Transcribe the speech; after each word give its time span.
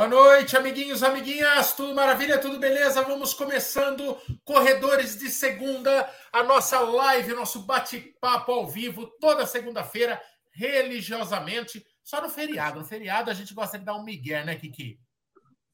Boa 0.00 0.08
noite, 0.08 0.56
amiguinhos, 0.56 1.02
amiguinhas, 1.02 1.74
tudo 1.74 1.94
maravilha, 1.94 2.38
tudo 2.38 2.58
beleza? 2.58 3.02
Vamos 3.02 3.34
começando 3.34 4.16
Corredores 4.46 5.18
de 5.18 5.28
Segunda, 5.28 6.10
a 6.32 6.42
nossa 6.42 6.80
live, 6.80 7.34
nosso 7.34 7.66
bate-papo 7.66 8.50
ao 8.50 8.66
vivo, 8.66 9.06
toda 9.20 9.44
segunda-feira, 9.44 10.18
religiosamente, 10.52 11.84
só 12.02 12.22
no 12.22 12.30
feriado. 12.30 12.78
No 12.78 12.86
feriado 12.86 13.30
a 13.30 13.34
gente 13.34 13.52
gosta 13.52 13.78
de 13.78 13.84
dar 13.84 13.94
um 13.94 14.02
migué, 14.02 14.42
né, 14.42 14.54
Kiki? 14.54 14.98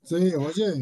Sim, 0.02 0.34
hoje 0.34 0.60
é. 0.60 0.74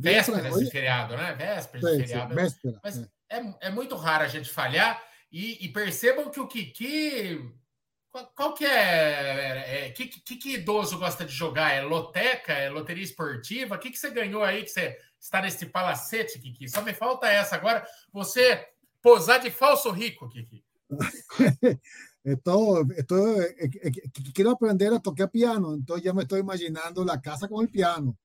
Vésperas 0.00 0.54
hoje... 0.54 0.64
de 0.64 0.70
feriado, 0.70 1.18
né? 1.18 1.34
Vésperas 1.34 1.84
sim, 1.84 1.98
de 1.98 2.06
feriado. 2.06 2.30
Sim, 2.30 2.40
véspera, 2.40 2.80
Mas 2.82 2.98
é. 2.98 3.08
É, 3.28 3.54
é 3.60 3.70
muito 3.70 3.94
raro 3.94 4.24
a 4.24 4.28
gente 4.28 4.48
falhar 4.48 5.04
e, 5.30 5.62
e 5.62 5.68
percebam 5.68 6.30
que 6.30 6.40
o 6.40 6.48
Kiki 6.48 7.44
qual, 8.34 8.54
que 8.54 8.64
é, 8.64 9.86
é 9.86 9.90
que, 9.90 10.06
que, 10.06 10.36
que, 10.36 10.54
idoso 10.54 10.98
gosta 10.98 11.24
de 11.24 11.32
jogar? 11.32 11.72
É 11.72 11.82
loteca? 11.82 12.52
É 12.52 12.68
loteria 12.68 13.02
esportiva? 13.02 13.74
O 13.76 13.78
que, 13.78 13.90
que 13.90 13.98
você 13.98 14.10
ganhou 14.10 14.42
aí 14.42 14.62
que 14.62 14.70
você 14.70 14.98
está 15.18 15.42
nesse 15.42 15.66
palacete, 15.66 16.38
Kiki? 16.38 16.68
Só 16.68 16.82
me 16.82 16.94
falta 16.94 17.26
essa 17.26 17.56
agora. 17.56 17.86
Você 18.12 18.66
posar 19.02 19.40
de 19.40 19.50
falso 19.50 19.90
rico, 19.90 20.28
Kiki. 20.28 20.64
Estou, 22.26 22.84
estou, 22.90 23.24
quiero 24.34 24.50
aprender 24.50 24.92
a 24.92 24.98
tocar 24.98 25.28
piano, 25.28 25.76
então 25.76 25.96
já 25.96 26.12
me 26.12 26.24
estou 26.24 26.36
imaginando 26.36 27.08
a 27.08 27.16
casa 27.16 27.46
com 27.46 27.62
o 27.62 27.68
piano. 27.68 28.18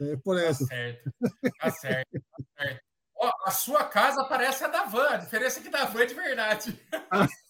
É 0.00 0.16
por 0.16 0.36
tá 0.36 0.50
isso. 0.50 0.60
Tá 0.60 0.74
certo, 0.76 1.12
tá 1.58 1.70
certo. 1.72 2.12
Tá 2.12 2.44
certo. 2.56 2.80
Oh, 3.16 3.30
a 3.44 3.50
sua 3.50 3.84
casa 3.84 4.24
parece 4.26 4.62
a 4.62 4.68
da 4.68 4.84
Van, 4.84 5.08
a 5.08 5.16
diferença 5.16 5.58
é 5.58 5.62
que 5.64 5.68
da 5.68 5.84
Van 5.84 6.02
é 6.02 6.06
de 6.06 6.14
verdade. 6.14 6.80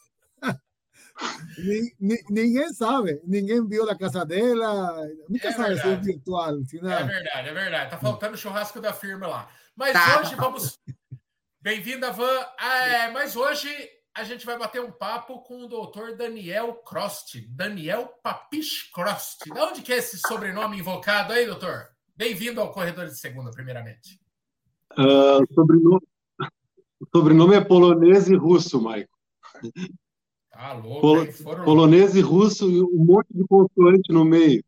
ninguém 2.30 2.72
sabe, 2.72 3.20
ninguém 3.24 3.66
viu 3.66 3.88
a 3.88 3.96
casa 3.96 4.24
dela, 4.24 5.06
nunca 5.28 5.48
é 5.48 5.52
sabe 5.52 5.80
se 5.80 5.88
é 5.88 5.96
virtual. 5.96 6.56
É 6.56 7.04
verdade, 7.04 7.48
é 7.48 7.54
verdade. 7.54 7.90
Tá 7.90 7.98
faltando 7.98 8.36
churrasco 8.36 8.80
da 8.80 8.92
firma 8.92 9.26
lá. 9.26 9.48
Mas 9.76 9.92
tá. 9.92 10.20
hoje 10.20 10.34
vamos. 10.34 10.78
Bem-vinda, 11.60 12.10
Van. 12.12 12.40
É, 12.58 13.10
mas 13.10 13.36
hoje 13.36 13.68
a 14.14 14.22
gente 14.22 14.44
vai 14.46 14.58
bater 14.58 14.80
um 14.80 14.92
papo 14.92 15.40
com 15.42 15.64
o 15.64 15.68
doutor 15.68 16.16
Daniel 16.16 16.74
Crost. 16.74 17.36
Daniel 17.48 18.06
Papich 18.22 18.90
Crost. 18.92 19.44
De 19.44 19.58
onde 19.58 19.82
que 19.82 19.92
é 19.92 19.96
esse 19.96 20.18
sobrenome 20.18 20.78
invocado 20.78 21.32
aí, 21.32 21.46
doutor? 21.46 21.88
Bem-vindo 22.16 22.60
ao 22.60 22.70
Corredor 22.70 23.06
de 23.06 23.18
Segunda, 23.18 23.50
primeiramente. 23.50 24.20
Uh, 24.92 25.52
sobrenome, 25.52 26.06
sobrenome 27.12 27.56
é 27.56 27.60
polonês 27.60 28.28
e 28.28 28.36
russo, 28.36 28.80
Maico. 28.80 29.10
Tá 30.54 30.72
louco, 30.72 31.32
foram... 31.32 31.64
Polonês 31.64 32.14
e 32.14 32.20
russo 32.20 32.70
e 32.70 32.80
um 32.80 33.04
monte 33.04 33.26
de 33.30 33.44
consoante 33.48 34.12
no 34.12 34.24
meio. 34.24 34.64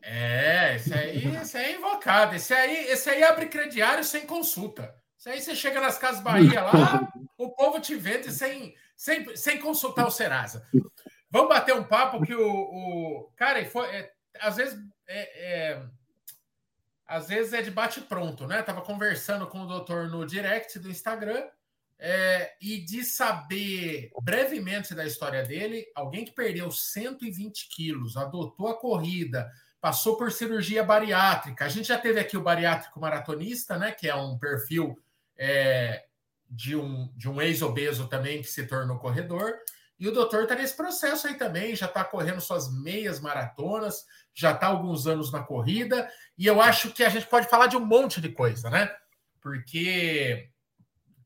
É, 0.00 0.76
esse 0.76 0.94
aí, 0.94 1.36
esse 1.36 1.56
aí 1.56 1.72
é 1.72 1.76
invocado. 1.76 2.36
Esse 2.36 2.54
aí, 2.54 2.86
esse 2.86 3.10
aí 3.10 3.24
abre 3.24 3.46
crediário 3.46 4.04
sem 4.04 4.24
consulta. 4.24 4.94
Esse 5.18 5.28
aí 5.30 5.40
você 5.40 5.56
chega 5.56 5.80
nas 5.80 5.98
Casas 5.98 6.22
Bahia 6.22 6.62
lá, 6.62 7.12
o 7.36 7.50
povo 7.50 7.80
te 7.80 7.96
vende 7.96 8.30
sem, 8.30 8.74
sem, 8.94 9.34
sem 9.36 9.58
consultar 9.58 10.06
o 10.06 10.12
Serasa. 10.12 10.64
Vamos 11.28 11.48
bater 11.48 11.74
um 11.74 11.82
papo 11.82 12.22
que 12.22 12.34
o. 12.34 12.48
o 12.48 13.32
cara, 13.34 13.64
foi, 13.64 13.88
é, 13.88 14.12
às 14.40 14.56
vezes. 14.56 14.78
É, 15.08 15.72
é, 15.72 15.82
às 17.06 17.28
vezes 17.28 17.52
é 17.52 17.60
de 17.60 17.70
bate-pronto, 17.70 18.46
né? 18.46 18.62
Tava 18.62 18.80
conversando 18.80 19.46
com 19.46 19.60
o 19.60 19.66
doutor 19.66 20.08
no 20.08 20.24
direct 20.24 20.78
do 20.78 20.88
Instagram 20.88 21.44
é, 22.06 22.52
e 22.60 22.80
de 22.80 23.02
saber 23.02 24.10
brevemente 24.20 24.94
da 24.94 25.06
história 25.06 25.42
dele, 25.42 25.86
alguém 25.94 26.22
que 26.22 26.32
perdeu 26.32 26.70
120 26.70 27.66
quilos, 27.74 28.18
adotou 28.18 28.68
a 28.68 28.78
corrida, 28.78 29.50
passou 29.80 30.14
por 30.18 30.30
cirurgia 30.30 30.84
bariátrica. 30.84 31.64
A 31.64 31.68
gente 31.70 31.88
já 31.88 31.96
teve 31.96 32.20
aqui 32.20 32.36
o 32.36 32.42
bariátrico 32.42 33.00
maratonista, 33.00 33.78
né? 33.78 33.90
Que 33.90 34.06
é 34.06 34.14
um 34.14 34.36
perfil 34.38 35.02
é, 35.34 36.04
de 36.50 36.76
um, 36.76 37.10
de 37.16 37.26
um 37.26 37.40
ex-obeso 37.40 38.06
também 38.06 38.42
que 38.42 38.48
se 38.48 38.66
tornou 38.66 38.98
corredor. 38.98 39.54
E 39.98 40.06
o 40.06 40.12
doutor 40.12 40.42
está 40.42 40.54
nesse 40.54 40.76
processo 40.76 41.26
aí 41.26 41.38
também, 41.38 41.74
já 41.74 41.86
está 41.86 42.04
correndo 42.04 42.38
suas 42.38 42.70
meias 42.82 43.18
maratonas, 43.18 44.04
já 44.34 44.50
está 44.52 44.66
alguns 44.66 45.06
anos 45.06 45.32
na 45.32 45.42
corrida, 45.42 46.06
e 46.36 46.46
eu 46.46 46.60
acho 46.60 46.90
que 46.92 47.02
a 47.02 47.08
gente 47.08 47.26
pode 47.28 47.48
falar 47.48 47.68
de 47.68 47.78
um 47.78 47.86
monte 47.86 48.20
de 48.20 48.28
coisa, 48.28 48.68
né? 48.68 48.94
Porque 49.40 50.50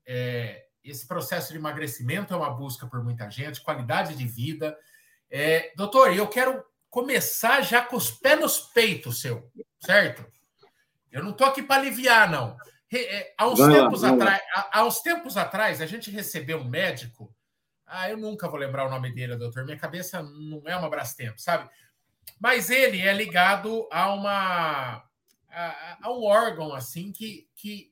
é, 0.07 0.68
esse 0.91 1.07
processo 1.07 1.53
de 1.53 1.59
emagrecimento 1.59 2.33
é 2.33 2.37
uma 2.37 2.51
busca 2.51 2.87
por 2.87 3.03
muita 3.03 3.31
gente, 3.31 3.61
qualidade 3.61 4.15
de 4.15 4.27
vida. 4.27 4.77
É, 5.31 5.73
doutor, 5.77 6.15
eu 6.15 6.27
quero 6.27 6.65
começar 6.91 7.61
já 7.63 7.83
com 7.83 7.97
os 7.97 8.11
pés 8.11 8.41
nos 8.41 8.59
peitos, 8.59 9.21
seu, 9.21 9.51
certo? 9.81 10.25
Eu 11.11 11.23
não 11.23 11.31
estou 11.31 11.47
aqui 11.47 11.63
para 11.63 11.81
aliviar, 11.81 12.31
não. 12.31 12.57
É, 12.93 13.35
há, 13.37 13.47
uns 13.47 13.59
tempos 13.59 14.05
atrás, 14.05 14.43
há, 14.55 14.79
há 14.79 14.85
uns 14.85 15.01
tempos 15.01 15.37
atrás, 15.37 15.81
a 15.83 15.87
gente 15.87 16.11
recebeu 16.11 16.59
um 16.59 16.69
médico. 16.69 17.35
Ah, 17.87 18.09
eu 18.11 18.17
nunca 18.17 18.49
vou 18.49 18.59
lembrar 18.59 18.87
o 18.87 18.91
nome 18.91 19.13
dele, 19.13 19.37
doutor. 19.37 19.65
Minha 19.65 19.79
cabeça 19.79 20.23
não 20.23 20.63
é 20.67 20.77
uma 20.77 20.91
Brastemp, 20.91 21.37
sabe? 21.39 21.69
Mas 22.41 22.71
ele 22.71 23.01
é 23.01 23.13
ligado 23.13 23.89
a 23.91 24.13
uma 24.13 25.09
a, 25.51 25.99
a 26.03 26.13
um 26.13 26.25
órgão 26.25 26.75
assim 26.75 27.11
que, 27.11 27.49
que 27.55 27.91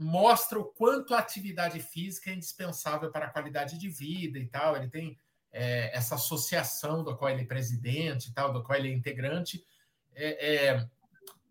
mostra 0.00 0.58
o 0.58 0.64
quanto 0.64 1.14
a 1.14 1.18
atividade 1.18 1.78
física 1.78 2.30
é 2.30 2.34
indispensável 2.34 3.10
para 3.10 3.26
a 3.26 3.30
qualidade 3.30 3.76
de 3.76 3.88
vida 3.88 4.38
e 4.38 4.46
tal. 4.46 4.74
Ele 4.74 4.88
tem 4.88 5.18
é, 5.52 5.94
essa 5.94 6.14
associação 6.14 7.04
do 7.04 7.14
qual 7.16 7.30
ele 7.30 7.42
é 7.42 7.46
presidente 7.46 8.28
e 8.30 8.32
tal, 8.32 8.50
do 8.50 8.62
qual 8.62 8.78
ele 8.78 8.88
é 8.88 8.94
integrante, 8.94 9.62
é, 10.14 10.54
é, 10.54 10.88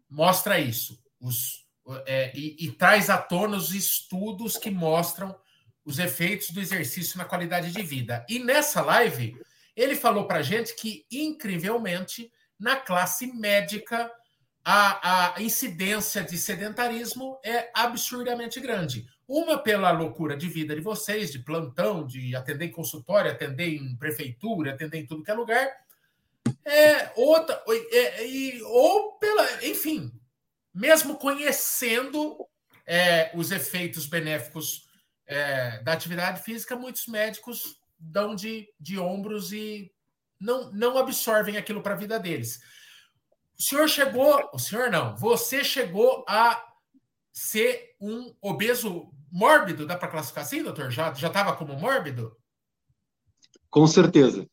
mostra 0.09 0.59
isso. 0.59 0.99
Os, 1.19 1.67
é, 2.07 2.35
e, 2.35 2.55
e, 2.59 2.71
traz 2.71 3.09
à 3.09 3.19
tona 3.19 3.55
os 3.55 3.71
estudos 3.71 4.57
que 4.57 4.71
mostram 4.71 5.39
os 5.85 5.99
efeitos 5.99 6.49
do 6.49 6.59
exercício 6.59 7.17
na 7.17 7.25
qualidade 7.25 7.71
de 7.71 7.81
vida. 7.83 8.25
E 8.27 8.39
nessa 8.39 8.81
live, 8.81 9.39
ele 9.75 9.95
falou 9.95 10.25
para 10.25 10.41
gente 10.41 10.75
que, 10.75 11.05
incrivelmente, 11.11 12.31
na 12.57 12.75
classe 12.75 13.27
médica, 13.27 14.11
a, 14.71 15.35
a 15.35 15.41
incidência 15.41 16.23
de 16.23 16.37
sedentarismo 16.37 17.39
é 17.43 17.71
absurdamente 17.73 18.59
grande. 18.59 19.07
Uma 19.27 19.57
pela 19.57 19.89
loucura 19.89 20.37
de 20.37 20.47
vida 20.47 20.75
de 20.75 20.81
vocês, 20.81 21.31
de 21.31 21.39
plantão, 21.39 22.05
de 22.05 22.35
atender 22.35 22.65
em 22.65 22.71
consultório, 22.71 23.31
atender 23.31 23.67
em 23.67 23.95
prefeitura, 23.97 24.73
atender 24.73 24.99
em 24.99 25.07
tudo 25.07 25.23
que 25.23 25.31
é 25.31 25.33
lugar. 25.33 25.67
É, 26.63 27.11
outra, 27.15 27.59
é, 27.91 28.27
e, 28.27 28.61
ou 28.61 29.13
pela, 29.13 29.65
enfim, 29.65 30.11
mesmo 30.71 31.17
conhecendo 31.17 32.37
é, 32.85 33.31
os 33.33 33.49
efeitos 33.49 34.05
benéficos 34.05 34.87
é, 35.25 35.81
da 35.81 35.93
atividade 35.93 36.43
física, 36.43 36.75
muitos 36.75 37.07
médicos 37.07 37.79
dão 37.97 38.35
de, 38.35 38.71
de 38.79 38.99
ombros 38.99 39.51
e 39.51 39.91
não, 40.39 40.71
não 40.71 40.95
absorvem 40.95 41.57
aquilo 41.57 41.81
para 41.81 41.95
a 41.95 41.97
vida 41.97 42.19
deles. 42.19 42.59
O 43.59 43.63
senhor 43.63 43.89
chegou, 43.89 44.49
o 44.53 44.57
senhor 44.57 44.89
não, 44.89 45.17
você 45.17 45.65
chegou 45.65 46.23
a 46.27 46.63
ser 47.33 47.95
um 47.99 48.33
obeso 48.41 49.09
mórbido, 49.29 49.85
dá 49.85 49.97
para 49.97 50.07
classificar 50.07 50.45
assim, 50.45 50.63
doutor? 50.63 50.89
Já 50.91 51.11
estava 51.11 51.53
como 51.55 51.73
mórbido? 51.75 52.31
Com 53.69 53.85
certeza. 53.85 54.47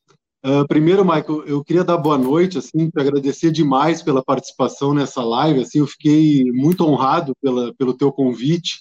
Uh, 0.45 0.67
primeiro, 0.67 1.05
Michael, 1.05 1.45
eu 1.47 1.65
queria 1.65 1.85
dar 1.85 1.97
boa 1.97 2.19
noite, 2.19 2.59
assim, 2.59 2.91
te 2.91 3.01
agradecer 3.01 3.51
demais 3.51 4.03
pela 4.03 4.25
participação 4.25 4.93
nessa 4.93 5.23
live, 5.23 5.61
assim, 5.61 5.79
eu 5.79 5.87
fiquei 5.87 6.45
muito 6.53 6.85
honrado 6.85 7.35
pela, 7.41 7.75
pelo 7.75 7.97
teu 7.97 8.13
convite, 8.13 8.81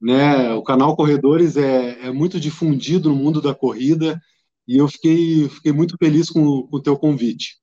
né, 0.00 0.52
o 0.52 0.62
canal 0.62 0.94
Corredores 0.94 1.56
é, 1.56 2.06
é 2.06 2.12
muito 2.12 2.38
difundido 2.38 3.08
no 3.08 3.16
mundo 3.16 3.40
da 3.40 3.54
corrida, 3.54 4.20
e 4.68 4.76
eu 4.76 4.86
fiquei, 4.86 5.48
fiquei 5.48 5.72
muito 5.72 5.96
feliz 5.98 6.30
com, 6.30 6.62
com 6.68 6.76
o 6.76 6.82
teu 6.82 6.96
convite. 6.96 7.60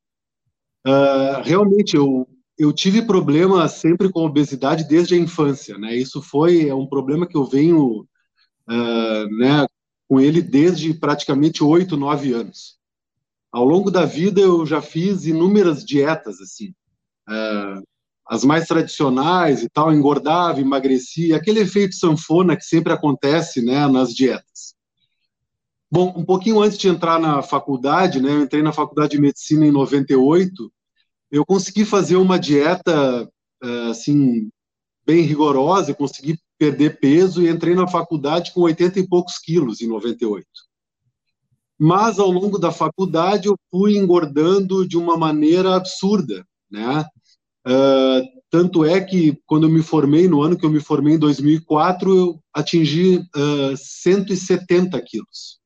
Uh, 0.87 1.41
realmente, 1.43 1.97
eu, 1.97 2.25
eu 2.57 2.71
tive 2.71 3.01
problema 3.01 3.67
sempre 3.67 4.09
com 4.09 4.25
obesidade 4.25 4.87
desde 4.87 5.15
a 5.15 5.17
infância, 5.17 5.77
né? 5.77 5.93
Isso 5.93 6.21
foi 6.21 6.69
é 6.69 6.73
um 6.73 6.87
problema 6.87 7.27
que 7.27 7.35
eu 7.35 7.43
venho, 7.43 8.07
uh, 8.69 9.37
né, 9.37 9.67
com 10.07 10.17
ele 10.17 10.41
desde 10.41 10.93
praticamente 10.93 11.61
oito, 11.61 11.97
nove 11.97 12.31
anos. 12.31 12.77
Ao 13.51 13.65
longo 13.65 13.91
da 13.91 14.05
vida, 14.05 14.39
eu 14.39 14.65
já 14.65 14.81
fiz 14.81 15.25
inúmeras 15.25 15.83
dietas, 15.83 16.39
assim, 16.39 16.69
uh, 17.29 17.83
as 18.25 18.45
mais 18.45 18.65
tradicionais 18.65 19.63
e 19.63 19.69
tal, 19.69 19.93
engordava, 19.93 20.61
emagrecia, 20.61 21.35
aquele 21.35 21.59
efeito 21.59 21.95
sanfona 21.95 22.55
que 22.55 22.63
sempre 22.63 22.93
acontece, 22.93 23.61
né, 23.61 23.87
nas 23.87 24.13
dietas. 24.13 24.73
Bom, 25.91 26.13
um 26.17 26.23
pouquinho 26.23 26.61
antes 26.61 26.77
de 26.77 26.87
entrar 26.87 27.19
na 27.19 27.41
faculdade, 27.41 28.21
né, 28.21 28.31
eu 28.31 28.41
entrei 28.43 28.61
na 28.61 28.71
faculdade 28.71 29.11
de 29.11 29.21
medicina 29.21 29.65
em 29.65 29.71
98, 29.71 30.71
eu 31.31 31.45
consegui 31.45 31.85
fazer 31.85 32.15
uma 32.15 32.39
dieta 32.39 33.29
eh, 33.63 33.89
assim 33.89 34.49
bem 35.05 35.21
rigorosa, 35.21 35.93
consegui 35.93 36.37
perder 36.57 36.99
peso 36.99 37.41
e 37.41 37.49
entrei 37.49 37.75
na 37.75 37.87
faculdade 37.87 38.51
com 38.53 38.61
80 38.61 38.99
e 38.99 39.07
poucos 39.07 39.37
quilos 39.37 39.81
em 39.81 39.87
98. 39.87 40.45
Mas 41.79 42.19
ao 42.19 42.31
longo 42.31 42.57
da 42.57 42.71
faculdade 42.71 43.47
eu 43.47 43.55
fui 43.69 43.95
engordando 43.95 44.87
de 44.87 44.97
uma 44.97 45.15
maneira 45.15 45.75
absurda, 45.75 46.45
né? 46.69 47.05
Uh, 47.65 48.37
tanto 48.49 48.83
é 48.85 48.99
que, 49.01 49.37
quando 49.45 49.67
eu 49.67 49.69
me 49.69 49.83
formei, 49.83 50.27
no 50.27 50.41
ano 50.41 50.57
que 50.57 50.65
eu 50.65 50.69
me 50.69 50.79
formei, 50.79 51.15
em 51.15 51.19
2004, 51.19 52.15
eu 52.15 52.39
atingi 52.53 53.17
uh, 53.17 53.75
170 53.75 54.99
quilos. 55.01 55.59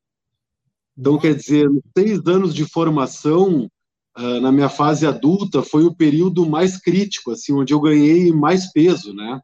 Então, 0.97 1.17
quer 1.17 1.35
dizer, 1.35 1.69
seis 1.97 2.19
anos 2.25 2.53
de 2.53 2.65
formação, 2.65 3.69
uh, 4.17 4.39
na 4.41 4.51
minha 4.51 4.69
fase 4.69 5.05
adulta, 5.05 5.61
foi 5.61 5.85
o 5.85 5.95
período 5.95 6.45
mais 6.45 6.77
crítico, 6.77 7.31
assim, 7.31 7.53
onde 7.53 7.73
eu 7.73 7.79
ganhei 7.79 8.31
mais 8.31 8.71
peso, 8.71 9.13
né? 9.13 9.39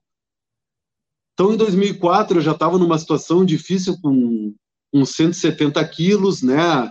Então, 1.33 1.53
em 1.53 1.57
2004, 1.57 2.37
eu 2.37 2.41
já 2.41 2.51
estava 2.51 2.77
numa 2.77 2.97
situação 2.97 3.45
difícil 3.45 3.99
com, 4.01 4.53
com 4.91 5.05
170 5.05 5.87
quilos, 5.87 6.41
né? 6.41 6.87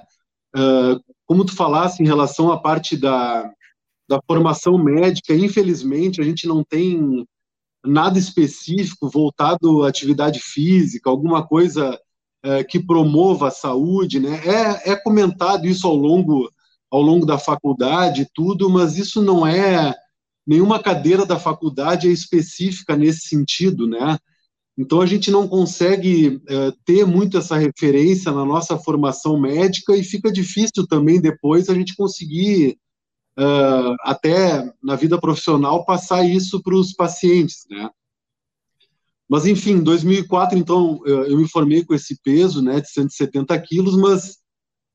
Uh, 0.54 1.00
como 1.26 1.44
tu 1.44 1.54
falasse 1.54 2.02
em 2.02 2.06
relação 2.06 2.52
à 2.52 2.60
parte 2.60 2.96
da, 2.96 3.50
da 4.08 4.20
formação 4.26 4.78
médica, 4.78 5.34
infelizmente, 5.34 6.20
a 6.20 6.24
gente 6.24 6.46
não 6.46 6.62
tem 6.62 7.26
nada 7.84 8.18
específico 8.18 9.08
voltado 9.08 9.84
à 9.84 9.88
atividade 9.88 10.40
física, 10.40 11.10
alguma 11.10 11.46
coisa 11.46 11.98
é, 12.44 12.64
que 12.64 12.78
promova 12.78 13.48
a 13.48 13.52
saúde, 13.52 14.20
né? 14.20 14.40
É, 14.44 14.92
é 14.92 14.96
comentado 14.96 15.66
isso 15.66 15.86
ao 15.86 15.94
longo, 15.94 16.50
ao 16.96 17.02
longo 17.02 17.26
da 17.26 17.38
faculdade 17.38 18.28
tudo, 18.34 18.70
mas 18.70 18.96
isso 18.96 19.22
não 19.22 19.46
é 19.46 19.94
nenhuma 20.46 20.82
cadeira 20.82 21.26
da 21.26 21.38
faculdade 21.38 22.08
é 22.08 22.10
específica 22.10 22.96
nesse 22.96 23.28
sentido, 23.28 23.86
né? 23.86 24.18
Então 24.78 25.00
a 25.00 25.06
gente 25.06 25.30
não 25.30 25.48
consegue 25.48 26.40
é, 26.48 26.72
ter 26.84 27.06
muito 27.06 27.38
essa 27.38 27.56
referência 27.56 28.30
na 28.32 28.44
nossa 28.44 28.78
formação 28.78 29.38
médica 29.38 29.96
e 29.96 30.04
fica 30.04 30.30
difícil 30.30 30.86
também 30.86 31.20
depois 31.20 31.68
a 31.68 31.74
gente 31.74 31.96
conseguir 31.96 32.78
uh, 33.38 33.96
até 34.02 34.70
na 34.82 34.94
vida 34.94 35.18
profissional, 35.18 35.84
passar 35.84 36.24
isso 36.24 36.62
para 36.62 36.74
os 36.74 36.92
pacientes, 36.92 37.66
né? 37.70 37.90
Mas, 39.28 39.44
enfim, 39.44 39.72
em 39.72 39.82
2004, 39.82 40.56
então, 40.56 41.00
eu 41.04 41.36
me 41.36 41.48
formei 41.48 41.84
com 41.84 41.92
esse 41.92 42.16
peso, 42.22 42.62
né, 42.62 42.80
de 42.80 42.88
170 42.88 43.60
quilos, 43.60 43.96
mas 43.96 44.38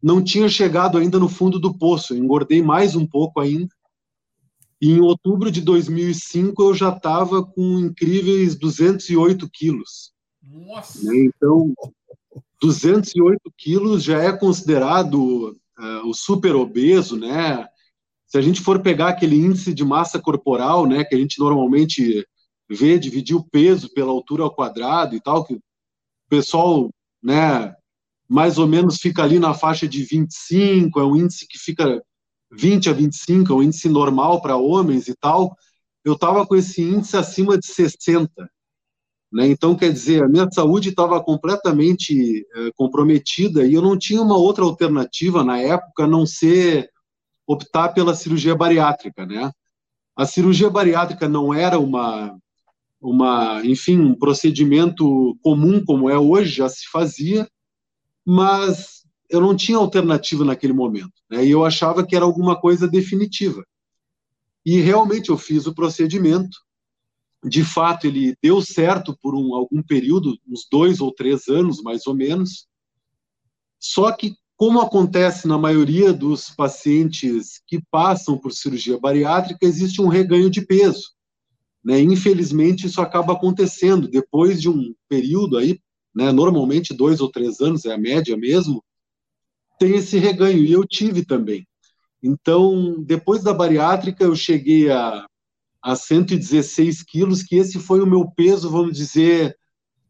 não 0.01 0.23
tinha 0.23 0.49
chegado 0.49 0.97
ainda 0.97 1.19
no 1.19 1.29
fundo 1.29 1.59
do 1.59 1.73
poço, 1.77 2.15
engordei 2.15 2.61
mais 2.61 2.95
um 2.95 3.05
pouco 3.05 3.39
ainda, 3.39 3.69
e 4.81 4.91
em 4.91 4.99
outubro 4.99 5.51
de 5.51 5.61
2005 5.61 6.63
eu 6.63 6.73
já 6.73 6.89
estava 6.89 7.45
com 7.45 7.79
incríveis 7.79 8.55
208 8.55 9.47
quilos. 9.49 10.11
Nossa! 10.41 11.03
Né? 11.03 11.25
Então, 11.25 11.71
208 12.59 13.39
quilos 13.55 14.03
já 14.03 14.21
é 14.23 14.35
considerado 14.35 15.55
uh, 15.77 16.07
o 16.07 16.13
super 16.13 16.55
obeso, 16.55 17.15
né? 17.15 17.67
Se 18.25 18.37
a 18.37 18.41
gente 18.41 18.61
for 18.61 18.81
pegar 18.81 19.09
aquele 19.09 19.35
índice 19.35 19.73
de 19.73 19.83
massa 19.83 20.19
corporal, 20.19 20.87
né, 20.87 21.03
que 21.03 21.13
a 21.13 21.17
gente 21.17 21.37
normalmente 21.37 22.25
vê, 22.69 22.97
dividir 22.97 23.35
o 23.35 23.43
peso 23.43 23.93
pela 23.93 24.11
altura 24.11 24.43
ao 24.43 24.55
quadrado 24.55 25.15
e 25.15 25.19
tal, 25.19 25.43
que 25.43 25.55
o 25.55 25.61
pessoal, 26.29 26.89
né, 27.21 27.75
mais 28.31 28.57
ou 28.57 28.65
menos 28.65 28.95
fica 28.95 29.21
ali 29.23 29.39
na 29.39 29.53
faixa 29.53 29.85
de 29.85 30.05
25, 30.05 31.01
é 31.01 31.03
um 31.03 31.17
índice 31.17 31.45
que 31.45 31.59
fica 31.59 32.01
20 32.49 32.89
a 32.89 32.93
25, 32.93 33.51
é 33.51 33.55
um 33.57 33.61
índice 33.61 33.89
normal 33.89 34.41
para 34.41 34.55
homens 34.55 35.09
e 35.09 35.15
tal. 35.17 35.53
Eu 36.01 36.13
estava 36.13 36.47
com 36.47 36.55
esse 36.55 36.81
índice 36.81 37.17
acima 37.17 37.57
de 37.57 37.65
60. 37.65 38.31
Né? 39.33 39.47
Então, 39.47 39.75
quer 39.75 39.91
dizer, 39.91 40.23
a 40.23 40.29
minha 40.29 40.47
saúde 40.49 40.87
estava 40.87 41.21
completamente 41.21 42.47
é, 42.55 42.71
comprometida 42.77 43.65
e 43.65 43.73
eu 43.73 43.81
não 43.81 43.97
tinha 43.97 44.21
uma 44.21 44.37
outra 44.37 44.63
alternativa 44.63 45.43
na 45.43 45.59
época 45.59 46.05
a 46.05 46.07
não 46.07 46.25
ser 46.25 46.89
optar 47.45 47.89
pela 47.89 48.15
cirurgia 48.15 48.55
bariátrica, 48.55 49.25
né? 49.25 49.51
A 50.15 50.25
cirurgia 50.25 50.69
bariátrica 50.69 51.27
não 51.27 51.53
era 51.53 51.77
uma, 51.77 52.33
uma, 53.01 53.61
enfim, 53.65 53.99
um 53.99 54.15
procedimento 54.15 55.37
comum 55.41 55.83
como 55.83 56.09
é 56.09 56.17
hoje, 56.17 56.49
já 56.49 56.69
se 56.69 56.89
fazia, 56.89 57.45
mas 58.25 59.05
eu 59.29 59.39
não 59.39 59.55
tinha 59.55 59.77
alternativa 59.77 60.43
naquele 60.43 60.73
momento, 60.73 61.13
né? 61.29 61.45
E 61.45 61.51
eu 61.51 61.63
achava 61.65 62.05
que 62.05 62.15
era 62.15 62.25
alguma 62.25 62.59
coisa 62.59 62.87
definitiva. 62.87 63.65
E 64.65 64.79
realmente 64.79 65.29
eu 65.29 65.37
fiz 65.37 65.65
o 65.65 65.73
procedimento. 65.73 66.57
De 67.43 67.63
fato, 67.63 68.05
ele 68.05 68.35
deu 68.41 68.61
certo 68.61 69.17
por 69.19 69.33
um, 69.33 69.55
algum 69.55 69.81
período, 69.81 70.37
uns 70.47 70.67
dois 70.69 71.01
ou 71.01 71.11
três 71.11 71.47
anos, 71.47 71.81
mais 71.81 72.05
ou 72.05 72.13
menos. 72.13 72.67
Só 73.79 74.11
que 74.11 74.35
como 74.61 74.79
acontece 74.79 75.47
na 75.47 75.57
maioria 75.57 76.13
dos 76.13 76.51
pacientes 76.51 77.59
que 77.65 77.81
passam 77.89 78.37
por 78.37 78.51
cirurgia 78.51 78.99
bariátrica, 78.99 79.65
existe 79.65 79.99
um 79.99 80.07
reganho 80.07 80.51
de 80.51 80.61
peso. 80.61 81.13
Né? 81.83 81.99
Infelizmente, 81.99 82.85
isso 82.85 83.01
acaba 83.01 83.33
acontecendo 83.33 84.07
depois 84.07 84.61
de 84.61 84.69
um 84.69 84.93
período 85.09 85.57
aí, 85.57 85.79
né, 86.13 86.31
normalmente 86.31 86.93
dois 86.93 87.21
ou 87.21 87.31
três 87.31 87.59
anos, 87.59 87.85
é 87.85 87.93
a 87.93 87.97
média 87.97 88.35
mesmo, 88.37 88.83
tem 89.79 89.95
esse 89.95 90.17
reganho, 90.17 90.63
e 90.63 90.71
eu 90.71 90.85
tive 90.85 91.25
também. 91.25 91.67
Então, 92.21 93.01
depois 93.03 93.43
da 93.43 93.53
bariátrica, 93.53 94.23
eu 94.23 94.35
cheguei 94.35 94.91
a, 94.91 95.25
a 95.81 95.95
116 95.95 97.03
quilos, 97.03 97.41
que 97.41 97.55
esse 97.55 97.79
foi 97.79 98.01
o 98.01 98.07
meu 98.07 98.29
peso, 98.29 98.69
vamos 98.69 98.95
dizer, 98.95 99.57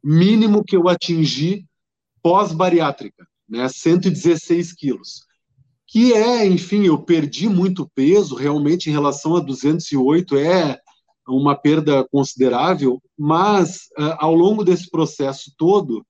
mínimo 0.03 0.63
que 0.63 0.75
eu 0.75 0.89
atingi 0.89 1.65
pós-bariátrica 2.21 3.25
né, 3.51 3.67
116 3.67 4.73
quilos. 4.73 5.25
Que 5.85 6.13
é, 6.13 6.47
enfim, 6.47 6.85
eu 6.85 7.03
perdi 7.03 7.49
muito 7.49 7.91
peso, 7.93 8.33
realmente, 8.33 8.89
em 8.89 8.93
relação 8.93 9.35
a 9.35 9.41
208, 9.41 10.37
é 10.37 10.79
uma 11.27 11.55
perda 11.55 12.05
considerável, 12.11 13.01
mas 13.17 13.87
uh, 13.97 14.15
ao 14.17 14.33
longo 14.33 14.63
desse 14.63 14.89
processo 14.89 15.53
todo, 15.57 16.05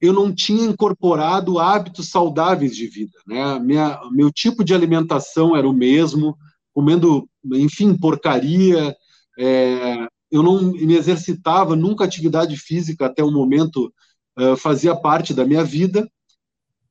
eu 0.00 0.12
não 0.12 0.32
tinha 0.32 0.64
incorporado 0.64 1.58
hábitos 1.58 2.10
saudáveis 2.10 2.76
de 2.76 2.86
vida, 2.86 3.18
né? 3.26 3.58
Minha, 3.58 4.00
meu 4.12 4.30
tipo 4.30 4.62
de 4.62 4.72
alimentação 4.72 5.56
era 5.56 5.68
o 5.68 5.72
mesmo, 5.72 6.36
comendo, 6.72 7.28
enfim, 7.54 7.96
porcaria, 7.96 8.94
é, 9.38 10.06
eu 10.30 10.42
não 10.42 10.62
me 10.62 10.94
exercitava, 10.94 11.74
nunca 11.74 12.04
atividade 12.04 12.56
física 12.56 13.06
até 13.06 13.24
o 13.24 13.30
momento 13.32 13.92
uh, 14.38 14.56
fazia 14.56 14.94
parte 14.94 15.34
da 15.34 15.44
minha 15.44 15.64
vida, 15.64 16.08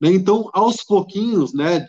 né? 0.00 0.12
Então, 0.12 0.48
aos 0.52 0.84
pouquinhos, 0.84 1.52
né, 1.52 1.86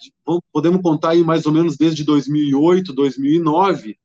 podemos 0.51 0.81
contar 0.81 1.09
aí 1.09 1.23
mais 1.23 1.45
ou 1.45 1.51
menos 1.51 1.77
desde 1.77 2.03
2008, 2.03 2.93
2009, 2.93 3.97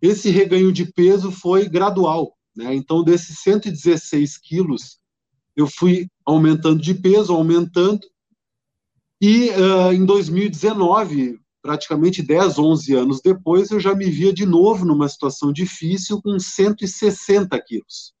esse 0.00 0.30
reganho 0.30 0.72
de 0.72 0.84
peso 0.84 1.30
foi 1.30 1.68
gradual. 1.68 2.36
Né? 2.56 2.74
Então, 2.74 3.02
desses 3.02 3.38
116 3.40 4.38
quilos, 4.38 4.98
eu 5.56 5.66
fui 5.66 6.08
aumentando 6.24 6.80
de 6.80 6.94
peso, 6.94 7.34
aumentando, 7.34 8.00
e 9.20 9.50
uh, 9.50 9.92
em 9.92 10.04
2019, 10.04 11.38
praticamente 11.60 12.22
10, 12.22 12.58
11 12.58 12.94
anos 12.94 13.20
depois, 13.20 13.70
eu 13.70 13.78
já 13.78 13.94
me 13.94 14.10
via 14.10 14.32
de 14.32 14.46
novo 14.46 14.84
numa 14.86 15.08
situação 15.08 15.52
difícil 15.52 16.22
com 16.22 16.38
160 16.38 17.60
quilos. 17.60 18.14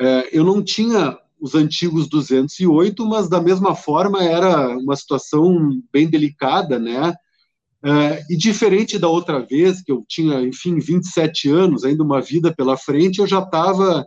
É, 0.00 0.36
eu 0.36 0.44
não 0.44 0.62
tinha 0.62 1.16
os 1.40 1.54
antigos 1.54 2.08
208, 2.08 3.06
mas 3.06 3.28
da 3.28 3.40
mesma 3.40 3.74
forma 3.74 4.22
era 4.22 4.76
uma 4.76 4.96
situação 4.96 5.80
bem 5.92 6.08
delicada, 6.08 6.78
né? 6.78 7.14
É, 7.84 8.24
e 8.28 8.36
diferente 8.36 8.98
da 8.98 9.08
outra 9.08 9.40
vez, 9.40 9.82
que 9.82 9.92
eu 9.92 10.04
tinha, 10.08 10.40
enfim, 10.40 10.78
27 10.78 11.48
anos, 11.48 11.84
ainda 11.84 12.02
uma 12.02 12.20
vida 12.20 12.52
pela 12.52 12.76
frente, 12.76 13.20
eu 13.20 13.26
já 13.26 13.40
estava 13.40 14.06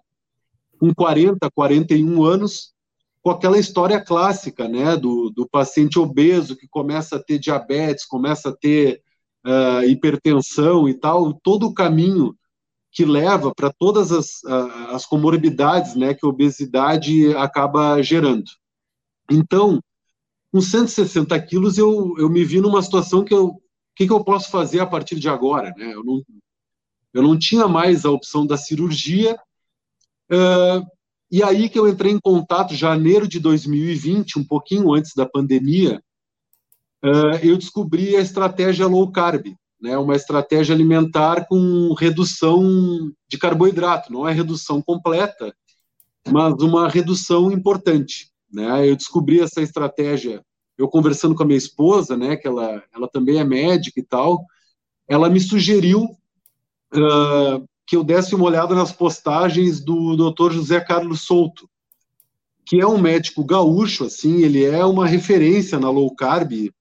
com 0.77 0.93
40, 0.93 1.49
41 1.51 2.23
anos, 2.23 2.73
com 3.21 3.29
aquela 3.29 3.59
história 3.59 4.03
clássica, 4.03 4.67
né, 4.67 4.97
do, 4.97 5.29
do 5.29 5.47
paciente 5.47 5.99
obeso 5.99 6.57
que 6.57 6.67
começa 6.67 7.15
a 7.15 7.23
ter 7.23 7.37
diabetes, 7.37 8.05
começa 8.05 8.49
a 8.49 8.55
ter 8.55 9.01
uh, 9.45 9.83
hipertensão 9.87 10.89
e 10.89 10.93
tal, 10.93 11.33
todo 11.33 11.67
o 11.67 11.73
caminho 11.73 12.35
que 12.91 13.05
leva 13.05 13.53
para 13.55 13.71
todas 13.71 14.11
as, 14.11 14.43
as 14.89 15.05
comorbidades 15.05 15.95
né, 15.95 16.13
que 16.13 16.25
a 16.25 16.29
obesidade 16.29 17.33
acaba 17.35 18.01
gerando. 18.01 18.43
Então, 19.31 19.79
com 20.51 20.59
160 20.59 21.39
quilos, 21.43 21.77
eu, 21.77 22.13
eu 22.17 22.29
me 22.29 22.43
vi 22.43 22.59
numa 22.59 22.81
situação 22.81 23.23
que 23.23 23.33
eu, 23.33 23.60
que, 24.01 24.07
que 24.07 24.13
eu 24.13 24.23
posso 24.23 24.49
fazer 24.49 24.79
a 24.79 24.85
partir 24.85 25.19
de 25.19 25.29
agora? 25.29 25.73
Né? 25.77 25.93
Eu, 25.93 26.03
não, 26.03 26.23
eu 27.13 27.21
não 27.21 27.37
tinha 27.37 27.67
mais 27.67 28.03
a 28.03 28.11
opção 28.11 28.45
da 28.47 28.57
cirurgia, 28.57 29.35
uh, 30.31 30.85
e 31.31 31.43
aí 31.43 31.69
que 31.69 31.77
eu 31.77 31.87
entrei 31.87 32.11
em 32.11 32.19
contato, 32.19 32.73
janeiro 32.73 33.27
de 33.27 33.39
2020, 33.39 34.39
um 34.39 34.43
pouquinho 34.43 34.93
antes 34.93 35.13
da 35.15 35.25
pandemia, 35.25 36.01
uh, 37.03 37.37
eu 37.43 37.57
descobri 37.57 38.15
a 38.15 38.21
estratégia 38.21 38.87
low 38.87 39.11
carb, 39.11 39.53
né, 39.79 39.97
uma 39.97 40.15
estratégia 40.15 40.73
alimentar 40.73 41.47
com 41.47 41.93
redução 41.93 43.11
de 43.27 43.37
carboidrato, 43.37 44.11
não 44.11 44.27
é 44.27 44.33
redução 44.33 44.81
completa, 44.81 45.55
mas 46.27 46.53
uma 46.61 46.87
redução 46.87 47.51
importante. 47.51 48.31
Né? 48.51 48.87
Eu 48.87 48.95
descobri 48.95 49.39
essa 49.39 49.61
estratégia, 49.61 50.43
eu 50.77 50.87
conversando 50.87 51.35
com 51.35 51.43
a 51.43 51.45
minha 51.45 51.57
esposa, 51.57 52.17
né, 52.17 52.35
que 52.35 52.47
ela, 52.47 52.83
ela 52.93 53.07
também 53.07 53.39
é 53.39 53.43
médica 53.43 53.99
e 53.99 54.03
tal, 54.03 54.45
ela 55.07 55.29
me 55.29 55.39
sugeriu 55.39 56.03
uh, 56.93 57.67
que 57.85 57.95
eu 57.95 58.03
desse 58.03 58.33
uma 58.35 58.45
olhada 58.45 58.73
nas 58.73 58.91
postagens 58.91 59.79
do 59.79 60.15
Dr. 60.15 60.53
José 60.53 60.79
Carlos 60.79 61.21
Souto, 61.21 61.69
que 62.65 62.79
é 62.79 62.87
um 62.87 62.97
médico 62.97 63.43
gaúcho, 63.43 64.05
assim, 64.05 64.43
ele 64.43 64.63
é 64.63 64.85
uma 64.85 65.05
referência 65.07 65.79
na 65.79 65.89
low 65.89 66.15
carb 66.15 66.71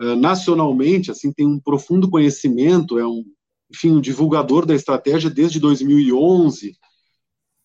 uh, 0.00 0.16
nacionalmente, 0.16 1.10
assim, 1.10 1.32
tem 1.32 1.46
um 1.46 1.58
profundo 1.58 2.10
conhecimento, 2.10 2.98
é 2.98 3.06
um, 3.06 3.24
enfim, 3.70 3.92
um 3.92 4.00
divulgador 4.00 4.66
da 4.66 4.74
estratégia 4.74 5.30
desde 5.30 5.58
2011, 5.58 6.76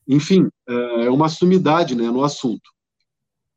enfim, 0.07 0.43
uh, 0.69 1.01
é 1.01 1.09
uma 1.09 1.29
sumidade, 1.29 1.95
né, 1.95 2.09
no 2.09 2.23
assunto. 2.23 2.71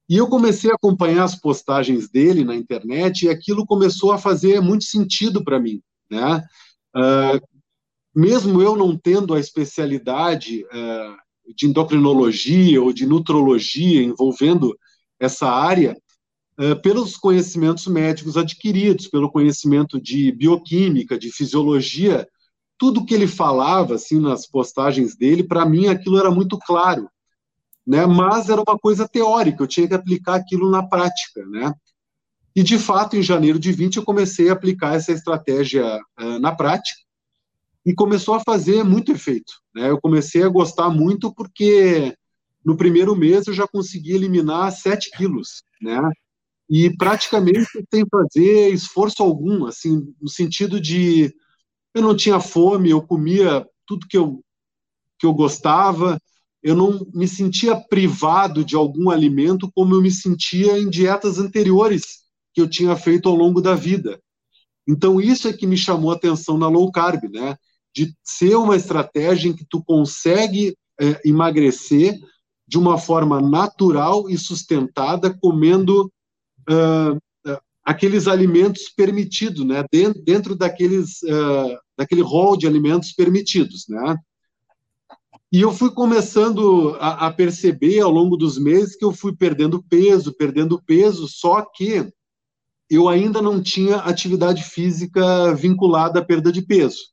E 0.08 0.16
eu 0.16 0.28
comecei 0.28 0.70
a 0.70 0.74
acompanhar 0.74 1.24
as 1.24 1.34
postagens 1.34 2.08
dele 2.08 2.44
na 2.44 2.54
internet 2.54 3.24
e 3.24 3.28
aquilo 3.28 3.66
começou 3.66 4.12
a 4.12 4.18
fazer 4.18 4.60
muito 4.60 4.84
sentido 4.84 5.42
para 5.42 5.58
mim, 5.58 5.82
né? 6.08 6.44
Uh, 6.94 7.40
mesmo 8.14 8.62
eu 8.62 8.76
não 8.76 8.96
tendo 8.96 9.34
a 9.34 9.40
especialidade 9.40 10.64
uh, 10.64 11.54
de 11.54 11.66
endocrinologia 11.66 12.80
ou 12.80 12.92
de 12.92 13.04
nutrologia 13.04 14.02
envolvendo 14.02 14.78
essa 15.18 15.48
área, 15.50 15.96
uh, 16.58 16.80
pelos 16.80 17.16
conhecimentos 17.16 17.86
médicos 17.88 18.36
adquiridos, 18.36 19.08
pelo 19.08 19.30
conhecimento 19.30 20.00
de 20.00 20.30
bioquímica, 20.30 21.18
de 21.18 21.32
fisiologia, 21.32 22.28
tudo 22.78 23.04
que 23.04 23.14
ele 23.14 23.26
falava 23.26 23.96
assim 23.96 24.20
nas 24.20 24.46
postagens 24.46 25.16
dele, 25.16 25.42
para 25.42 25.66
mim 25.66 25.88
aquilo 25.88 26.18
era 26.18 26.30
muito 26.30 26.58
claro 26.58 27.08
né? 27.86 28.04
Mas 28.06 28.48
era 28.48 28.60
uma 28.60 28.78
coisa 28.78 29.08
teórica, 29.08 29.62
eu 29.62 29.66
tinha 29.66 29.86
que 29.86 29.94
aplicar 29.94 30.34
aquilo 30.34 30.70
na 30.70 30.82
prática, 30.82 31.44
né? 31.46 31.72
E 32.54 32.62
de 32.62 32.78
fato, 32.78 33.16
em 33.16 33.22
janeiro 33.22 33.58
de 33.58 33.70
20 33.70 33.96
eu 33.96 34.04
comecei 34.04 34.48
a 34.48 34.54
aplicar 34.54 34.94
essa 34.94 35.12
estratégia 35.12 36.00
uh, 36.18 36.38
na 36.40 36.54
prática 36.54 36.98
e 37.84 37.94
começou 37.94 38.34
a 38.34 38.40
fazer 38.40 38.82
muito 38.82 39.12
efeito, 39.12 39.52
né? 39.74 39.90
Eu 39.90 40.00
comecei 40.00 40.42
a 40.42 40.48
gostar 40.48 40.88
muito 40.90 41.32
porque 41.32 42.16
no 42.64 42.76
primeiro 42.76 43.14
mês 43.14 43.46
eu 43.46 43.54
já 43.54 43.68
consegui 43.68 44.12
eliminar 44.12 44.72
7 44.72 45.10
quilos, 45.10 45.62
né? 45.80 46.00
E 46.68 46.90
praticamente 46.96 47.68
sem 47.92 48.04
fazer 48.10 48.70
esforço 48.70 49.22
algum, 49.22 49.66
assim, 49.66 50.12
no 50.20 50.28
sentido 50.28 50.80
de 50.80 51.32
eu 51.94 52.02
não 52.02 52.16
tinha 52.16 52.40
fome, 52.40 52.90
eu 52.90 53.00
comia 53.00 53.64
tudo 53.86 54.06
que 54.08 54.18
eu 54.18 54.42
que 55.18 55.24
eu 55.24 55.32
gostava, 55.32 56.18
eu 56.66 56.74
não 56.74 57.06
me 57.14 57.28
sentia 57.28 57.76
privado 57.76 58.64
de 58.64 58.74
algum 58.74 59.08
alimento 59.08 59.70
como 59.72 59.94
eu 59.94 60.02
me 60.02 60.10
sentia 60.10 60.76
em 60.76 60.90
dietas 60.90 61.38
anteriores 61.38 62.24
que 62.52 62.60
eu 62.60 62.68
tinha 62.68 62.96
feito 62.96 63.28
ao 63.28 63.36
longo 63.36 63.62
da 63.62 63.76
vida. 63.76 64.20
Então 64.84 65.20
isso 65.20 65.46
é 65.46 65.52
que 65.52 65.64
me 65.64 65.76
chamou 65.76 66.10
a 66.10 66.16
atenção 66.16 66.58
na 66.58 66.66
low 66.66 66.90
carb, 66.90 67.22
né? 67.30 67.56
De 67.94 68.12
ser 68.24 68.56
uma 68.56 68.74
estratégia 68.74 69.48
em 69.48 69.52
que 69.52 69.64
tu 69.64 69.80
consegue 69.84 70.76
é, 71.00 71.20
emagrecer 71.24 72.18
de 72.66 72.76
uma 72.76 72.98
forma 72.98 73.40
natural 73.40 74.28
e 74.28 74.36
sustentada, 74.36 75.32
comendo 75.38 76.10
uh, 76.68 77.56
aqueles 77.84 78.26
alimentos 78.26 78.88
permitidos, 78.88 79.64
né? 79.64 79.84
Dentro, 80.24 80.56
daqueles 80.56 81.22
uh, 81.22 81.78
daquele 81.96 82.22
rol 82.22 82.56
de 82.56 82.66
alimentos 82.66 83.12
permitidos, 83.12 83.84
né? 83.88 84.16
E 85.52 85.60
eu 85.60 85.72
fui 85.72 85.90
começando 85.90 86.96
a, 86.98 87.26
a, 87.26 87.32
perceber 87.32 88.00
ao 88.00 88.10
longo 88.10 88.36
dos 88.36 88.58
meses 88.58 88.96
que 88.96 89.04
eu 89.04 89.12
fui 89.12 89.34
perdendo 89.34 89.82
peso, 89.82 90.32
perdendo 90.32 90.82
peso, 90.82 91.28
só 91.28 91.62
que 91.62 92.12
eu 92.90 93.08
ainda 93.08 93.40
não 93.40 93.62
tinha 93.62 93.96
atividade 93.96 94.62
física 94.64 95.54
vinculada 95.54 96.20
à 96.20 96.24
perda 96.24 96.50
de 96.50 96.62
peso. 96.62 97.10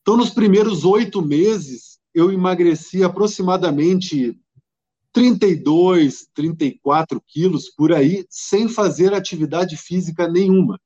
Então, 0.00 0.16
nos 0.16 0.30
primeiros 0.30 0.84
oito 0.84 1.22
meses, 1.22 2.00
eu 2.12 2.32
emagreci 2.32 3.04
aproximadamente 3.04 4.36
32, 5.12 6.26
34 6.34 7.22
quilos 7.26 7.68
por 7.68 7.92
aí, 7.92 8.24
sem 8.28 8.68
fazer 8.68 9.14
atividade 9.14 9.76
física 9.76 10.26
nenhuma. 10.26 10.80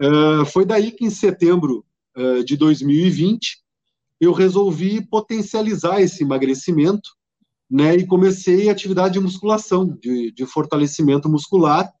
Uh, 0.00 0.44
foi 0.46 0.64
daí 0.64 0.92
que, 0.92 1.04
em 1.04 1.10
setembro 1.10 1.84
uh, 2.16 2.44
de 2.44 2.56
2020, 2.56 3.63
eu 4.20 4.32
resolvi 4.32 5.04
potencializar 5.06 6.00
esse 6.00 6.22
emagrecimento, 6.22 7.10
né, 7.70 7.96
e 7.96 8.06
comecei 8.06 8.68
atividade 8.68 9.14
de 9.14 9.20
musculação, 9.20 9.96
de, 10.00 10.30
de 10.32 10.46
fortalecimento 10.46 11.28
muscular, 11.28 11.92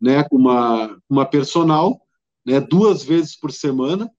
né, 0.00 0.22
com 0.24 0.36
uma, 0.36 0.98
uma 1.08 1.26
personal, 1.26 2.00
né, 2.46 2.60
duas 2.60 3.02
vezes 3.02 3.38
por 3.38 3.52
semana. 3.52 4.10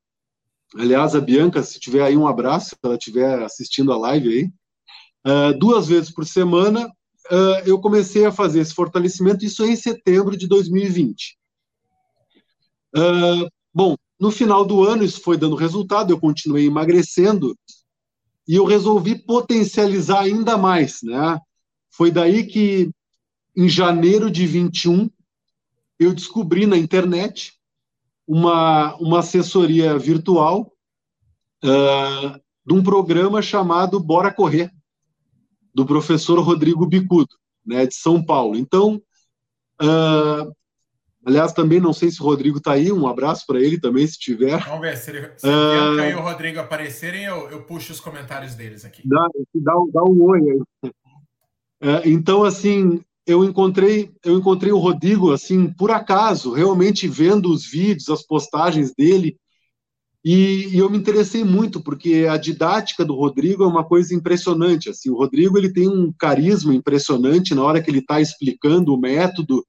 Aliás, 0.76 1.16
a 1.16 1.22
Bianca, 1.22 1.64
se 1.64 1.80
tiver 1.80 2.04
aí 2.04 2.16
um 2.16 2.28
abraço, 2.28 2.70
se 2.70 2.76
ela 2.84 2.96
estiver 2.96 3.42
assistindo 3.44 3.92
a 3.92 3.98
live 3.98 4.30
aí, 4.30 4.52
uh, 5.28 5.58
duas 5.58 5.88
vezes 5.88 6.12
por 6.12 6.26
semana, 6.26 6.88
uh, 6.88 7.62
eu 7.66 7.80
comecei 7.80 8.26
a 8.26 8.32
fazer 8.32 8.62
esse 8.62 8.74
fortalecimento, 8.74 9.46
isso 9.46 9.66
em 9.66 9.76
setembro 9.76 10.38
de 10.38 10.48
2020. 10.48 11.38
Uh, 12.96 13.50
bom, 13.74 13.96
no 14.22 14.30
final 14.30 14.64
do 14.64 14.84
ano, 14.84 15.04
isso 15.04 15.20
foi 15.20 15.36
dando 15.36 15.56
resultado, 15.56 16.14
eu 16.14 16.20
continuei 16.20 16.68
emagrecendo 16.68 17.58
e 18.48 18.56
eu 18.56 18.66
resolvi 18.66 19.16
potencializar 19.16 20.20
ainda 20.20 20.56
mais, 20.60 21.00
né? 21.02 21.40
Foi 21.90 22.12
daí 22.12 22.46
que, 22.46 22.92
em 23.58 23.68
janeiro 23.68 24.30
de 24.30 24.46
21, 24.46 25.10
eu 25.98 26.14
descobri 26.14 26.68
na 26.68 26.78
internet 26.78 27.54
uma, 28.28 28.96
uma 28.98 29.20
assessoria 29.20 29.98
virtual 29.98 30.72
uh, 31.64 32.40
de 32.64 32.74
um 32.76 32.84
programa 32.84 33.42
chamado 33.42 34.00
Bora 34.00 34.32
Correr, 34.32 34.72
do 35.74 35.84
professor 35.84 36.40
Rodrigo 36.40 36.86
Bicudo, 36.86 37.36
né, 37.66 37.88
de 37.88 37.96
São 37.96 38.24
Paulo. 38.24 38.56
Então, 38.56 39.02
uh, 39.82 40.56
Aliás, 41.26 41.54
também 41.54 41.80
não 41.80 41.94
sei 41.94 42.10
se 42.10 42.22
o 42.22 42.26
Rodrigo 42.26 42.58
está 42.58 42.74
aí, 42.74 42.92
um 42.92 43.08
abraço 43.08 43.46
para 43.46 43.60
ele 43.60 43.80
também, 43.80 44.08
se 44.08 44.18
tiver. 44.18 44.60
Vamos 44.66 44.82
ver, 44.82 44.98
se, 44.98 45.12
ele, 45.12 45.32
se 45.38 45.48
uh, 45.48 46.00
e 46.00 46.16
o 46.16 46.22
Rodrigo 46.22 46.60
aparecerem, 46.60 47.26
eu, 47.26 47.50
eu 47.50 47.62
puxo 47.62 47.94
os 47.94 48.00
comentários 48.00 48.56
deles 48.56 48.84
aqui. 48.84 49.08
Dá, 49.08 49.28
dá, 49.54 49.74
dá 49.94 50.04
um 50.04 50.24
oi 50.24 50.40
aí. 50.40 50.92
É, 51.84 52.10
então, 52.10 52.44
assim, 52.44 53.02
eu 53.26 53.44
encontrei, 53.44 54.12
eu 54.26 54.38
encontrei 54.38 54.72
o 54.72 54.80
Rodrigo, 54.80 55.32
assim, 55.32 55.72
por 55.72 55.92
acaso, 55.92 56.54
realmente 56.54 57.08
vendo 57.08 57.52
os 57.52 57.70
vídeos, 57.70 58.10
as 58.10 58.26
postagens 58.26 58.92
dele, 58.98 59.38
e, 60.24 60.68
e, 60.76 60.78
eu 60.78 60.88
me 60.88 61.00
interessei 61.00 61.44
muito, 61.44 61.82
porque 61.82 62.28
a 62.30 62.38
didática 62.38 63.04
do 63.04 63.16
Rodrigo 63.16 63.64
é 63.64 63.68
uma 63.68 63.84
coisa 63.84 64.14
impressionante, 64.14 64.88
assim, 64.90 65.10
o 65.10 65.18
Rodrigo, 65.18 65.58
ele 65.58 65.74
tem 65.74 65.88
um 65.88 66.14
carisma 66.14 66.76
impressionante 66.76 67.56
na 67.56 67.64
hora 67.64 67.82
que 67.82 67.90
ele 67.90 68.00
está 68.00 68.22
explicando 68.22 68.94
o 68.94 69.00
método, 69.00 69.66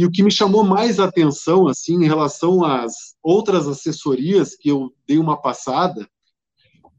e 0.00 0.06
o 0.06 0.10
que 0.10 0.22
me 0.22 0.30
chamou 0.30 0.64
mais 0.64 0.98
atenção, 0.98 1.68
assim, 1.68 2.02
em 2.02 2.06
relação 2.06 2.64
às 2.64 3.14
outras 3.22 3.68
assessorias 3.68 4.56
que 4.56 4.70
eu 4.70 4.90
dei 5.06 5.18
uma 5.18 5.36
passada, 5.36 6.08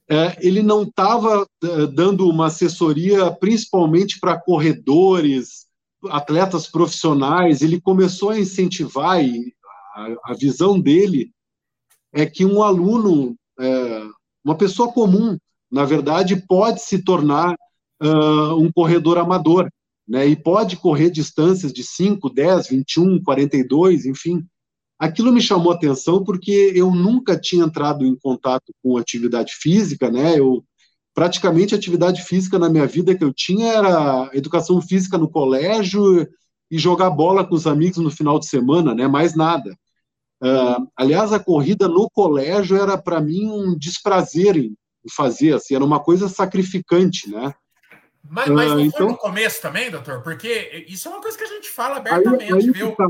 é, 0.08 0.38
ele 0.39 0.62
não 0.62 0.84
estava 0.84 1.48
é, 1.63 1.88
dando 1.88 2.29
uma 2.29 2.46
assessoria 2.46 3.31
principalmente 3.31 4.20
para 4.20 4.39
corredores, 4.39 5.65
atletas 6.10 6.67
profissionais, 6.67 7.63
ele 7.63 7.81
começou 7.81 8.29
a 8.29 8.39
incentivar, 8.39 9.25
e 9.25 9.51
a, 9.96 10.15
a 10.25 10.34
visão 10.36 10.79
dele 10.79 11.31
é 12.13 12.27
que 12.27 12.46
um 12.46 12.62
aluno, 12.62 13.36
é, 13.60 14.03
uma 14.46 14.55
pessoa 14.55 14.93
comum, 14.93 15.39
na 15.72 15.86
verdade, 15.86 16.36
pode 16.48 16.84
se 16.84 17.03
tornar 17.03 17.55
uh, 18.00 18.53
um 18.62 18.72
corredor 18.72 19.17
amador 19.17 19.67
né, 20.12 20.27
e 20.27 20.36
pode 20.36 20.75
correr 20.75 21.10
distâncias 21.10 21.72
de 21.72 21.86
5, 21.86 22.30
10, 22.30 22.68
21, 22.68 23.24
42, 23.24 24.06
enfim. 24.06 24.46
Aquilo 25.00 25.32
me 25.32 25.39
chamou 25.39 25.72
atenção 25.72 26.22
porque 26.22 26.74
eu 26.75 26.91
nunca 26.91 27.39
tinha 27.39 27.63
entrado 27.63 28.06
em 28.06 28.13
contato 28.18 28.74
com 28.84 28.98
atividade 28.98 29.53
física, 29.53 30.12
né? 30.12 30.38
Eu 30.38 30.65
praticamente 31.13 31.74
atividade 31.74 32.24
física 32.24 32.60
na 32.60 32.70
minha 32.70 32.86
vida 32.86 33.15
que 33.15 33.24
eu 33.24 33.34
tinha 33.34 33.68
era 33.72 34.30
educação 34.34 34.82
física 34.82 35.18
no 35.18 35.30
colégio 35.30 36.27
e 36.70 36.77
jogar 36.77 37.10
bola 37.10 37.48
com 37.48 37.56
os 37.56 37.65
amigos 37.65 38.00
no 38.00 38.12
final 38.12 38.38
de 38.38 38.48
semana, 38.48 38.94
né? 38.94 39.08
Mais 39.08 39.34
nada. 39.34 39.72
Uh, 40.44 40.88
aliás, 40.98 41.32
a 41.32 41.39
corrida 41.39 41.88
no 41.88 42.10
colégio 42.10 42.75
era 42.75 42.98
para 42.98 43.22
mim 43.22 43.48
um 43.50 43.77
desprazer 43.77 44.58
em 44.58 44.75
fazer, 45.10 45.53
assim, 45.53 45.74
era 45.74 45.86
uma 45.86 46.01
coisa 46.01 46.27
sacrificante, 46.27 47.30
né? 47.30 47.53
Mas, 48.30 48.50
mas 48.50 48.72
não 48.72 48.80
então... 48.80 48.98
foi 49.00 49.08
no 49.08 49.18
começo 49.18 49.62
também, 49.62 49.92
doutor? 49.92 50.22
Porque 50.22 50.86
isso 50.88 51.08
é 51.08 51.12
uma 51.12 51.22
coisa 51.22 51.38
que 51.38 51.44
a 51.44 51.48
gente 51.48 51.70
fala 51.70 51.98
abertamente, 51.98 52.54
aí, 52.54 52.54
aí 52.54 52.72
viu? 52.72 52.96
Tá. 52.96 53.08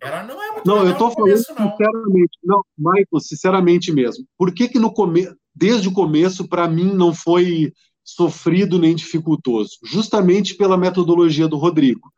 Ela 0.00 0.24
não 0.24 0.42
é 0.42 0.52
muito 0.52 0.66
Não, 0.66 0.84
eu 0.84 0.92
estou 0.92 1.10
falando 1.10 1.30
começo, 1.30 1.54
não. 1.58 1.70
sinceramente. 1.70 2.38
Não, 2.42 2.62
Michael, 2.78 3.20
sinceramente 3.20 3.92
mesmo. 3.92 4.26
Por 4.38 4.54
que 4.54 4.68
que 4.68 4.78
no 4.78 4.92
começo, 4.92 5.36
desde 5.54 5.88
o 5.88 5.92
começo, 5.92 6.48
para 6.48 6.68
mim, 6.68 6.94
não 6.94 7.14
foi 7.14 7.72
sofrido 8.02 8.78
nem 8.78 8.94
dificultoso? 8.94 9.72
Justamente 9.84 10.54
pela 10.54 10.78
metodologia 10.78 11.46
do 11.46 11.58
Rodrigo. 11.58 12.10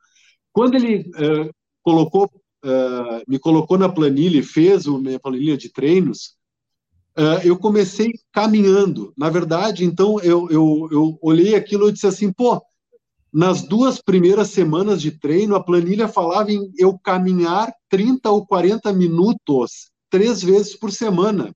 Quando 0.53 0.77
ele 0.77 1.01
uh, 1.01 1.51
colocou, 1.83 2.31
uh, 2.65 3.23
me 3.27 3.39
colocou 3.39 3.77
na 3.77 3.89
planilha 3.89 4.39
e 4.39 4.43
fez 4.43 4.87
a 4.87 4.99
minha 4.99 5.19
planilha 5.19 5.57
de 5.57 5.69
treinos, 5.69 6.37
uh, 7.19 7.41
eu 7.45 7.57
comecei 7.57 8.13
caminhando. 8.33 9.13
Na 9.17 9.31
verdade, 9.31 9.85
então, 9.85 10.21
eu, 10.21 10.49
eu, 10.51 10.89
eu 10.91 11.19
olhei 11.23 11.55
aquilo 11.55 11.89
e 11.89 11.93
disse 11.93 12.07
assim, 12.07 12.33
pô, 12.33 12.63
nas 13.33 13.63
duas 13.63 14.01
primeiras 14.01 14.51
semanas 14.51 15.03
de 15.03 15.11
treino, 15.11 15.57
a 15.57 15.63
planilha 15.63 16.07
falava 16.07 16.53
em 16.53 16.71
eu 16.79 16.97
caminhar 16.99 17.73
30 17.89 18.31
ou 18.31 18.47
40 18.47 18.93
minutos 18.93 19.91
três 20.09 20.43
vezes 20.43 20.77
por 20.77 20.93
semana. 20.93 21.53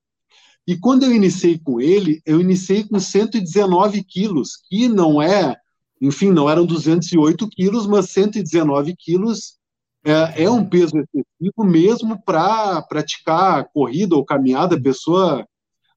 E 0.67 0.77
quando 0.77 1.03
eu 1.03 1.13
iniciei 1.13 1.57
com 1.57 1.79
ele, 1.79 2.21
eu 2.25 2.41
iniciei 2.41 2.83
com 2.83 2.99
119 2.99 4.03
quilos, 4.03 4.57
que 4.69 4.89
não 4.89 5.21
é, 5.21 5.55
enfim, 6.01 6.31
não 6.31 6.49
eram 6.49 6.65
208 6.65 7.47
quilos, 7.49 7.87
mas 7.87 8.09
119 8.09 8.93
quilos 8.97 9.57
é, 10.03 10.43
é 10.43 10.49
um 10.49 10.63
peso 10.63 10.93
excessivo 10.97 11.63
mesmo 11.63 12.21
para 12.23 12.81
praticar 12.83 13.69
corrida 13.73 14.15
ou 14.15 14.25
caminhada, 14.25 14.75
a 14.75 14.81
pessoa 14.81 15.47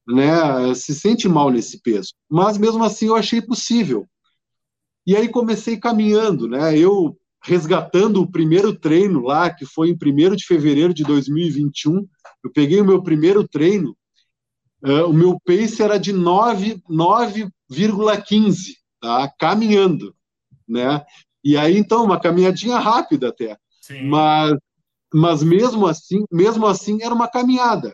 né, 0.07 0.73
se 0.73 0.93
sente 0.93 1.27
mal 1.27 1.49
nesse 1.49 1.81
peso. 1.81 2.13
Mas 2.29 2.57
mesmo 2.57 2.83
assim 2.83 3.07
eu 3.07 3.15
achei 3.15 3.41
possível. 3.41 4.07
E 5.05 5.15
aí 5.15 5.29
comecei 5.29 5.77
caminhando, 5.77 6.47
né? 6.47 6.77
Eu 6.77 7.17
resgatando 7.43 8.21
o 8.21 8.31
primeiro 8.31 8.73
treino 8.73 9.21
lá, 9.21 9.49
que 9.49 9.65
foi 9.65 9.89
em 9.89 9.97
1 9.97 10.35
de 10.35 10.45
fevereiro 10.45 10.93
de 10.93 11.03
2021, 11.03 12.07
eu 12.43 12.51
peguei 12.51 12.79
o 12.79 12.85
meu 12.85 13.03
primeiro 13.03 13.45
treino, 13.45 13.97
uh, 14.83 15.09
o 15.09 15.13
meu 15.13 15.37
pace 15.45 15.83
era 15.83 15.97
de 15.97 16.13
9,15, 16.13 18.77
tá? 19.01 19.29
Caminhando, 19.37 20.15
né? 20.67 21.03
E 21.43 21.57
aí, 21.57 21.77
então, 21.77 22.05
uma 22.05 22.19
caminhadinha 22.19 22.79
rápida 22.79 23.27
até. 23.27 23.57
Sim. 23.81 24.07
Mas, 24.07 24.57
mas 25.13 25.43
mesmo 25.43 25.85
assim, 25.85 26.23
mesmo 26.31 26.65
assim, 26.65 27.03
era 27.03 27.13
uma 27.13 27.27
caminhada. 27.27 27.93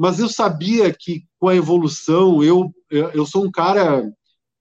Mas 0.00 0.18
eu 0.18 0.30
sabia 0.30 0.90
que 0.98 1.26
com 1.38 1.46
a 1.46 1.54
evolução, 1.54 2.42
eu, 2.42 2.72
eu 2.90 3.26
sou 3.26 3.44
um 3.44 3.50
cara 3.50 4.10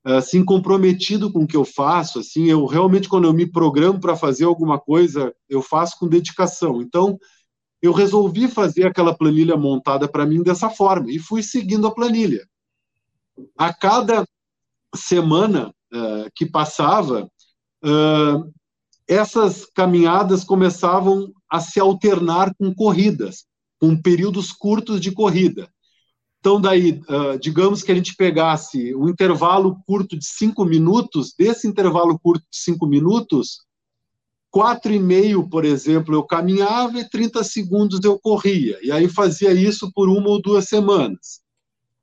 assim 0.03 0.43
comprometido 0.43 1.31
com 1.31 1.43
o 1.43 1.47
que 1.47 1.55
eu 1.55 1.63
faço, 1.63 2.19
assim, 2.19 2.49
eu 2.49 2.65
realmente 2.65 3.07
quando 3.07 3.23
eu 3.23 3.31
me 3.31 3.49
programo 3.49 4.01
para 4.01 4.17
fazer 4.17 4.43
alguma 4.43 4.77
coisa, 4.77 5.33
eu 5.47 5.61
faço 5.61 5.97
com 5.97 6.09
dedicação. 6.09 6.81
Então, 6.81 7.17
eu 7.81 7.93
resolvi 7.93 8.49
fazer 8.49 8.85
aquela 8.85 9.15
planilha 9.15 9.55
montada 9.55 10.09
para 10.09 10.25
mim 10.25 10.43
dessa 10.43 10.69
forma 10.69 11.09
e 11.09 11.17
fui 11.17 11.41
seguindo 11.41 11.87
a 11.87 11.95
planilha. 11.95 12.45
A 13.57 13.73
cada 13.73 14.27
semana 14.93 15.69
uh, 15.69 16.29
que 16.35 16.45
passava, 16.45 17.31
uh, 17.85 18.53
essas 19.07 19.65
caminhadas 19.67 20.43
começavam 20.43 21.31
a 21.49 21.61
se 21.61 21.79
alternar 21.79 22.53
com 22.55 22.75
corridas, 22.75 23.47
com 23.79 23.99
períodos 23.99 24.51
curtos 24.51 24.99
de 24.99 25.11
corrida. 25.11 25.69
Então, 26.39 26.59
daí, 26.59 27.01
uh, 27.09 27.37
digamos 27.39 27.83
que 27.83 27.91
a 27.91 27.95
gente 27.95 28.15
pegasse 28.15 28.95
um 28.95 29.09
intervalo 29.09 29.77
curto 29.85 30.17
de 30.17 30.25
cinco 30.25 30.63
minutos, 30.63 31.33
desse 31.37 31.67
intervalo 31.67 32.17
curto 32.17 32.43
de 32.49 32.57
cinco 32.57 32.85
minutos, 32.87 33.61
quatro 34.49 34.93
e 34.93 34.99
meio, 34.99 35.47
por 35.49 35.65
exemplo, 35.65 36.15
eu 36.15 36.23
caminhava 36.23 36.99
e 36.99 37.09
30 37.09 37.43
segundos 37.43 37.99
eu 38.03 38.17
corria. 38.17 38.79
E 38.81 38.91
aí 38.91 39.09
fazia 39.09 39.51
isso 39.51 39.91
por 39.93 40.09
uma 40.09 40.29
ou 40.29 40.41
duas 40.41 40.65
semanas. 40.65 41.41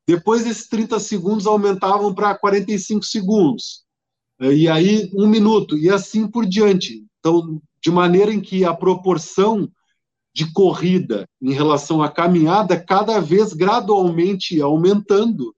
Depois, 0.06 0.46
esses 0.46 0.68
30 0.68 1.00
segundos 1.00 1.46
aumentavam 1.46 2.14
para 2.14 2.36
45 2.38 3.04
segundos. 3.04 3.84
E 4.38 4.68
aí, 4.68 5.10
um 5.14 5.26
minuto, 5.26 5.76
e 5.78 5.88
assim 5.88 6.28
por 6.28 6.46
diante. 6.46 7.04
Então, 7.18 7.60
de 7.82 7.90
maneira 7.90 8.32
em 8.32 8.40
que 8.40 8.64
a 8.64 8.74
proporção 8.74 9.68
de 10.36 10.52
corrida 10.52 11.26
em 11.40 11.54
relação 11.54 12.02
à 12.02 12.10
caminhada 12.10 12.78
cada 12.78 13.18
vez 13.20 13.54
gradualmente 13.54 14.60
aumentando 14.60 15.56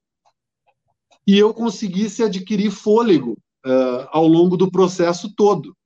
e 1.27 1.37
eu 1.37 1.53
conseguisse 1.53 2.23
adquirir 2.23 2.71
fôlego 2.71 3.33
uh, 3.67 4.07
ao 4.13 4.29
longo 4.29 4.57
do 4.57 4.71
processo 4.71 5.35
todo. 5.35 5.77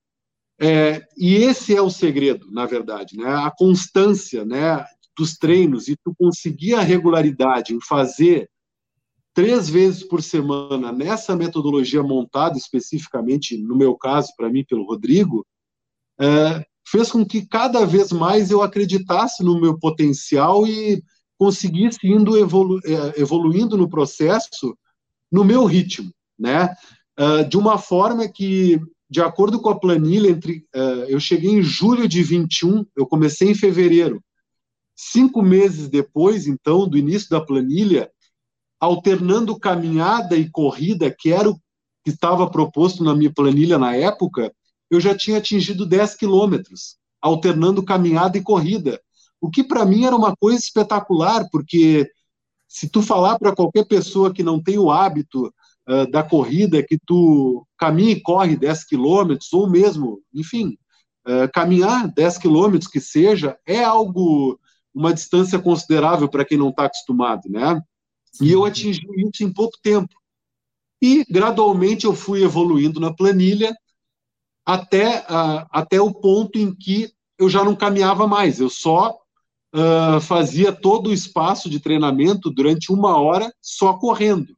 É, 0.60 1.02
e 1.16 1.36
esse 1.36 1.74
é 1.74 1.80
o 1.80 1.88
segredo, 1.88 2.50
na 2.50 2.66
verdade, 2.66 3.16
né? 3.16 3.26
a 3.26 3.50
constância 3.50 4.44
né, 4.44 4.84
dos 5.16 5.38
treinos 5.38 5.88
e 5.88 5.96
tu 5.96 6.14
conseguir 6.16 6.74
a 6.74 6.82
regularidade 6.82 7.74
em 7.74 7.80
fazer 7.80 8.50
três 9.32 9.70
vezes 9.70 10.04
por 10.04 10.22
semana 10.22 10.92
nessa 10.92 11.34
metodologia 11.34 12.02
montada 12.02 12.58
especificamente, 12.58 13.56
no 13.56 13.74
meu 13.74 13.96
caso, 13.96 14.34
para 14.36 14.50
mim, 14.50 14.62
pelo 14.68 14.84
Rodrigo, 14.84 15.46
é, 16.20 16.64
fez 16.92 17.10
com 17.10 17.24
que 17.24 17.46
cada 17.46 17.86
vez 17.86 18.12
mais 18.12 18.50
eu 18.50 18.60
acreditasse 18.60 19.42
no 19.42 19.58
meu 19.58 19.78
potencial 19.78 20.66
e 20.66 21.02
conseguisse 21.38 21.98
indo 22.04 22.36
evolu 22.36 22.78
é, 22.84 23.18
evoluindo 23.18 23.78
no 23.78 23.88
processo 23.88 24.76
no 25.30 25.42
meu 25.42 25.64
ritmo, 25.64 26.12
né? 26.38 26.68
Uh, 27.18 27.48
de 27.48 27.56
uma 27.56 27.78
forma 27.78 28.28
que, 28.28 28.78
de 29.08 29.22
acordo 29.22 29.58
com 29.58 29.70
a 29.70 29.78
planilha, 29.78 30.28
entre 30.28 30.66
uh, 30.74 31.04
eu 31.08 31.18
cheguei 31.18 31.50
em 31.50 31.62
julho 31.62 32.06
de 32.06 32.22
21, 32.22 32.84
eu 32.94 33.06
comecei 33.06 33.50
em 33.50 33.54
fevereiro. 33.54 34.22
Cinco 34.94 35.40
meses 35.40 35.88
depois, 35.88 36.46
então, 36.46 36.86
do 36.86 36.98
início 36.98 37.30
da 37.30 37.40
planilha, 37.40 38.10
alternando 38.78 39.58
caminhada 39.58 40.36
e 40.36 40.50
corrida, 40.50 41.10
que 41.10 41.32
era 41.32 41.48
o 41.48 41.54
que 42.04 42.10
estava 42.10 42.50
proposto 42.50 43.02
na 43.02 43.14
minha 43.14 43.32
planilha 43.32 43.78
na 43.78 43.96
época, 43.96 44.52
eu 44.94 45.00
já 45.00 45.16
tinha 45.16 45.38
atingido 45.38 45.86
10 45.86 46.16
quilômetros, 46.16 46.96
alternando 47.20 47.82
caminhada 47.82 48.36
e 48.36 48.42
corrida, 48.42 49.00
o 49.40 49.50
que 49.50 49.64
para 49.64 49.84
mim 49.86 50.04
era 50.04 50.14
uma 50.14 50.36
coisa 50.36 50.58
espetacular, 50.58 51.48
porque 51.50 52.08
se 52.68 52.88
tu 52.88 53.02
falar 53.02 53.38
para 53.38 53.54
qualquer 53.54 53.86
pessoa 53.86 54.32
que 54.32 54.42
não 54.42 54.62
tem 54.62 54.78
o 54.78 54.90
hábito 54.90 55.52
uh, 55.88 56.10
da 56.10 56.22
corrida, 56.22 56.82
que 56.82 56.98
tu 57.06 57.66
caminha 57.76 58.12
e 58.12 58.20
corre 58.20 58.56
10 58.56 58.84
quilômetros, 58.84 59.52
ou 59.52 59.68
mesmo, 59.68 60.20
enfim, 60.32 60.76
uh, 61.26 61.50
caminhar 61.52 62.08
10 62.12 62.38
quilômetros 62.38 62.90
que 62.90 63.00
seja, 63.00 63.56
é 63.66 63.82
algo, 63.82 64.60
uma 64.94 65.12
distância 65.12 65.58
considerável 65.58 66.28
para 66.28 66.44
quem 66.44 66.58
não 66.58 66.68
está 66.68 66.84
acostumado, 66.84 67.48
né? 67.48 67.80
E 68.40 68.52
eu 68.52 68.64
atingi 68.64 69.02
isso 69.16 69.42
em 69.42 69.52
pouco 69.52 69.76
tempo. 69.82 70.14
E 71.00 71.24
gradualmente 71.28 72.04
eu 72.04 72.14
fui 72.14 72.44
evoluindo 72.44 73.00
na 73.00 73.12
planilha, 73.12 73.74
até, 74.64 75.20
uh, 75.20 75.66
até 75.70 76.00
o 76.00 76.12
ponto 76.12 76.58
em 76.58 76.74
que 76.74 77.12
eu 77.38 77.48
já 77.48 77.64
não 77.64 77.74
caminhava 77.74 78.26
mais, 78.26 78.60
eu 78.60 78.70
só 78.70 79.18
uh, 79.74 80.20
fazia 80.20 80.72
todo 80.72 81.08
o 81.10 81.12
espaço 81.12 81.68
de 81.68 81.80
treinamento 81.80 82.50
durante 82.50 82.92
uma 82.92 83.20
hora 83.20 83.52
só 83.60 83.94
correndo. 83.94 84.56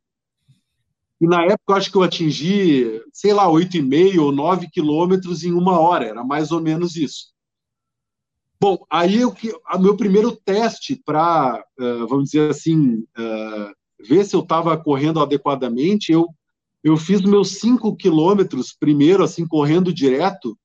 E 1.21 1.27
na 1.27 1.43
época 1.45 1.63
eu 1.69 1.75
acho 1.75 1.91
que 1.91 1.97
eu 1.97 2.03
atingi, 2.03 3.01
sei 3.13 3.33
lá, 3.33 3.49
8,5 3.49 4.19
ou 4.21 4.33
9 4.33 4.69
quilômetros 4.71 5.45
em 5.45 5.53
uma 5.53 5.79
hora, 5.79 6.07
era 6.07 6.23
mais 6.23 6.53
ou 6.53 6.61
menos 6.61 6.97
isso. 6.97 7.33
Bom, 8.61 8.85
aí 8.91 9.25
o 9.25 9.35
meu 9.79 9.97
primeiro 9.97 10.37
teste 10.37 10.97
para, 10.97 11.65
uh, 11.79 12.07
vamos 12.07 12.31
dizer 12.31 12.51
assim, 12.51 13.05
ver 14.01 14.25
se 14.25 14.35
eu 14.37 14.41
estava 14.41 14.77
correndo 14.77 15.21
adequadamente, 15.21 16.13
eu 16.13 16.29
eu 16.85 16.99
fiz 16.99 17.23
meus 17.23 17.57
5 17.61 17.97
quilômetros 17.97 18.77
primeiro, 18.79 19.25
assim, 19.25 19.47
correndo 19.47 19.91
direto, 19.91 20.57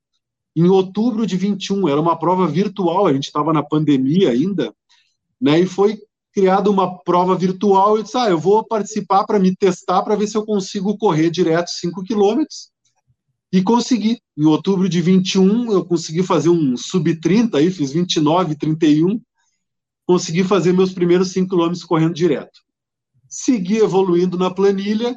em 0.53 0.67
outubro 0.67 1.25
de 1.25 1.37
21. 1.37 1.87
Era 1.87 2.01
uma 2.01 2.19
prova 2.19 2.45
virtual, 2.45 3.07
a 3.07 3.13
gente 3.13 3.27
estava 3.27 3.53
na 3.53 3.63
pandemia 3.63 4.31
ainda, 4.31 4.75
né? 5.39 5.61
E 5.61 5.65
foi 5.65 5.97
criada 6.33 6.69
uma 6.69 6.99
prova 6.99 7.37
virtual. 7.37 7.95
Eu 7.95 8.03
disse, 8.03 8.17
ah, 8.17 8.29
eu 8.29 8.37
vou 8.37 8.65
participar 8.65 9.23
para 9.23 9.39
me 9.39 9.55
testar, 9.55 10.03
para 10.03 10.17
ver 10.17 10.27
se 10.27 10.37
eu 10.37 10.45
consigo 10.45 10.97
correr 10.97 11.29
direto 11.29 11.69
5 11.69 12.03
quilômetros. 12.03 12.69
E 13.51 13.63
consegui. 13.63 14.19
Em 14.37 14.45
outubro 14.45 14.89
de 14.89 15.01
21, 15.01 15.71
eu 15.71 15.85
consegui 15.85 16.21
fazer 16.21 16.49
um 16.49 16.75
sub-30 16.75 17.55
aí, 17.55 17.71
fiz 17.71 17.93
29, 17.93 18.55
31. 18.55 19.21
Consegui 20.05 20.43
fazer 20.43 20.73
meus 20.73 20.91
primeiros 20.91 21.31
5 21.31 21.49
quilômetros 21.49 21.85
correndo 21.85 22.13
direto. 22.13 22.59
Segui 23.29 23.77
evoluindo 23.77 24.37
na 24.37 24.53
planilha 24.53 25.15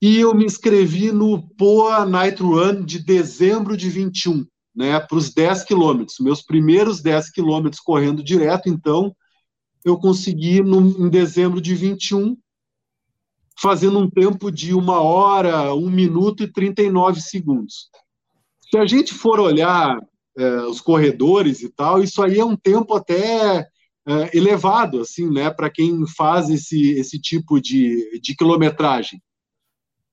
e 0.00 0.18
eu 0.18 0.34
me 0.34 0.44
inscrevi 0.44 1.10
no 1.10 1.48
POA 1.56 2.04
Night 2.04 2.42
Run 2.42 2.84
de 2.84 3.00
dezembro 3.00 3.76
de 3.76 3.90
21, 3.90 4.46
né, 4.74 5.00
para 5.00 5.18
os 5.18 5.32
10 5.32 5.64
quilômetros, 5.64 6.18
meus 6.20 6.42
primeiros 6.42 7.00
10 7.00 7.30
quilômetros 7.30 7.80
correndo 7.80 8.22
direto, 8.22 8.68
então 8.68 9.14
eu 9.84 9.98
consegui 9.98 10.62
no, 10.62 10.80
em 11.04 11.08
dezembro 11.08 11.60
de 11.60 11.74
21, 11.74 12.36
fazendo 13.60 13.98
um 13.98 14.08
tempo 14.08 14.52
de 14.52 14.72
uma 14.72 15.00
hora, 15.00 15.74
um 15.74 15.90
minuto 15.90 16.44
e 16.44 16.52
39 16.52 17.20
segundos. 17.20 17.88
Se 18.70 18.78
a 18.78 18.86
gente 18.86 19.12
for 19.12 19.40
olhar 19.40 19.98
é, 20.36 20.60
os 20.62 20.80
corredores 20.80 21.62
e 21.62 21.70
tal, 21.70 22.00
isso 22.02 22.22
aí 22.22 22.38
é 22.38 22.44
um 22.44 22.56
tempo 22.56 22.94
até 22.94 23.66
é, 24.06 24.36
elevado, 24.36 25.00
assim, 25.00 25.28
né, 25.28 25.50
para 25.50 25.68
quem 25.68 26.06
faz 26.06 26.48
esse, 26.48 26.92
esse 26.92 27.20
tipo 27.20 27.60
de, 27.60 28.20
de 28.20 28.36
quilometragem. 28.36 29.20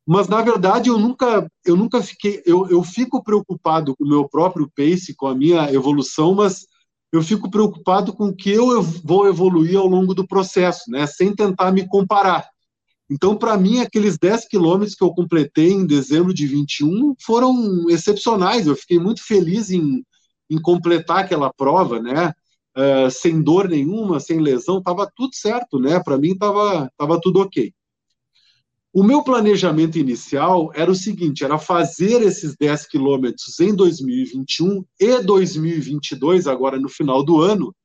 Mas, 0.08 0.28
na 0.28 0.41
verdade, 0.41 0.89
eu 0.89 1.00
nunca, 1.00 1.50
eu 1.65 1.76
nunca 1.76 2.02
fiquei. 2.02 2.44
Eu, 2.46 2.70
eu 2.70 2.84
fico 2.84 3.24
preocupado 3.24 3.96
com 3.96 4.04
o 4.04 4.08
meu 4.08 4.30
próprio 4.30 4.70
pace, 4.76 5.15
com 5.15 5.28
a 5.28 5.36
minha 5.36 5.74
evolução, 5.74 6.36
mas 6.36 6.68
eu 7.12 7.24
fico 7.24 7.50
preocupado 7.50 8.13
com 8.13 8.28
o 8.28 8.36
que 8.36 8.52
eu 8.52 8.84
vou 8.84 9.28
evoluir 9.28 9.78
ao 9.80 9.88
longo 9.88 10.13
do 10.13 10.28
processo, 10.28 10.91
né? 10.91 11.08
Sem 11.08 11.34
tentar 11.34 11.72
me 11.72 11.88
comparar. 11.88 12.48
Então, 13.10 13.36
para 13.36 13.58
mim, 13.58 13.80
aqueles 13.80 14.18
10 14.18 14.48
quilômetros 14.48 14.96
que 14.96 15.04
eu 15.04 15.12
completei 15.12 15.72
em 15.72 15.86
dezembro 15.86 16.34
de 16.34 16.48
21 16.48 17.15
foram 17.24 17.89
excepcionais. 17.89 18.68
Eu 18.68 18.76
fiquei 18.76 19.00
muito 19.00 19.24
feliz 19.24 19.70
em, 19.70 20.04
em 20.50 20.62
completar 20.62 21.20
aquela 21.20 21.54
prova, 21.54 22.00
né? 22.00 22.34
Uh, 22.78 23.10
sem 23.10 23.41
dor 23.41 23.70
nenhuma, 23.70 24.20
sem 24.20 24.39
lesão, 24.39 24.80
estava 24.80 25.10
tudo 25.15 25.34
certo, 25.34 25.80
né? 25.80 26.00
Para 26.04 26.18
mim 26.18 26.32
estava 26.32 26.91
tava 26.98 27.20
tudo 27.22 27.39
ok. 27.39 27.74
O 28.96 29.04
meu 29.04 29.22
planejamento 29.22 30.00
inicial 30.00 30.72
era 30.74 30.90
o 30.90 30.96
seguinte: 30.96 31.44
era 31.44 31.58
fazer 31.58 32.22
esses 32.22 32.56
10 32.56 32.88
quilômetros 32.88 33.60
em 33.60 33.76
2021 33.76 34.86
e 34.98 35.22
2022, 35.22 36.48
agora 36.48 36.80
no 36.80 36.88
final 36.88 37.22
do 37.22 37.42
ano, 37.42 37.76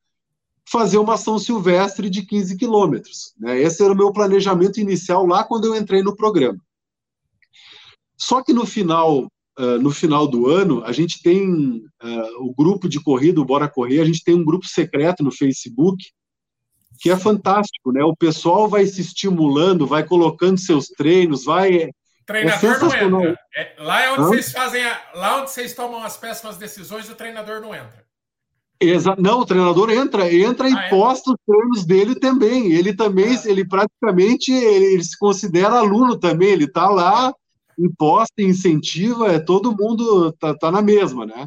fazer 0.70 0.99
uma 0.99 1.16
São 1.16 1.37
Silvestre 1.37 2.09
de 2.09 2.25
15 2.25 2.57
quilômetros. 2.57 3.35
Né? 3.37 3.61
Esse 3.61 3.83
era 3.83 3.92
o 3.92 3.96
meu 3.96 4.12
planejamento 4.12 4.79
inicial 4.79 5.27
lá 5.27 5.42
quando 5.42 5.64
eu 5.64 5.75
entrei 5.75 6.01
no 6.01 6.14
programa. 6.14 6.61
Só 8.16 8.40
que 8.40 8.53
no 8.53 8.64
final, 8.64 9.25
uh, 9.59 9.81
no 9.81 9.90
final 9.90 10.29
do 10.29 10.46
ano, 10.46 10.85
a 10.85 10.92
gente 10.92 11.20
tem 11.25 11.79
uh, 12.05 12.38
o 12.38 12.55
grupo 12.55 12.88
de 12.88 13.03
corrida, 13.03 13.40
o 13.40 13.44
Bora 13.44 13.68
Correr, 13.68 13.99
a 13.99 14.05
gente 14.05 14.23
tem 14.23 14.37
um 14.37 14.44
grupo 14.44 14.68
secreto 14.68 15.25
no 15.25 15.33
Facebook 15.33 16.05
que 17.00 17.10
é 17.10 17.16
fantástico, 17.16 17.90
né? 17.90 18.04
O 18.04 18.14
pessoal 18.14 18.68
vai 18.68 18.84
se 18.84 19.00
estimulando, 19.00 19.86
vai 19.86 20.04
colocando 20.04 20.58
seus 20.58 20.86
treinos, 20.86 21.44
vai. 21.44 21.74
É 21.84 21.90
treinador 22.26 22.94
é 22.94 23.08
não 23.08 23.20
entra. 23.22 23.38
É, 23.56 23.74
lá 23.78 24.02
é 24.02 24.12
onde 24.12 24.20
Hã? 24.20 24.26
vocês 24.26 24.52
fazem, 24.52 24.84
a, 24.84 25.00
lá 25.14 25.40
onde 25.40 25.50
vocês 25.50 25.74
tomam 25.74 26.04
as 26.04 26.16
péssimas 26.16 26.56
decisões, 26.58 27.08
o 27.08 27.14
treinador 27.14 27.60
não 27.60 27.74
entra. 27.74 28.04
Exa 28.78 29.14
não, 29.18 29.40
o 29.40 29.46
treinador 29.46 29.90
entra, 29.90 30.32
entra 30.32 30.66
ah, 30.66 30.70
e 30.70 30.74
é? 30.74 30.88
posta 30.88 31.30
os 31.30 31.36
treinos 31.46 31.84
dele 31.84 32.14
também. 32.14 32.72
Ele 32.72 32.94
também, 32.94 33.34
ah. 33.34 33.42
ele 33.46 33.66
praticamente, 33.66 34.52
ele, 34.52 34.94
ele, 34.94 35.04
se 35.04 35.18
considera 35.18 35.78
aluno 35.78 36.18
também. 36.18 36.50
Ele 36.50 36.64
está 36.64 36.88
lá, 36.88 37.32
imposta, 37.78 38.42
incentiva, 38.42 39.32
é 39.32 39.38
todo 39.38 39.76
mundo 39.76 40.32
tá, 40.32 40.54
tá 40.54 40.70
na 40.70 40.80
mesma, 40.80 41.26
né? 41.26 41.46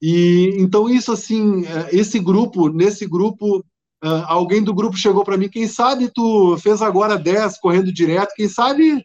E 0.00 0.54
então 0.58 0.88
isso 0.88 1.10
assim, 1.10 1.66
é, 1.66 1.88
esse 1.92 2.20
grupo, 2.20 2.68
nesse 2.68 3.06
grupo, 3.06 3.64
uh, 4.04 4.24
alguém 4.26 4.62
do 4.62 4.74
grupo 4.74 4.96
chegou 4.96 5.24
para 5.24 5.36
mim, 5.36 5.48
quem 5.48 5.66
sabe 5.66 6.10
tu 6.12 6.56
fez 6.58 6.82
agora 6.82 7.18
10 7.18 7.58
correndo 7.60 7.92
direto, 7.92 8.34
quem 8.34 8.48
sabe 8.48 9.04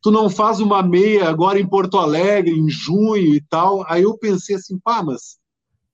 tu 0.00 0.10
não 0.10 0.30
faz 0.30 0.60
uma 0.60 0.82
meia 0.82 1.28
agora 1.28 1.58
em 1.58 1.66
Porto 1.66 1.98
Alegre 1.98 2.52
em 2.52 2.68
junho 2.68 3.34
e 3.34 3.40
tal. 3.40 3.84
Aí 3.88 4.02
eu 4.02 4.16
pensei 4.16 4.56
assim, 4.56 4.78
pá, 4.78 5.02
mas 5.02 5.38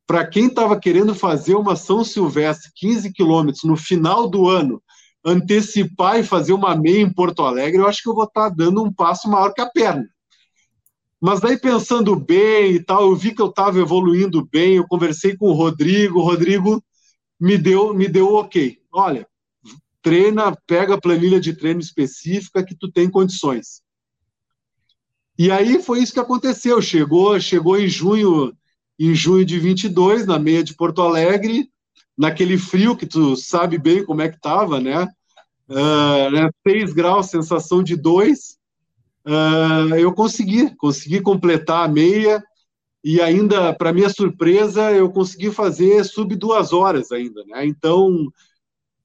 para 0.07 0.27
quem 0.27 0.47
estava 0.47 0.79
querendo 0.79 1.15
fazer 1.15 1.55
uma 1.55 1.77
São 1.77 2.05
Silvestre 2.05 2.71
15 2.75 3.13
quilômetros 3.13 3.65
no 3.65 3.77
final 3.77 4.29
do 4.29 4.49
ano, 4.49 4.83
antecipar 5.25 6.19
e 6.19 6.25
fazer 6.25 6.53
uma 6.53 6.77
meia 6.77 7.01
em 7.01 7.13
Porto 7.13 7.43
Alegre, 7.43 7.81
eu 7.81 7.89
acho 7.89 8.03
que 8.03 8.09
eu 8.09 8.15
vou 8.15 8.25
estar 8.25 8.51
tá 8.51 8.55
dando 8.55 8.83
um 8.83 8.93
passo 8.93 9.29
maior 9.31 9.53
que 9.55 9.63
a 9.63 9.71
perna. 9.71 10.07
Mas 11.19 11.41
daí 11.41 11.59
pensando 11.59 12.15
bem 12.15 12.73
e 12.73 12.85
tal, 12.85 13.05
eu 13.05 13.17
vi 13.17 13.35
que 13.35 13.41
eu 13.41 13.47
estava 13.47 13.81
evoluindo 13.81 14.47
bem, 14.53 14.75
eu 14.75 14.87
conversei 14.87 15.35
com 15.35 15.47
o 15.47 15.55
Rodrigo, 15.55 16.19
o 16.19 16.23
Rodrigo 16.23 16.85
me 17.45 17.59
deu 17.59 17.93
me 17.93 18.09
deu 18.09 18.35
ok. 18.37 18.79
Olha, 18.91 19.29
treina, 20.01 20.57
pega 20.67 20.95
a 20.95 21.01
planilha 21.01 21.39
de 21.39 21.53
treino 21.53 21.81
específica 21.81 22.65
que 22.65 22.75
tu 22.75 22.91
tem 22.91 23.11
condições. 23.11 23.83
E 25.39 25.51
aí 25.51 25.83
foi 25.83 26.01
isso 26.01 26.15
que 26.15 26.21
aconteceu. 26.21 26.81
Chegou, 26.81 27.39
chegou 27.39 27.79
em 27.79 27.87
junho 27.87 28.57
em 28.99 29.15
junho 29.15 29.45
de 29.45 29.59
22, 29.59 30.25
na 30.25 30.39
meia 30.39 30.63
de 30.63 30.73
Porto 30.73 31.03
Alegre, 31.03 31.69
naquele 32.17 32.57
frio 32.57 32.97
que 32.97 33.05
tu 33.05 33.37
sabe 33.37 33.77
bem 33.77 34.05
como 34.05 34.23
é 34.23 34.29
que 34.29 34.37
estava, 34.37 34.81
né? 34.81 35.07
Uh, 35.69 36.31
né? 36.31 36.49
6 36.67 36.95
graus, 36.95 37.27
sensação 37.27 37.83
de 37.83 37.97
2. 37.97 38.57
Uh, 39.27 39.97
eu 39.99 40.15
consegui, 40.15 40.75
consegui 40.77 41.21
completar 41.21 41.85
a 41.85 41.93
meia 41.93 42.43
e 43.05 43.21
ainda, 43.21 43.75
para 43.75 43.93
minha 43.93 44.09
surpresa, 44.09 44.91
eu 44.91 45.11
consegui 45.11 45.51
fazer 45.51 46.03
sub 46.05 46.35
duas 46.35 46.73
horas 46.73 47.13
ainda, 47.13 47.45
né? 47.45 47.67
Então, 47.67 48.33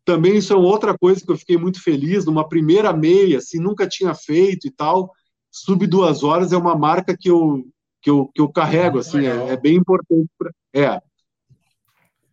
também 0.05 0.37
isso 0.37 0.53
é 0.53 0.55
outra 0.55 0.97
coisa 0.97 1.21
que 1.21 1.29
eu 1.29 1.37
fiquei 1.37 1.57
muito 1.57 1.83
feliz, 1.83 2.23
numa 2.23 2.47
primeira 2.47 2.93
meia, 2.93 3.39
assim, 3.39 3.59
nunca 3.59 3.85
tinha 3.85 4.15
feito 4.15 4.65
e 4.65 4.71
tal, 4.71 5.11
sub 5.51 5.85
duas 5.85 6.23
horas 6.23 6.53
é 6.53 6.57
uma 6.57 6.77
marca 6.77 7.13
que 7.17 7.29
eu, 7.29 7.67
que 8.01 8.09
eu, 8.09 8.31
que 8.33 8.39
eu 8.39 8.47
carrego, 8.47 8.99
assim, 8.99 9.25
é, 9.25 9.49
é, 9.49 9.57
bem 9.57 9.75
importante. 9.75 10.29
Pra, 10.37 10.49
é. 10.73 11.01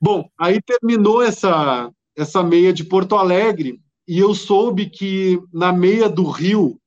Bom, 0.01 0.29
aí 0.39 0.61
terminou 0.63 1.21
essa, 1.21 1.91
essa 2.17 2.45
meia 2.45 2.73
de 2.73 2.85
Porto 2.85 3.17
Alegre 3.17 3.81
e 4.07 4.21
eu 4.21 4.37
soube 4.37 4.89
que 4.89 5.43
na 5.53 5.73
meia 5.73 6.09
do 6.09 6.31
Rio, 6.31 6.79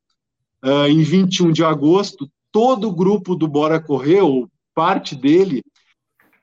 uh, 0.63 0.87
em 0.87 1.03
21 1.03 1.51
de 1.51 1.65
agosto, 1.65 2.31
todo 2.49 2.87
o 2.87 2.95
grupo 2.95 3.35
do 3.35 3.45
Bora 3.45 3.77
Correr, 3.77 4.21
ou 4.21 4.49
parte 4.79 5.13
dele, 5.13 5.61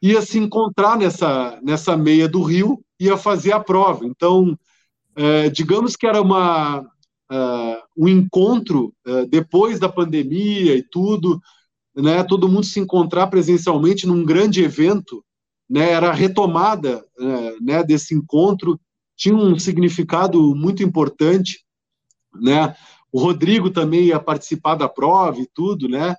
ia 0.03 0.21
se 0.21 0.39
encontrar 0.39 0.99
nessa, 0.99 1.59
nessa 1.63 1.97
meia 1.97 2.29
do 2.29 2.43
Rio, 2.43 2.85
ia 3.01 3.17
fazer 3.17 3.53
a 3.53 3.61
prova. 3.61 4.05
Então, 4.05 4.51
uh, 5.17 5.51
digamos 5.51 5.97
que 5.97 6.07
era 6.07 6.21
uma, 6.21 6.81
uh, 6.81 7.83
um 7.97 8.07
encontro 8.07 8.93
depois 9.31 9.81
da 9.81 9.89
pandemia 9.89 10.77
e 10.77 10.83
tudo, 10.83 11.41
né, 11.97 12.23
todo 12.25 12.47
mundo 12.47 12.67
se 12.67 12.79
encontrar 12.79 13.29
presencialmente 13.29 14.07
num 14.07 14.23
grande 14.23 14.63
evento, 14.63 15.25
né, 15.69 15.93
era 15.93 16.11
a 16.11 16.15
retomada 16.15 17.03
é, 17.19 17.57
né, 17.59 17.83
desse 17.83 18.15
encontro, 18.15 18.79
tinha 19.17 19.35
um 19.35 19.59
significado 19.59 20.55
muito 20.55 20.83
importante, 20.83 21.65
né, 22.35 22.77
o 23.11 23.19
Rodrigo 23.19 23.71
também 23.71 24.05
ia 24.05 24.21
participar 24.21 24.75
da 24.75 24.91
prova 24.91 25.41
e 25.41 25.49
tudo, 25.55 25.89
né, 25.89 26.15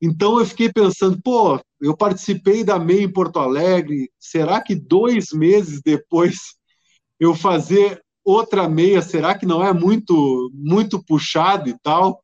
então 0.00 0.38
eu 0.38 0.46
fiquei 0.46 0.72
pensando, 0.72 1.20
pô, 1.22 1.60
eu 1.80 1.96
participei 1.96 2.62
da 2.62 2.78
MEI 2.78 3.04
em 3.04 3.12
Porto 3.12 3.38
Alegre, 3.38 4.10
será 4.18 4.60
que 4.60 4.74
dois 4.74 5.32
meses 5.32 5.80
depois 5.84 6.36
eu 7.18 7.34
fazer 7.34 8.02
outra 8.24 8.68
meia, 8.68 9.02
será 9.02 9.36
que 9.36 9.46
não 9.46 9.64
é 9.64 9.72
muito 9.72 10.50
muito 10.54 11.02
puxado 11.02 11.68
e 11.68 11.78
tal? 11.78 12.22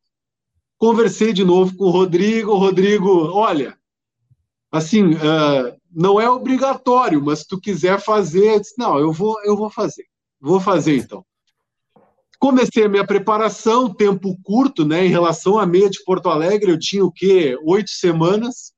Conversei 0.78 1.32
de 1.32 1.44
novo 1.44 1.76
com 1.76 1.84
o 1.84 1.90
Rodrigo. 1.90 2.54
Rodrigo, 2.56 3.30
olha, 3.32 3.76
assim, 4.70 5.14
uh, 5.14 5.74
não 5.90 6.20
é 6.20 6.28
obrigatório, 6.28 7.24
mas 7.24 7.40
se 7.40 7.48
tu 7.48 7.60
quiser 7.60 8.00
fazer, 8.00 8.60
disse, 8.60 8.74
não, 8.76 8.98
eu 8.98 9.12
vou, 9.12 9.40
eu 9.44 9.56
vou 9.56 9.70
fazer. 9.70 10.04
Vou 10.40 10.60
fazer 10.60 10.98
então. 10.98 11.24
Comecei 12.44 12.85
a 12.85 12.88
minha 12.90 13.07
preparação, 13.07 13.88
tempo 13.88 14.38
curto, 14.42 14.85
né? 14.85 15.07
Em 15.07 15.09
relação 15.09 15.59
à 15.59 15.64
meia 15.64 15.88
de 15.88 16.04
Porto 16.04 16.28
Alegre, 16.28 16.70
eu 16.70 16.78
tinha 16.78 17.02
o 17.02 17.11
quê? 17.11 17.59
Oito 17.64 17.88
semanas. 17.88 18.74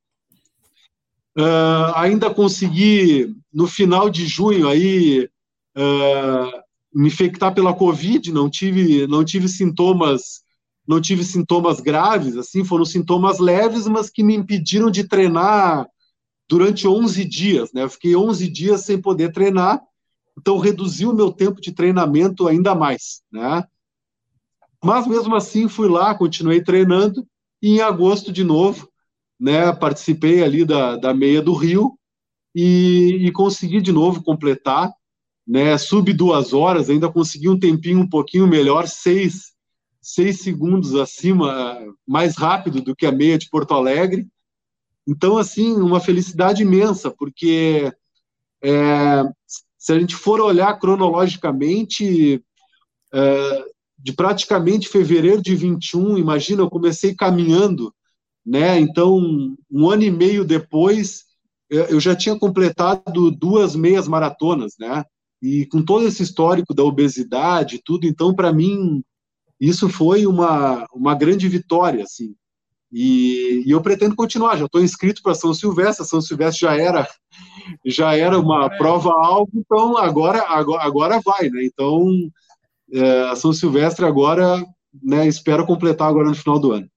Uh, 1.37 1.91
ainda 1.97 2.33
consegui, 2.33 3.35
no 3.53 3.67
final 3.67 4.09
de 4.09 4.25
junho, 4.25 4.69
aí, 4.69 5.29
uh, 5.77 6.63
me 6.95 7.09
infectar 7.09 7.53
pela 7.53 7.75
Covid, 7.75 8.31
não 8.31 8.49
tive, 8.49 9.05
não 9.09 9.25
tive 9.25 9.49
sintomas 9.49 10.45
não 10.87 11.01
tive 11.01 11.25
sintomas 11.25 11.81
graves, 11.81 12.37
assim, 12.37 12.63
foram 12.63 12.85
sintomas 12.85 13.41
leves, 13.41 13.89
mas 13.89 14.09
que 14.09 14.23
me 14.23 14.37
impediram 14.37 14.93
de 14.93 15.03
treinar 15.03 15.89
durante 16.49 16.87
11 16.87 17.25
dias, 17.25 17.73
né? 17.73 17.83
Eu 17.83 17.91
fiquei 17.91 18.15
11 18.15 18.47
dias 18.49 18.83
sem 18.83 19.03
poder 19.03 19.33
treinar, 19.33 19.83
então 20.39 20.59
reduziu 20.59 21.11
o 21.11 21.15
meu 21.15 21.33
tempo 21.33 21.61
de 21.61 21.73
treinamento 21.73 22.47
ainda 22.47 22.75
mais, 22.75 23.23
né? 23.33 23.65
Mas 24.85 25.07
mesmo 25.07 25.35
assim 25.35 25.69
fui 25.69 25.89
lá, 25.89 26.15
continuei 26.15 26.63
treinando 26.63 27.27
e 27.63 27.77
em 27.77 27.81
agosto 27.81 28.33
de 28.33 28.45
novo, 28.45 28.89
né? 29.39 29.73
Participei 29.73 30.43
ali 30.43 30.65
da, 30.65 30.97
da 30.97 31.15
meia 31.15 31.43
do 31.43 31.55
Rio 31.55 31.99
e, 32.55 33.27
e 33.27 33.33
consegui 33.33 33.81
de 33.81 33.93
novo 33.93 34.23
completar, 34.23 34.93
né? 35.47 35.77
Sub 35.79 36.13
duas 36.13 36.53
horas, 36.53 36.91
ainda 36.91 37.11
consegui 37.11 37.49
um 37.49 37.59
tempinho 37.59 38.01
um 38.01 38.09
pouquinho 38.09 38.47
melhor, 38.47 38.87
seis 38.87 39.57
seis 40.07 40.41
segundos 40.41 40.95
acima, 40.95 41.81
mais 42.07 42.37
rápido 42.37 42.81
do 42.81 42.95
que 42.95 43.05
a 43.05 43.11
meia 43.11 43.37
de 43.37 43.51
Porto 43.51 43.75
Alegre. 43.75 44.29
Então, 45.05 45.37
assim, 45.37 45.75
uma 45.75 45.99
felicidade 45.99 46.63
imensa, 46.63 47.11
porque 47.11 47.93
é, 48.63 49.25
se 49.87 49.93
a 49.93 50.01
gente 50.01 50.17
for 50.17 50.41
olhar 50.41 50.77
cronologicamente, 50.81 52.43
é, 53.15 53.65
de 53.97 54.13
praticamente 54.13 54.89
fevereiro 54.89 55.41
de 55.41 55.55
21, 55.55 56.19
imagina, 56.19 56.63
eu 56.63 56.69
comecei 56.69 57.15
caminhando, 57.15 57.95
né? 58.45 58.81
Então, 58.81 59.17
um 59.71 59.89
ano 59.89 60.03
e 60.03 60.11
meio 60.11 60.45
depois, 60.45 61.23
eu 61.71 62.01
já 62.01 62.17
tinha 62.17 62.37
completado 62.37 63.31
duas 63.31 63.77
meias 63.77 64.09
maratonas, 64.09 64.73
né? 64.77 65.05
E 65.41 65.67
com 65.67 65.81
todo 65.85 66.05
esse 66.05 66.21
histórico 66.21 66.75
da 66.75 66.83
obesidade 66.83 67.81
tudo, 67.85 68.09
então, 68.09 68.35
para 68.35 68.53
mim, 68.53 69.05
isso 69.61 69.89
foi 69.89 70.27
uma, 70.27 70.85
uma 70.93 71.15
grande 71.15 71.47
vitória, 71.47 72.03
assim. 72.03 72.35
E, 72.99 73.63
e 73.67 73.71
eu 73.71 73.83
pretendo 73.83 74.17
continuar. 74.17 74.57
Já 74.57 74.65
estou 74.65 74.83
inscrito 74.83 75.21
para 75.23 75.35
São 75.35 75.53
Silvestre. 75.53 76.07
São 76.07 76.19
Silvestre 76.23 76.61
já 76.61 76.75
era 76.75 77.07
já 77.85 78.17
era 78.17 78.39
uma 78.41 78.65
é. 78.65 78.79
prova 78.79 79.11
algo, 79.11 79.51
então 79.55 79.99
agora 79.99 80.43
agora, 80.49 80.83
agora 80.83 81.21
vai, 81.23 81.51
né? 81.51 81.63
Então 81.63 82.07
é, 82.91 83.37
São 83.37 83.53
Silvestre 83.53 84.07
agora, 84.07 84.65
né? 85.03 85.27
Espero 85.27 85.67
completar 85.67 86.09
agora 86.09 86.29
no 86.29 86.35
final 86.35 86.59
do 86.59 86.73
ano. 86.73 86.89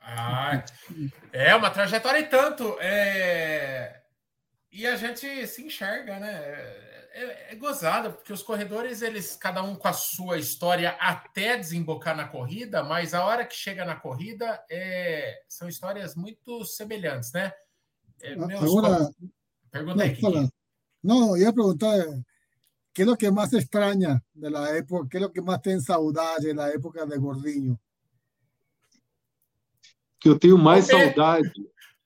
Ah, 0.00 0.64
é 1.34 1.54
uma 1.54 1.68
trajetória 1.68 2.20
e 2.20 2.26
tanto. 2.26 2.74
É... 2.80 3.97
E 4.78 4.86
a 4.86 4.94
gente 4.94 5.44
se 5.48 5.66
enxerga, 5.66 6.20
né? 6.20 6.32
É, 7.10 7.46
é, 7.50 7.54
gozado, 7.56 8.12
porque 8.12 8.32
os 8.32 8.44
corredores, 8.44 9.02
eles, 9.02 9.34
cada 9.34 9.60
um 9.60 9.74
com 9.74 9.88
a 9.88 9.92
sua 9.92 10.38
história 10.38 10.90
até 11.00 11.56
desembocar 11.56 12.16
na 12.16 12.28
corrida, 12.28 12.84
mas 12.84 13.12
a 13.12 13.24
hora 13.24 13.44
que 13.44 13.56
chega 13.56 13.84
na 13.84 13.96
corrida 13.96 14.64
é, 14.70 15.42
são 15.48 15.68
histórias 15.68 16.14
muito 16.14 16.64
semelhantes, 16.64 17.32
né? 17.32 17.52
É, 18.22 18.36
meus... 18.36 18.62
Agora, 18.62 19.10
pergunta 19.68 20.04
aí. 20.04 20.16
Não, 20.22 20.48
não, 21.02 21.36
ia 21.36 21.52
perguntar 21.52 21.96
¿qué 22.94 23.02
es 23.02 23.08
lo 23.08 23.16
que 23.16 23.32
más 23.32 23.52
extraña 23.52 24.22
de 24.32 24.48
la 24.48 24.76
época? 24.76 25.08
¿Qué 25.10 25.16
es 25.16 25.22
lo 25.24 25.32
que 25.32 25.40
más 25.40 25.60
tem 25.60 25.80
saudade 25.80 26.46
de 26.46 26.54
la 26.54 26.68
época 26.68 27.04
de 27.04 27.18
Gordinho? 27.18 27.76
Que 30.20 30.28
eu 30.28 30.38
tenho 30.38 30.56
mais 30.56 30.86
saudade 30.86 31.50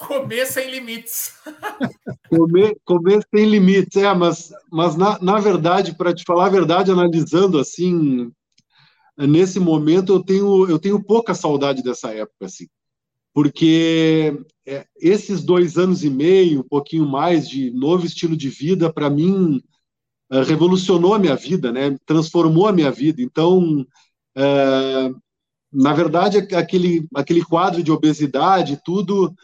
Comer 0.06 0.46
sem 0.46 0.70
limites. 0.70 1.34
comer, 2.28 2.76
comer 2.84 3.26
sem 3.32 3.46
limites, 3.46 3.96
é, 3.96 4.12
mas, 4.14 4.52
mas 4.70 4.96
na, 4.96 5.18
na 5.20 5.38
verdade, 5.38 5.94
para 5.94 6.12
te 6.12 6.24
falar 6.26 6.46
a 6.46 6.50
verdade, 6.50 6.90
analisando 6.90 7.58
assim, 7.58 8.30
nesse 9.16 9.60
momento 9.60 10.12
eu 10.12 10.22
tenho, 10.22 10.68
eu 10.68 10.78
tenho 10.78 11.02
pouca 11.02 11.34
saudade 11.34 11.82
dessa 11.82 12.12
época, 12.12 12.46
assim, 12.46 12.66
porque 13.32 14.36
é, 14.66 14.86
esses 15.00 15.42
dois 15.42 15.78
anos 15.78 16.02
e 16.02 16.10
meio, 16.10 16.60
um 16.60 16.68
pouquinho 16.68 17.06
mais 17.06 17.48
de 17.48 17.70
novo 17.70 18.04
estilo 18.04 18.36
de 18.36 18.48
vida, 18.48 18.92
para 18.92 19.08
mim, 19.08 19.62
é, 20.30 20.42
revolucionou 20.42 21.14
a 21.14 21.18
minha 21.18 21.36
vida, 21.36 21.72
né? 21.72 21.96
transformou 22.04 22.66
a 22.66 22.72
minha 22.72 22.90
vida. 22.90 23.22
Então, 23.22 23.86
é, 24.36 25.10
na 25.72 25.92
verdade, 25.94 26.38
aquele, 26.54 27.08
aquele 27.14 27.42
quadro 27.42 27.82
de 27.82 27.90
obesidade, 27.90 28.80
tudo 28.84 29.34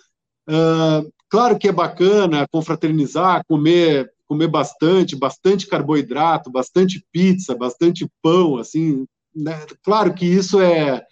Claro 1.29 1.59
que 1.59 1.69
é 1.69 1.73
bacana 1.73 2.47
confraternizar, 2.51 3.45
comer, 3.47 4.11
comer 4.27 4.49
bastante, 4.49 5.15
bastante 5.15 5.67
carboidrato, 5.67 6.51
bastante 6.51 7.05
pizza, 7.13 7.55
bastante 7.55 8.11
pão, 8.23 8.57
assim. 8.57 9.07
Né? 9.35 9.55
Claro 9.83 10.15
que 10.15 10.25
isso 10.25 10.59
é, 10.61 11.03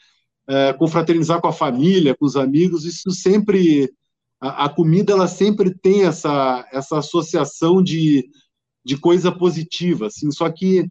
é, 0.49 0.73
confraternizar 0.73 1.41
com 1.41 1.49
a 1.49 1.53
família, 1.53 2.17
com 2.17 2.25
os 2.25 2.37
amigos, 2.37 2.85
isso 2.85 3.11
sempre 3.11 3.93
a, 4.41 4.67
a, 4.67 4.69
comida 4.69 5.13
ela 5.13 5.29
sempre 5.29 5.75
tem 5.75 6.05
essa 6.05 6.67
essa 6.73 6.99
associação 6.99 7.83
de, 7.83 8.29
de 8.85 8.97
coisa 8.97 9.31
positiva, 9.31 10.07
assim. 10.07 10.31
Só 10.31 10.51
que 10.51 10.87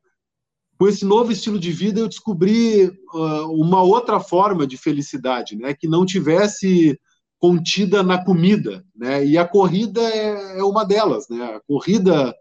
com 0.77 0.87
esse 0.87 1.05
novo 1.05 1.31
estilo 1.31 1.59
de 1.59 1.71
vida 1.71 1.99
eu 1.99 2.07
descobri 2.07 2.87
uh, 3.13 3.51
uma 3.51 3.81
outra 3.81 4.19
forma 4.19 4.67
de 4.67 4.77
felicidade, 4.77 5.55
né? 5.55 5.73
Que 5.73 5.87
não 5.87 6.05
tivesse 6.05 6.99
contida 7.39 8.01
na 8.03 8.23
comida, 8.23 8.85
né? 8.95 9.25
E 9.25 9.37
a 9.37 9.47
corrida 9.47 10.01
é, 10.01 10.59
é 10.59 10.63
uma 10.63 10.83
delas, 10.85 11.27
né? 11.29 11.43
A 11.43 11.59
corrida 11.61 12.33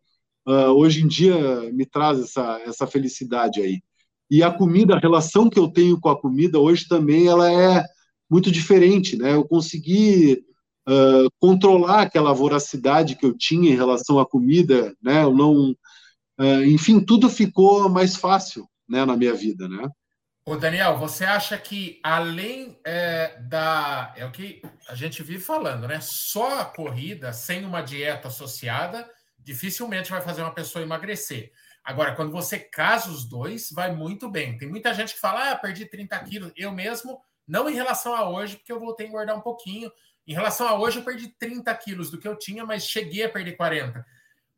uh, 0.47 0.71
hoje 0.71 1.03
em 1.03 1.09
dia 1.09 1.37
me 1.73 1.85
traz 1.85 2.21
essa, 2.21 2.61
essa 2.67 2.87
felicidade 2.87 3.61
aí. 3.61 3.83
E 4.31 4.43
a 4.43 4.51
comida, 4.51 4.95
a 4.95 4.99
relação 4.99 5.51
que 5.51 5.59
eu 5.59 5.69
tenho 5.69 6.01
com 6.01 6.09
a 6.09 6.19
comida 6.19 6.59
hoje 6.59 6.89
também, 6.89 7.27
ela 7.27 7.51
é 7.53 7.85
muito 8.31 8.51
diferente, 8.51 9.17
né? 9.17 9.35
Eu 9.35 9.45
consegui 9.45 10.45
uh, 10.89 11.29
controlar 11.39 12.03
aquela 12.03 12.33
voracidade 12.33 13.17
que 13.17 13.27
eu 13.27 13.37
tinha 13.37 13.71
em 13.73 13.77
relação 13.77 14.19
à 14.19 14.27
comida, 14.27 14.95
né? 15.03 15.23
Eu 15.23 15.35
não, 15.35 15.71
uh, 16.41 16.65
enfim, 16.67 17.01
tudo 17.01 17.29
ficou 17.29 17.89
mais 17.89 18.17
fácil, 18.17 18.67
né? 18.89 19.05
Na 19.05 19.17
minha 19.17 19.35
vida, 19.35 19.69
né? 19.69 19.89
Ô 20.47 20.57
Daniel, 20.57 20.99
você 20.99 21.25
acha 21.25 21.57
que 21.57 21.99
além 22.03 22.79
é, 22.85 23.39
da. 23.41 24.13
É 24.15 24.27
o 24.27 24.31
que 24.31 24.61
a 24.87 24.95
gente 24.95 25.23
vive 25.23 25.43
falando, 25.43 25.89
né? 25.89 26.01
Só 26.03 26.61
a 26.61 26.65
corrida, 26.67 27.33
sem 27.33 27.65
uma 27.65 27.81
dieta 27.81 28.29
associada, 28.29 29.11
dificilmente 29.39 30.11
vai 30.11 30.21
fazer 30.21 30.43
uma 30.43 30.53
pessoa 30.53 30.83
emagrecer. 30.83 31.51
Agora, 31.83 32.15
quando 32.15 32.31
você 32.31 32.59
casa 32.59 33.11
os 33.11 33.25
dois, 33.25 33.71
vai 33.71 33.95
muito 33.95 34.29
bem. 34.31 34.59
Tem 34.59 34.69
muita 34.69 34.93
gente 34.93 35.15
que 35.15 35.21
fala, 35.21 35.51
ah, 35.51 35.57
perdi 35.57 35.87
30 35.87 36.19
quilos. 36.25 36.53
Eu 36.55 36.71
mesmo, 36.73 37.23
não 37.49 37.69
em 37.69 37.75
relação 37.75 38.15
a 38.15 38.29
hoje, 38.29 38.57
porque 38.57 38.73
eu 38.73 38.81
voltei 38.81 39.07
a 39.07 39.09
engordar 39.09 39.39
um 39.39 39.43
pouquinho. 39.43 39.91
Em 40.27 40.35
relação 40.35 40.69
a 40.69 40.79
hoje, 40.79 40.99
eu 40.99 41.05
perdi 41.05 41.29
30 41.29 41.75
quilos 41.77 42.11
do 42.11 42.19
que 42.19 42.29
eu 42.29 42.37
tinha, 42.37 42.67
mas 42.67 42.87
cheguei 42.87 43.25
a 43.25 43.31
perder 43.31 43.53
40. 43.53 44.05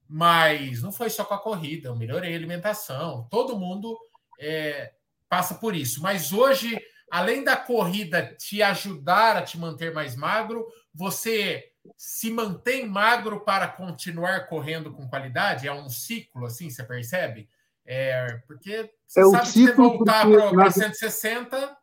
Mas 0.09 0.83
não 0.83 0.91
foi 0.91 1.11
só 1.11 1.25
com 1.25 1.35
a 1.35 1.41
corrida, 1.41 1.89
eu 1.89 1.97
melhorei 1.97 2.33
a 2.33 2.37
alimentação. 2.37 3.29
Todo 3.31 3.59
mundo 3.59 3.97
é, 4.41 4.93
passa 5.29 5.55
por 5.55 5.75
isso. 5.75 6.03
Mas 6.03 6.33
hoje, 6.33 6.79
além 7.11 7.45
da 7.45 7.57
corrida 7.57 8.35
te 8.39 8.63
ajudar 8.63 9.37
a 9.37 9.43
te 9.43 9.59
manter 9.59 9.93
mais 9.93 10.17
magro, 10.17 10.67
você 10.95 11.65
se 11.97 12.31
mantém 12.31 12.87
magro 12.87 13.41
para 13.41 13.69
continuar 13.69 14.49
correndo 14.49 14.93
com 14.93 15.09
qualidade? 15.09 15.69
É 15.69 15.73
um 15.73 15.89
ciclo, 15.89 16.47
assim, 16.47 16.71
você 16.71 16.83
percebe? 16.83 17.49
É, 17.85 18.41
porque 18.47 18.91
você 19.07 19.21
é 19.21 19.25
sabe 19.25 19.53
que 19.53 19.67
você 19.67 19.73
voltar 19.73 20.27
para 20.29 20.71
160, 20.71 21.77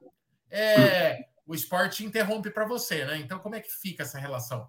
é, 0.52 1.26
o 1.48 1.56
esporte 1.56 2.06
interrompe 2.06 2.50
para 2.50 2.68
você, 2.68 3.06
né? 3.06 3.18
Então, 3.18 3.40
como 3.40 3.56
é 3.56 3.62
que 3.62 3.72
fica 3.72 4.04
essa 4.04 4.20
relação? 4.20 4.68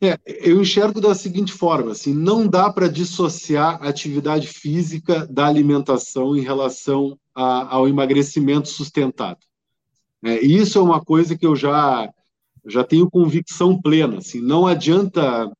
É, 0.00 0.18
eu 0.26 0.60
enxergo 0.60 1.00
da 1.00 1.14
seguinte 1.14 1.52
forma, 1.52 1.92
assim, 1.92 2.12
não 2.12 2.48
dá 2.48 2.72
para 2.72 2.88
dissociar 2.88 3.80
a 3.80 3.88
atividade 3.88 4.48
física 4.48 5.24
da 5.28 5.46
alimentação 5.46 6.36
em 6.36 6.40
relação 6.40 7.16
a, 7.34 7.74
ao 7.74 7.88
emagrecimento 7.88 8.68
sustentado. 8.68 9.40
É, 10.24 10.40
isso 10.40 10.78
é 10.78 10.82
uma 10.82 11.04
coisa 11.04 11.36
que 11.36 11.46
eu 11.46 11.56
já 11.56 12.08
já 12.64 12.84
tenho 12.84 13.10
convicção 13.10 13.80
plena. 13.80 14.18
Assim, 14.18 14.40
não 14.40 14.66
adianta 14.66 15.50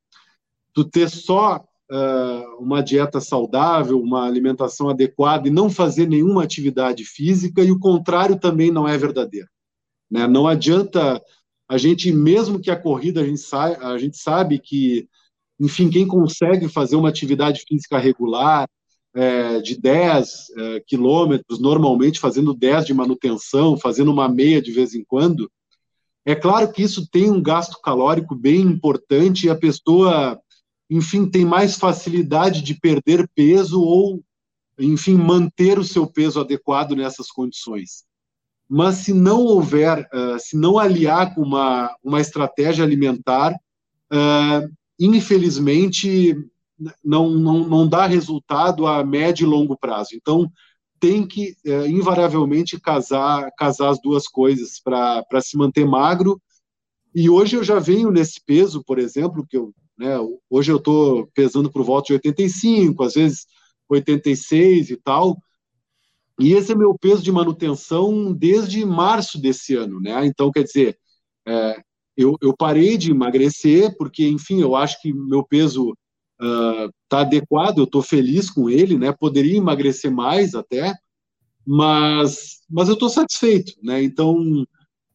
tu 0.73 0.85
ter 0.85 1.09
só 1.09 1.57
uh, 1.91 2.63
uma 2.63 2.81
dieta 2.81 3.19
saudável, 3.19 3.99
uma 3.99 4.25
alimentação 4.25 4.89
adequada 4.89 5.47
e 5.47 5.51
não 5.51 5.69
fazer 5.69 6.07
nenhuma 6.07 6.43
atividade 6.43 7.03
física, 7.03 7.61
e 7.63 7.71
o 7.71 7.79
contrário 7.79 8.39
também 8.39 8.71
não 8.71 8.87
é 8.87 8.97
verdadeiro. 8.97 9.47
Né? 10.09 10.27
Não 10.27 10.47
adianta 10.47 11.21
a 11.69 11.77
gente, 11.77 12.11
mesmo 12.11 12.59
que 12.59 12.71
a 12.71 12.79
corrida, 12.79 13.21
a 13.21 13.25
gente, 13.25 13.39
sa 13.39 13.65
a 13.93 13.97
gente 13.97 14.17
sabe 14.17 14.59
que, 14.59 15.07
enfim, 15.59 15.89
quem 15.89 16.07
consegue 16.07 16.67
fazer 16.67 16.95
uma 16.95 17.09
atividade 17.09 17.63
física 17.67 17.97
regular, 17.97 18.67
é, 19.15 19.59
de 19.61 19.79
10 19.79 20.49
é, 20.57 20.79
quilômetros, 20.87 21.59
normalmente 21.59 22.19
fazendo 22.19 22.53
10 22.53 22.85
de 22.85 22.93
manutenção, 22.93 23.77
fazendo 23.77 24.11
uma 24.11 24.27
meia 24.27 24.61
de 24.61 24.71
vez 24.71 24.95
em 24.95 25.03
quando, 25.03 25.49
é 26.25 26.33
claro 26.33 26.71
que 26.71 26.81
isso 26.81 27.07
tem 27.09 27.29
um 27.29 27.41
gasto 27.41 27.79
calórico 27.81 28.33
bem 28.33 28.61
importante 28.61 29.45
e 29.45 29.49
a 29.49 29.55
pessoa, 29.55 30.39
enfim, 30.89 31.29
tem 31.29 31.43
mais 31.43 31.75
facilidade 31.75 32.61
de 32.61 32.73
perder 32.75 33.29
peso 33.35 33.81
ou, 33.81 34.23
enfim, 34.79 35.15
manter 35.15 35.77
o 35.77 35.83
seu 35.83 36.07
peso 36.07 36.39
adequado 36.39 36.95
nessas 36.95 37.29
condições. 37.29 38.05
Mas 38.69 38.95
se 38.95 39.13
não 39.13 39.41
houver, 39.41 40.07
uh, 40.13 40.39
se 40.39 40.55
não 40.57 40.79
aliar 40.79 41.35
com 41.35 41.41
uma, 41.41 41.93
uma 42.01 42.21
estratégia 42.21 42.85
alimentar, 42.85 43.53
uh, 43.53 44.73
infelizmente 44.97 46.37
não, 47.03 47.29
não, 47.29 47.67
não 47.67 47.87
dá 47.87 48.05
resultado 48.05 48.85
a 48.87 49.03
médio 49.03 49.45
e 49.45 49.49
longo 49.49 49.77
prazo. 49.77 50.09
Então, 50.13 50.51
tem 50.99 51.27
que, 51.27 51.55
é, 51.65 51.87
invariavelmente, 51.87 52.79
casar, 52.79 53.51
casar 53.57 53.89
as 53.89 54.01
duas 54.01 54.27
coisas 54.27 54.79
para 54.79 55.41
se 55.41 55.57
manter 55.57 55.85
magro. 55.85 56.41
E 57.13 57.29
hoje 57.29 57.57
eu 57.57 57.63
já 57.63 57.77
venho 57.77 58.09
nesse 58.09 58.41
peso, 58.45 58.83
por 58.83 58.97
exemplo, 58.97 59.45
que 59.45 59.57
eu, 59.57 59.73
né, 59.97 60.15
hoje 60.49 60.71
eu 60.71 60.77
estou 60.77 61.27
pesando 61.33 61.69
por 61.69 61.83
volta 61.83 62.07
de 62.07 62.13
85, 62.13 63.03
às 63.03 63.15
vezes 63.15 63.45
86 63.89 64.91
e 64.91 64.97
tal. 64.97 65.37
E 66.39 66.53
esse 66.53 66.71
é 66.71 66.75
meu 66.75 66.97
peso 66.97 67.21
de 67.21 67.31
manutenção 67.31 68.33
desde 68.33 68.85
março 68.85 69.39
desse 69.39 69.75
ano, 69.75 69.99
né? 69.99 70.25
Então, 70.25 70.51
quer 70.51 70.63
dizer, 70.63 70.97
é, 71.45 71.81
eu, 72.15 72.37
eu 72.41 72.55
parei 72.55 72.97
de 72.97 73.11
emagrecer 73.11 73.95
porque, 73.97 74.27
enfim, 74.27 74.61
eu 74.61 74.75
acho 74.75 75.01
que 75.01 75.13
meu 75.13 75.43
peso 75.43 75.93
está 76.39 77.17
uh, 77.17 77.21
adequado, 77.21 77.77
eu 77.77 77.83
estou 77.83 78.01
feliz 78.01 78.49
com 78.49 78.69
ele, 78.69 78.97
né? 78.97 79.11
Poderia 79.11 79.57
emagrecer 79.57 80.11
mais 80.11 80.55
até, 80.55 80.93
mas, 81.65 82.61
mas 82.69 82.87
eu 82.87 82.95
estou 82.95 83.09
satisfeito, 83.09 83.73
né? 83.81 84.03
Então, 84.03 84.65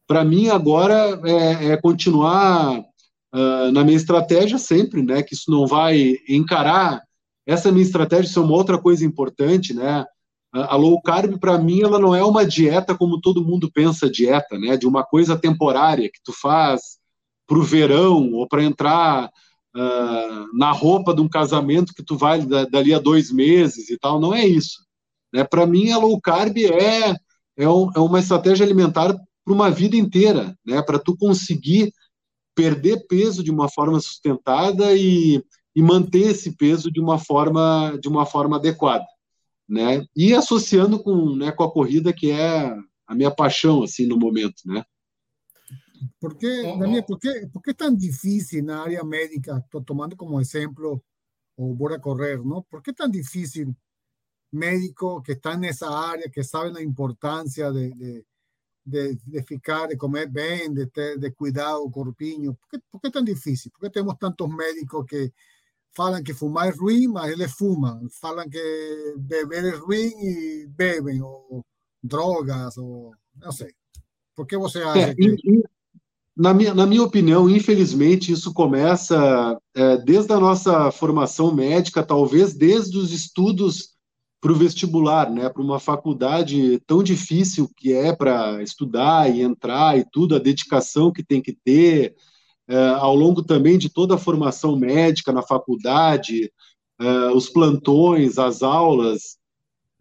para 0.07 0.23
mim 0.23 0.49
agora 0.49 1.19
é, 1.23 1.67
é 1.67 1.77
continuar 1.77 2.79
uh, 2.79 3.71
na 3.71 3.83
minha 3.83 3.97
estratégia 3.97 4.57
sempre, 4.57 5.03
né? 5.03 5.21
Que 5.21 5.33
isso 5.35 5.51
não 5.51 5.67
vai 5.67 6.17
encarar 6.27 7.01
essa 7.45 7.71
minha 7.71 7.85
estratégia, 7.85 8.29
isso 8.29 8.39
é 8.39 8.43
uma 8.43 8.55
outra 8.55 8.77
coisa 8.77 9.05
importante, 9.05 9.73
né? 9.73 10.05
a 10.51 10.75
low 10.75 10.99
carb, 11.01 11.37
para 11.37 11.57
mim, 11.59 11.81
ela 11.81 11.99
não 11.99 12.15
é 12.15 12.23
uma 12.23 12.45
dieta 12.45 12.97
como 12.97 13.21
todo 13.21 13.45
mundo 13.45 13.71
pensa 13.71 14.09
dieta, 14.09 14.57
né? 14.57 14.75
De 14.77 14.87
uma 14.87 15.03
coisa 15.03 15.37
temporária 15.37 16.09
que 16.09 16.19
tu 16.23 16.33
faz 16.33 16.97
para 17.47 17.59
o 17.59 17.63
verão 17.63 18.33
ou 18.33 18.47
para 18.47 18.63
entrar 18.63 19.29
uh, 19.75 20.57
na 20.57 20.71
roupa 20.71 21.13
de 21.13 21.21
um 21.21 21.29
casamento 21.29 21.93
que 21.93 22.03
tu 22.03 22.17
vai 22.17 22.45
dali 22.45 22.93
a 22.93 22.99
dois 22.99 23.31
meses 23.31 23.89
e 23.89 23.97
tal. 23.97 24.19
Não 24.19 24.33
é 24.33 24.45
isso. 24.45 24.85
Né? 25.33 25.43
Para 25.43 25.65
mim, 25.65 25.91
a 25.91 25.97
low 25.97 26.19
carb 26.21 26.57
é, 26.57 27.15
é, 27.57 27.69
um, 27.69 27.91
é 27.95 27.99
uma 27.99 28.19
estratégia 28.19 28.65
alimentar 28.65 29.13
para 29.45 29.53
uma 29.53 29.69
vida 29.69 29.95
inteira, 29.95 30.55
né? 30.65 30.81
Para 30.81 30.99
tu 30.99 31.17
conseguir 31.17 31.91
perder 32.55 33.07
peso 33.07 33.43
de 33.43 33.49
uma 33.49 33.69
forma 33.69 33.99
sustentada 33.99 34.95
e, 34.95 35.43
e 35.75 35.81
manter 35.81 36.31
esse 36.31 36.55
peso 36.55 36.91
de 36.91 36.99
uma 36.99 37.17
forma 37.17 37.97
de 38.01 38.07
uma 38.07 38.25
forma 38.25 38.57
adequada 38.57 39.05
né? 39.69 40.03
E 40.15 40.33
associando 40.33 41.01
com, 41.01 41.35
né, 41.35 41.51
com 41.51 41.63
a 41.63 41.71
corrida 41.71 42.11
que 42.11 42.31
é 42.31 42.75
a 43.07 43.15
minha 43.15 43.29
paixão 43.29 43.83
assim 43.83 44.07
no 44.07 44.17
momento, 44.17 44.63
né? 44.65 44.83
Por 46.19 46.37
que, 46.37 46.63
Daniel, 46.77 47.03
por 47.03 47.19
que, 47.19 47.47
por 47.47 47.61
que 47.61 47.71
é 47.71 47.73
tão 47.73 47.95
difícil 47.95 48.63
na 48.63 48.83
área 48.83 49.03
médica, 49.03 49.57
estou 49.57 49.83
tomando 49.83 50.15
como 50.15 50.39
exemplo 50.39 51.03
o 51.57 51.73
Bora 51.73 51.99
Correr, 51.99 52.43
não? 52.43 52.63
Por 52.63 52.81
que 52.81 52.91
é 52.91 52.93
tão 52.93 53.09
difícil 53.09 53.75
médico 54.51 55.21
que 55.21 55.33
está 55.33 55.57
nessa 55.57 55.89
área, 55.89 56.29
que 56.29 56.43
sabe 56.43 56.77
a 56.77 56.83
importância 56.83 57.71
de, 57.71 57.93
de, 57.93 58.25
de, 58.85 59.15
de, 59.25 59.43
ficar, 59.43 59.87
de 59.87 59.97
comer 59.97 60.27
bem, 60.27 60.73
de, 60.73 60.87
ter, 60.87 61.17
de 61.17 61.31
cuidar 61.31 61.77
o 61.77 61.91
corpinho? 61.91 62.55
Por 62.55 62.69
que, 62.69 62.79
por 62.91 63.01
que 63.01 63.07
é 63.07 63.11
tão 63.11 63.23
difícil? 63.23 63.71
Por 63.71 63.81
que 63.81 63.89
temos 63.89 64.15
tantos 64.17 64.49
médicos 64.49 65.05
que 65.07 65.33
falam 65.91 66.23
que 66.23 66.33
fumar 66.33 66.67
é 66.67 66.71
ruim, 66.71 67.07
mas 67.07 67.31
eles 67.31 67.51
fumam. 67.51 68.07
Falam 68.09 68.49
que 68.49 69.15
beber 69.17 69.65
é 69.65 69.75
ruim 69.75 70.11
e 70.21 70.67
bebem, 70.67 71.21
ou 71.21 71.65
drogas, 72.01 72.77
ou 72.77 73.13
não 73.35 73.51
sei. 73.51 73.73
Por 74.35 74.47
que 74.47 74.57
você 74.57 74.81
acha 74.81 75.09
é, 75.09 75.15
que. 75.15 75.35
Na 76.39 76.53
minha, 76.53 76.73
na 76.73 76.85
minha 76.85 77.03
opinião, 77.03 77.49
infelizmente, 77.49 78.31
isso 78.31 78.53
começa 78.53 79.59
é, 79.75 79.97
desde 79.97 80.31
a 80.31 80.39
nossa 80.39 80.89
formação 80.89 81.53
médica, 81.53 82.01
talvez 82.01 82.53
desde 82.53 82.97
os 82.97 83.11
estudos 83.11 83.89
para 84.39 84.53
o 84.53 84.55
vestibular, 84.55 85.29
né, 85.29 85.49
para 85.49 85.61
uma 85.61 85.81
faculdade 85.81 86.79
tão 86.87 87.03
difícil 87.03 87.69
que 87.75 87.91
é 87.91 88.15
para 88.15 88.63
estudar 88.63 89.29
e 89.29 89.41
entrar 89.41 89.99
e 89.99 90.05
tudo, 90.09 90.33
a 90.33 90.39
dedicação 90.39 91.11
que 91.11 91.21
tem 91.21 91.41
que 91.41 91.51
ter, 91.51 92.15
é, 92.69 92.87
ao 92.91 93.13
longo 93.13 93.43
também 93.43 93.77
de 93.77 93.89
toda 93.89 94.15
a 94.15 94.17
formação 94.17 94.77
médica 94.77 95.33
na 95.33 95.41
faculdade, 95.41 96.49
é, 97.01 97.31
os 97.31 97.49
plantões, 97.49 98.37
as 98.37 98.63
aulas. 98.63 99.37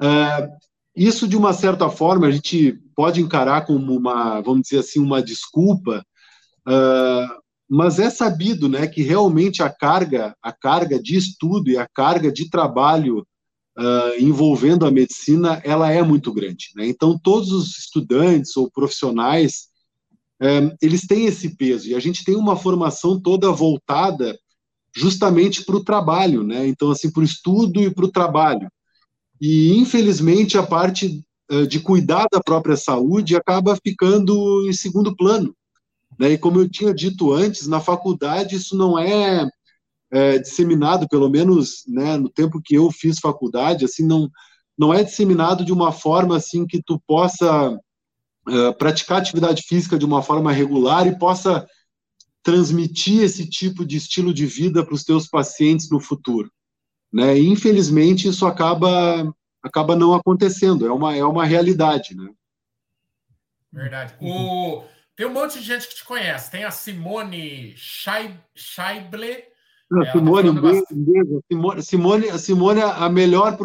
É, 0.01 0.49
isso, 0.95 1.27
de 1.27 1.37
uma 1.37 1.53
certa 1.53 1.91
forma, 1.91 2.29
a 2.29 2.31
gente 2.31 2.79
pode 2.95 3.21
encarar 3.21 3.67
como 3.67 3.93
uma, 3.93 4.41
vamos 4.41 4.63
dizer 4.63 4.79
assim, 4.79 5.01
uma 5.01 5.21
desculpa, 5.21 6.05
mas 7.71 7.99
é 7.99 8.11
sabido 8.11 8.69
né, 8.69 8.87
que 8.87 9.03
realmente 9.03 9.63
a 9.63 9.71
carga, 9.71 10.35
a 10.43 10.53
carga 10.53 11.01
de 11.01 11.17
estudo 11.17 11.71
e 11.71 11.77
a 11.77 11.87
carga 11.87 12.33
de 12.33 12.49
trabalho 12.49 13.27
envolvendo 14.19 14.85
a 14.85 14.91
medicina, 14.91 15.63
ela 15.65 15.91
é 15.93 16.03
muito 16.03 16.33
grande. 16.33 16.71
Né? 16.75 16.89
Então, 16.89 17.17
todos 17.17 17.53
os 17.53 17.79
estudantes 17.79 18.57
ou 18.57 18.69
profissionais 18.69 19.69
é, 20.41 20.77
eles 20.81 21.07
têm 21.07 21.27
esse 21.27 21.57
peso 21.57 21.89
e 21.89 21.95
a 21.95 22.01
gente 22.01 22.25
tem 22.25 22.37
uma 22.37 22.57
formação 22.57 23.21
toda 23.21 23.51
voltada 23.51 24.39
justamente 24.95 25.65
para 25.65 25.77
o 25.77 25.85
trabalho, 25.85 26.43
né? 26.43 26.67
Então, 26.67 26.91
assim, 26.91 27.11
para 27.11 27.21
o 27.21 27.25
estudo 27.25 27.83
e 27.83 27.91
para 27.91 28.05
o 28.05 28.11
trabalho. 28.11 28.69
E, 29.41 29.77
infelizmente, 29.77 30.57
a 30.57 30.63
parte 30.63 31.25
uh, 31.51 31.67
de 31.67 31.81
cuidar 31.81 32.27
da 32.33 32.41
própria 32.41 32.77
saúde 32.77 33.37
acaba 33.37 33.77
ficando 33.77 34.67
em 34.69 34.73
segundo 34.73 35.15
plano. 35.15 35.55
Né? 36.19 36.33
E, 36.33 36.39
como 36.39 36.61
eu 36.61 36.69
tinha 36.69 36.93
dito 36.93 37.33
antes, 37.33 37.67
na 37.67 37.81
faculdade 37.81 38.57
isso 38.57 38.77
não 38.77 38.99
é, 38.99 39.49
é 40.11 40.39
disseminado, 40.39 41.07
pelo 41.09 41.29
menos 41.29 41.85
né, 41.87 42.17
no 42.17 42.29
tempo 42.29 42.61
que 42.63 42.75
eu 42.75 42.91
fiz 42.91 43.19
faculdade, 43.19 43.85
assim, 43.85 44.07
não, 44.07 44.31
não 44.77 44.93
é 44.93 45.05
disseminado 45.05 45.65
de 45.65 45.73
uma 45.73 45.93
forma 45.93 46.37
assim 46.37 46.67
que 46.67 46.83
tu 46.83 47.01
possa 47.07 47.79
eh, 48.49 48.73
praticar 48.73 49.19
atividade 49.19 49.63
física 49.63 49.99
de 49.99 50.07
uma 50.07 50.23
forma 50.23 50.51
regular 50.51 51.07
e 51.07 51.19
possa 51.19 51.67
transmitir 52.43 53.23
esse 53.23 53.47
tipo 53.49 53.85
de 53.85 53.97
estilo 53.97 54.33
de 54.33 54.47
vida 54.47 54.83
para 54.85 54.95
os 54.95 55.05
teus 55.05 55.29
pacientes 55.29 55.91
no 55.91 56.01
futuro. 56.01 56.51
Né? 57.13 57.39
E, 57.39 57.47
infelizmente, 57.47 58.27
isso 58.27 58.47
acaba, 58.47 59.31
acaba 59.63 59.95
não 59.95 60.15
acontecendo, 60.15 60.87
é 60.87 60.93
uma, 60.93 61.15
é 61.15 61.25
uma 61.25 61.45
realidade. 61.45 62.15
Né? 62.17 62.31
Verdade. 63.71 64.15
O... 64.21 64.83
Tem 65.19 65.27
um 65.27 65.33
monte 65.33 65.59
de 65.59 65.65
gente 65.65 65.89
que 65.89 65.97
te 65.97 66.05
conhece. 66.05 66.49
Tem 66.49 66.63
a 66.63 66.71
Simone 66.71 67.75
Scheible. 67.77 69.45
Não, 69.91 70.05
Simone, 70.13 70.55
tá 70.55 70.87
Simone, 71.49 71.83
Simone, 71.83 72.39
Simone 72.39 72.81
é 72.81 72.85
a 72.85 73.09
melhor 73.09 73.57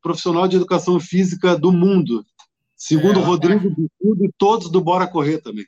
profissional 0.00 0.46
de 0.46 0.54
educação 0.54 1.00
física 1.00 1.58
do 1.58 1.72
mundo. 1.72 2.24
Segundo 2.76 3.18
o 3.18 3.22
Rodrigo 3.24 3.68
tá... 3.68 3.74
Bicudo 3.76 4.24
e 4.24 4.32
todos 4.38 4.70
do 4.70 4.80
Bora 4.80 5.08
Correr 5.08 5.38
também. 5.38 5.66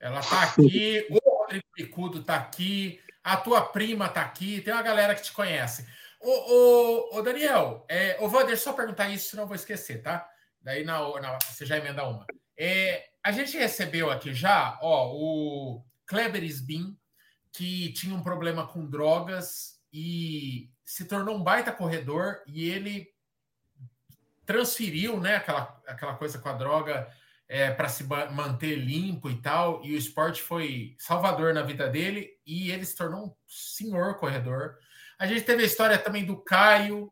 Ela 0.00 0.20
está 0.20 0.44
aqui, 0.44 1.06
o 1.10 1.18
Rodrigo 1.42 1.66
Bicudo 1.76 2.20
está 2.20 2.36
aqui, 2.36 2.98
a 3.22 3.36
tua 3.36 3.60
prima 3.60 4.06
está 4.06 4.22
aqui, 4.22 4.62
tem 4.62 4.72
uma 4.72 4.82
galera 4.82 5.14
que 5.14 5.22
te 5.22 5.32
conhece. 5.32 5.84
Ô, 6.22 6.30
ô, 6.30 7.18
ô 7.18 7.22
Daniel, 7.22 7.84
é, 7.86 8.16
ô 8.18 8.28
Wander, 8.28 8.58
só 8.58 8.72
perguntar 8.72 9.10
isso, 9.10 9.28
senão 9.28 9.42
eu 9.42 9.48
vou 9.48 9.56
esquecer, 9.56 10.00
tá? 10.00 10.26
Daí 10.62 10.84
na, 10.84 11.00
na, 11.20 11.38
você 11.38 11.66
já 11.66 11.76
emenda 11.76 12.02
uma. 12.04 12.24
É, 12.62 13.08
a 13.24 13.32
gente 13.32 13.56
recebeu 13.56 14.10
aqui 14.10 14.34
já, 14.34 14.78
ó, 14.82 15.14
o 15.14 15.82
Kleber 16.04 16.44
Sbin, 16.44 16.94
que 17.50 17.90
tinha 17.94 18.14
um 18.14 18.22
problema 18.22 18.66
com 18.66 18.86
drogas 18.86 19.80
e 19.90 20.70
se 20.84 21.06
tornou 21.06 21.36
um 21.36 21.42
baita 21.42 21.72
corredor 21.72 22.42
e 22.46 22.68
ele 22.68 23.08
transferiu 24.44 25.18
né, 25.18 25.36
aquela, 25.36 25.80
aquela 25.86 26.14
coisa 26.16 26.38
com 26.38 26.50
a 26.50 26.52
droga 26.52 27.10
é, 27.48 27.70
para 27.70 27.88
se 27.88 28.04
manter 28.04 28.76
limpo 28.76 29.30
e 29.30 29.40
tal, 29.40 29.82
e 29.82 29.94
o 29.94 29.96
esporte 29.96 30.42
foi 30.42 30.94
salvador 30.98 31.54
na 31.54 31.62
vida 31.62 31.88
dele, 31.88 32.28
e 32.44 32.70
ele 32.70 32.84
se 32.84 32.94
tornou 32.94 33.24
um 33.24 33.34
senhor 33.48 34.18
corredor. 34.18 34.76
A 35.18 35.26
gente 35.26 35.46
teve 35.46 35.62
a 35.62 35.66
história 35.66 35.96
também 35.96 36.26
do 36.26 36.36
Caio, 36.36 37.10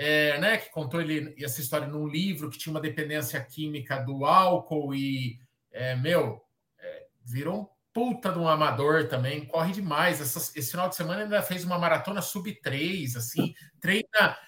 é, 0.00 0.38
né, 0.38 0.56
que 0.58 0.70
contou 0.70 1.00
ele, 1.00 1.34
essa 1.42 1.60
história 1.60 1.88
num 1.88 2.06
livro 2.06 2.48
que 2.48 2.56
tinha 2.56 2.72
uma 2.72 2.80
dependência 2.80 3.42
química 3.44 3.98
do 3.98 4.24
álcool 4.24 4.94
e, 4.94 5.40
é, 5.72 5.96
meu, 5.96 6.40
é, 6.78 7.06
virou 7.24 7.62
um 7.62 7.66
puta 7.92 8.30
de 8.30 8.38
um 8.38 8.46
amador 8.46 9.08
também, 9.08 9.44
corre 9.44 9.72
demais. 9.72 10.20
Esse 10.20 10.70
final 10.70 10.88
de 10.88 10.94
semana 10.94 11.24
ainda 11.24 11.42
fez 11.42 11.64
uma 11.64 11.80
maratona 11.80 12.22
sub 12.22 12.54
3, 12.60 13.16
assim, 13.16 13.52
treina 13.80 14.38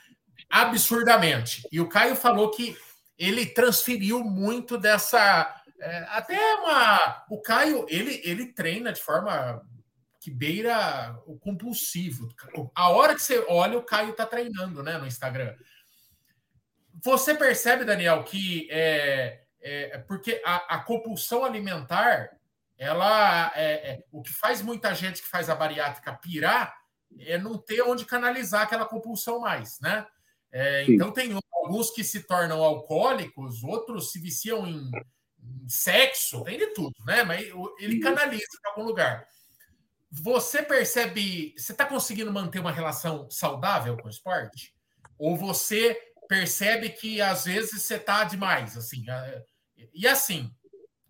absurdamente. 0.49 1.67
E 1.73 1.81
o 1.81 1.89
Caio 1.89 2.15
falou 2.15 2.53
que 2.53 2.77
ele 3.19 3.45
transferiu 3.45 4.23
muito 4.23 4.79
dessa. 4.79 5.53
É, 5.81 6.07
até 6.11 6.39
uma. 6.55 7.25
O 7.29 7.43
Caio, 7.43 7.87
ele, 7.89 8.21
ele 8.23 8.53
treina 8.53 8.93
de 8.93 9.01
forma 9.01 9.61
que 10.21 10.31
beira 10.31 11.19
o 11.27 11.39
compulsivo. 11.39 12.29
A 12.75 12.91
hora 12.91 13.15
que 13.15 13.23
você 13.23 13.45
olha, 13.49 13.79
o 13.79 13.83
Caio 13.83 14.13
tá 14.13 14.27
treinando, 14.27 14.83
né, 14.83 14.99
no 14.99 15.07
Instagram. 15.07 15.57
Você 17.03 17.35
percebe, 17.35 17.87
Daniel, 17.87 18.23
que 18.23 18.69
é, 18.71 19.41
é 19.63 19.99
porque 19.99 20.43
a, 20.45 20.77
a, 20.77 20.79
compulsão 20.85 21.43
alimentar, 21.43 22.37
ela 22.77 23.51
é, 23.57 23.93
é, 23.93 24.05
o 24.13 24.23
que 24.23 24.33
faz 24.33 24.61
muita 24.61 24.95
gente 24.95 25.23
que 25.23 25.29
faz 25.29 25.49
a 25.49 25.55
bariátrica 25.55 26.13
pirar 26.13 26.79
é 27.21 27.39
não 27.39 27.57
ter 27.57 27.81
onde 27.83 28.05
canalizar 28.05 28.63
aquela 28.63 28.85
compulsão 28.85 29.41
mais, 29.41 29.81
né? 29.81 30.07
É, 30.53 30.85
então, 30.89 31.13
tem 31.13 31.39
alguns 31.53 31.91
que 31.91 32.05
se 32.05 32.25
tornam 32.25 32.63
alcoólicos, 32.63 33.63
outros 33.63 34.13
se 34.13 34.19
viciam 34.19 34.67
em, 34.67 34.91
em 35.43 35.69
sexo, 35.69 36.43
tem 36.45 36.59
de 36.59 36.67
tudo, 36.75 36.95
né? 37.07 37.23
Mas 37.25 37.49
ele 37.79 38.01
canaliza 38.01 38.47
para 38.61 38.73
algum 38.73 38.85
lugar. 38.85 39.27
Você 40.11 40.63
percebe, 40.63 41.55
você 41.57 41.73
está 41.73 41.87
conseguindo 41.87 42.33
manter 42.33 42.59
uma 42.59 42.73
relação 42.73 43.31
saudável 43.31 43.97
com 43.97 44.09
o 44.09 44.11
esporte? 44.11 44.75
Ou 45.17 45.37
você 45.37 45.97
percebe 46.29 46.89
que 46.91 47.21
às 47.21 47.45
vezes 47.45 47.83
você 47.83 47.95
está 47.95 48.25
demais, 48.25 48.77
assim? 48.77 49.05
E 49.95 50.09
assim, 50.09 50.53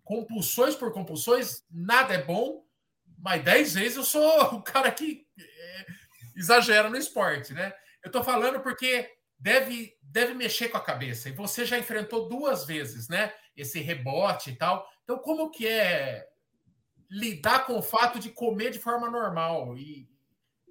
compulsões 0.03 0.75
por 0.75 0.91
compulsões, 0.93 1.63
nada 1.69 2.13
é 2.13 2.23
bom, 2.23 2.63
mas 3.17 3.43
dez 3.43 3.73
vezes 3.73 3.97
eu 3.97 4.03
sou 4.03 4.55
o 4.55 4.61
cara 4.61 4.91
que 4.91 5.25
é, 5.39 5.85
exagera 6.35 6.89
no 6.89 6.97
esporte, 6.97 7.53
né? 7.53 7.73
Eu 8.03 8.07
estou 8.07 8.23
falando 8.23 8.59
porque 8.61 9.09
deve, 9.39 9.95
deve 10.01 10.33
mexer 10.33 10.69
com 10.69 10.77
a 10.77 10.83
cabeça. 10.83 11.29
E 11.29 11.33
você 11.33 11.65
já 11.65 11.77
enfrentou 11.77 12.27
duas 12.27 12.65
vezes, 12.65 13.07
né? 13.07 13.33
Esse 13.55 13.79
rebote 13.79 14.51
e 14.51 14.55
tal. 14.55 14.87
Então, 15.03 15.17
como 15.19 15.49
que 15.51 15.67
é 15.67 16.27
lidar 17.11 17.65
com 17.65 17.77
o 17.77 17.81
fato 17.81 18.17
de 18.17 18.29
comer 18.29 18.71
de 18.71 18.79
forma 18.79 19.09
normal 19.09 19.77
e, 19.77 20.07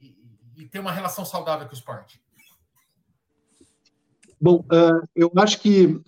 e, 0.01 0.17
e 0.57 0.67
ter 0.67 0.79
uma 0.79 0.91
relação 0.91 1.25
saudável 1.25 1.67
com 1.67 1.75
o 1.75 1.77
esporte? 1.77 2.21
Bom, 4.41 4.65
uh, 4.73 5.07
eu 5.15 5.31
acho 5.37 5.61
que 5.61 6.01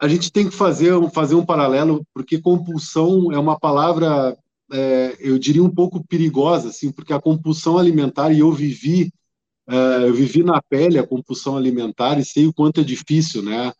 a 0.00 0.08
gente 0.08 0.32
tem 0.32 0.48
que 0.48 0.54
fazer, 0.54 0.92
fazer 1.12 1.36
um 1.36 1.46
paralelo, 1.46 2.04
porque 2.12 2.40
compulsão 2.40 3.30
é 3.32 3.38
uma 3.38 3.58
palavra, 3.58 4.36
é, 4.72 5.16
eu 5.20 5.38
diria, 5.38 5.62
um 5.62 5.70
pouco 5.70 6.04
perigosa, 6.04 6.68
assim, 6.68 6.90
porque 6.90 7.12
a 7.12 7.20
compulsão 7.20 7.78
alimentar, 7.78 8.32
e 8.32 8.40
eu 8.40 8.50
vivi, 8.52 9.12
uh, 9.68 10.02
eu 10.02 10.12
vivi 10.12 10.42
na 10.42 10.60
pele 10.60 10.98
a 10.98 11.06
compulsão 11.06 11.56
alimentar 11.56 12.18
e 12.18 12.24
sei 12.24 12.46
o 12.46 12.52
quanto 12.52 12.80
é 12.80 12.84
difícil, 12.84 13.40
né? 13.42 13.72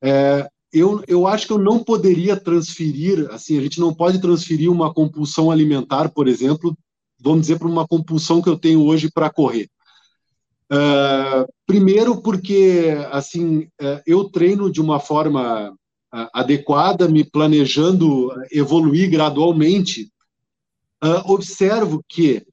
É, 0.00 0.48
eu, 0.76 1.02
eu 1.08 1.26
acho 1.26 1.46
que 1.46 1.52
eu 1.52 1.58
não 1.58 1.82
poderia 1.82 2.36
transferir, 2.36 3.26
assim, 3.30 3.58
a 3.58 3.62
gente 3.62 3.80
não 3.80 3.94
pode 3.94 4.20
transferir 4.20 4.70
uma 4.70 4.92
compulsão 4.92 5.50
alimentar, 5.50 6.10
por 6.10 6.28
exemplo, 6.28 6.76
vamos 7.18 7.42
dizer, 7.42 7.58
para 7.58 7.68
uma 7.68 7.86
compulsão 7.86 8.42
que 8.42 8.48
eu 8.48 8.58
tenho 8.58 8.84
hoje 8.84 9.10
para 9.10 9.30
correr. 9.30 9.70
Uh, 10.70 11.46
primeiro 11.64 12.20
porque, 12.20 12.94
assim, 13.10 13.68
uh, 13.80 14.02
eu 14.06 14.24
treino 14.24 14.70
de 14.70 14.80
uma 14.80 15.00
forma 15.00 15.70
uh, 15.70 16.28
adequada, 16.34 17.08
me 17.08 17.24
planejando 17.24 18.30
evoluir 18.50 19.10
gradualmente, 19.10 20.10
observo 21.26 22.02
que 22.08 22.44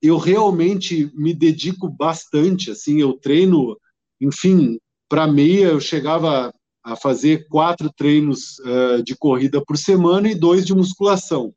eu 0.00 0.16
realmente 0.18 1.10
me 1.14 1.32
dedico 1.32 1.88
bastante, 1.88 2.70
assim, 2.70 3.00
eu 3.00 3.14
treino, 3.14 3.76
enfim, 4.20 4.78
para 5.08 5.26
meia 5.26 5.68
eu 5.68 5.80
chegava 5.80 6.52
a 6.82 6.96
fazer 6.96 7.46
quatro 7.48 7.92
treinos 7.92 8.58
uh, 8.60 9.02
de 9.02 9.16
corrida 9.16 9.62
por 9.64 9.78
semana 9.78 10.30
e 10.30 10.34
dois 10.34 10.66
de 10.66 10.74
musculação. 10.74 11.54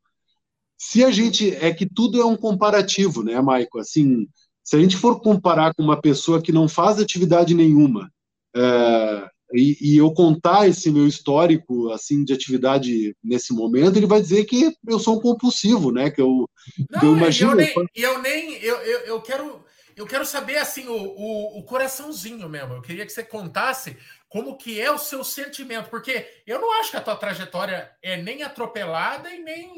Se 0.77 1.03
a 1.03 1.11
gente 1.11 1.53
é 1.55 1.73
que 1.73 1.87
tudo 1.87 2.21
é 2.21 2.25
um 2.25 2.35
comparativo, 2.35 3.23
né, 3.23 3.39
Maico? 3.41 3.79
Assim, 3.79 4.27
se 4.63 4.75
a 4.75 4.79
gente 4.79 4.97
for 4.97 5.19
comparar 5.19 5.73
com 5.73 5.83
uma 5.83 5.99
pessoa 5.99 6.41
que 6.41 6.51
não 6.51 6.67
faz 6.67 6.99
atividade 6.99 7.53
nenhuma 7.53 8.11
uh, 8.55 9.29
e, 9.53 9.77
e, 9.79 9.97
eu 9.97 10.11
contar 10.11 10.67
esse 10.67 10.91
meu 10.91 11.07
histórico 11.07 11.91
assim 11.91 12.23
de 12.23 12.33
atividade 12.33 13.15
nesse 13.23 13.53
momento, 13.53 13.95
ele 13.95 14.07
vai 14.07 14.19
dizer 14.19 14.43
que 14.45 14.75
eu 14.87 14.99
sou 14.99 15.17
um 15.17 15.21
compulsivo, 15.21 15.91
né? 15.91 16.09
Que 16.09 16.21
eu, 16.21 16.49
não, 16.89 16.99
que 16.99 17.05
eu 17.05 17.15
imagino. 17.15 17.51
Eu 17.51 17.55
nem, 17.55 17.73
eu 17.95 18.21
nem 18.21 18.53
eu, 18.55 18.75
eu, 18.77 18.99
eu 19.01 19.21
quero 19.21 19.63
eu 19.95 20.05
quero 20.05 20.25
saber 20.25 20.57
assim 20.57 20.87
o, 20.87 20.93
o, 20.93 21.59
o, 21.59 21.63
coraçãozinho 21.63 22.49
mesmo. 22.49 22.73
Eu 22.73 22.81
queria 22.81 23.05
que 23.05 23.13
você 23.13 23.23
contasse 23.23 23.95
como 24.27 24.57
que 24.57 24.79
é 24.79 24.91
o 24.91 24.97
seu 24.97 25.23
sentimento, 25.23 25.89
porque 25.89 26.43
eu 26.45 26.59
não 26.59 26.79
acho 26.79 26.91
que 26.91 26.97
a 26.97 27.01
tua 27.01 27.15
trajetória 27.15 27.91
é 28.01 28.17
nem 28.17 28.43
atropelada 28.43 29.29
e 29.29 29.39
nem 29.39 29.71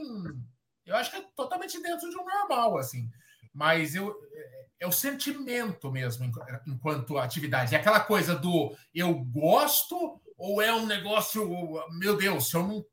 eu 0.85 0.95
acho 0.95 1.11
que 1.11 1.17
é 1.17 1.25
totalmente 1.35 1.81
dentro 1.81 2.09
de 2.09 2.17
um 2.17 2.25
normal 2.25 2.77
assim. 2.77 3.09
Mas 3.53 3.95
eu 3.95 4.15
é, 4.33 4.65
é 4.81 4.87
o 4.87 4.91
sentimento 4.91 5.91
mesmo 5.91 6.31
enquanto 6.67 7.17
atividade. 7.17 7.75
É 7.75 7.77
aquela 7.77 7.99
coisa 7.99 8.35
do 8.35 8.75
eu 8.93 9.13
gosto 9.13 10.21
ou 10.37 10.61
é 10.61 10.71
um 10.73 10.85
negócio, 10.85 11.83
meu 11.99 12.15
Deus, 12.15 12.49
se 12.49 12.55
eu 12.55 12.63
não 12.63 12.85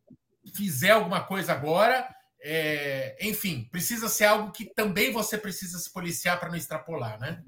fizer 0.55 0.91
alguma 0.91 1.23
coisa 1.23 1.53
agora, 1.53 2.09
é, 2.43 3.17
enfim, 3.21 3.69
precisa 3.71 4.09
ser 4.09 4.25
algo 4.25 4.51
que 4.51 4.65
também 4.75 5.13
você 5.13 5.37
precisa 5.37 5.79
se 5.79 5.93
policiar 5.93 6.41
para 6.41 6.49
não 6.49 6.57
extrapolar, 6.57 7.19
né? 7.21 7.43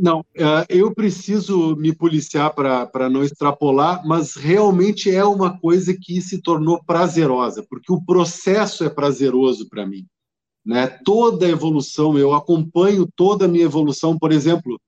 Não, 0.00 0.24
é, 0.36 0.66
eu 0.68 0.94
preciso 0.94 1.74
me 1.74 1.92
policiar 1.92 2.54
para 2.54 3.10
não 3.10 3.24
extrapolar, 3.24 4.06
mas 4.06 4.36
realmente 4.36 5.10
é 5.10 5.24
uma 5.24 5.58
coisa 5.58 5.92
que 5.92 6.22
se 6.22 6.40
tornou 6.40 6.80
prazerosa, 6.84 7.66
porque 7.68 7.92
o 7.92 8.00
processo 8.00 8.84
é 8.84 8.88
prazeroso 8.88 9.68
para 9.68 9.84
mim. 9.84 10.06
Né? 10.64 10.86
Toda 11.04 11.46
a 11.46 11.48
evolução, 11.48 12.16
eu 12.16 12.32
acompanho 12.32 13.08
toda 13.16 13.46
a 13.46 13.48
minha 13.48 13.64
evolução, 13.64 14.16
por 14.16 14.30
exemplo, 14.30 14.80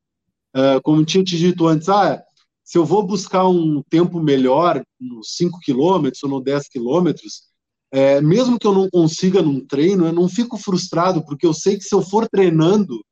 é, 0.55 0.79
como 0.81 1.05
tinha 1.05 1.25
te 1.25 1.37
dito 1.37 1.67
antes, 1.67 1.89
ah, 1.89 2.23
se 2.63 2.79
eu 2.79 2.85
vou 2.85 3.03
buscar 3.03 3.49
um 3.49 3.83
tempo 3.91 4.21
melhor, 4.21 4.81
nos 5.01 5.35
5 5.35 5.59
quilômetros 5.59 6.23
ou 6.23 6.31
no 6.31 6.41
10 6.41 6.69
quilômetros, 6.69 7.51
é, 7.91 8.21
mesmo 8.21 8.61
que 8.61 8.67
eu 8.67 8.73
não 8.73 8.89
consiga 8.89 9.43
num 9.43 9.59
treino, 9.67 10.07
eu 10.07 10.13
não 10.13 10.29
fico 10.29 10.57
frustrado, 10.57 11.25
porque 11.25 11.45
eu 11.45 11.53
sei 11.53 11.77
que 11.77 11.83
se 11.83 11.93
eu 11.93 12.01
for 12.01 12.29
treinando, 12.29 13.05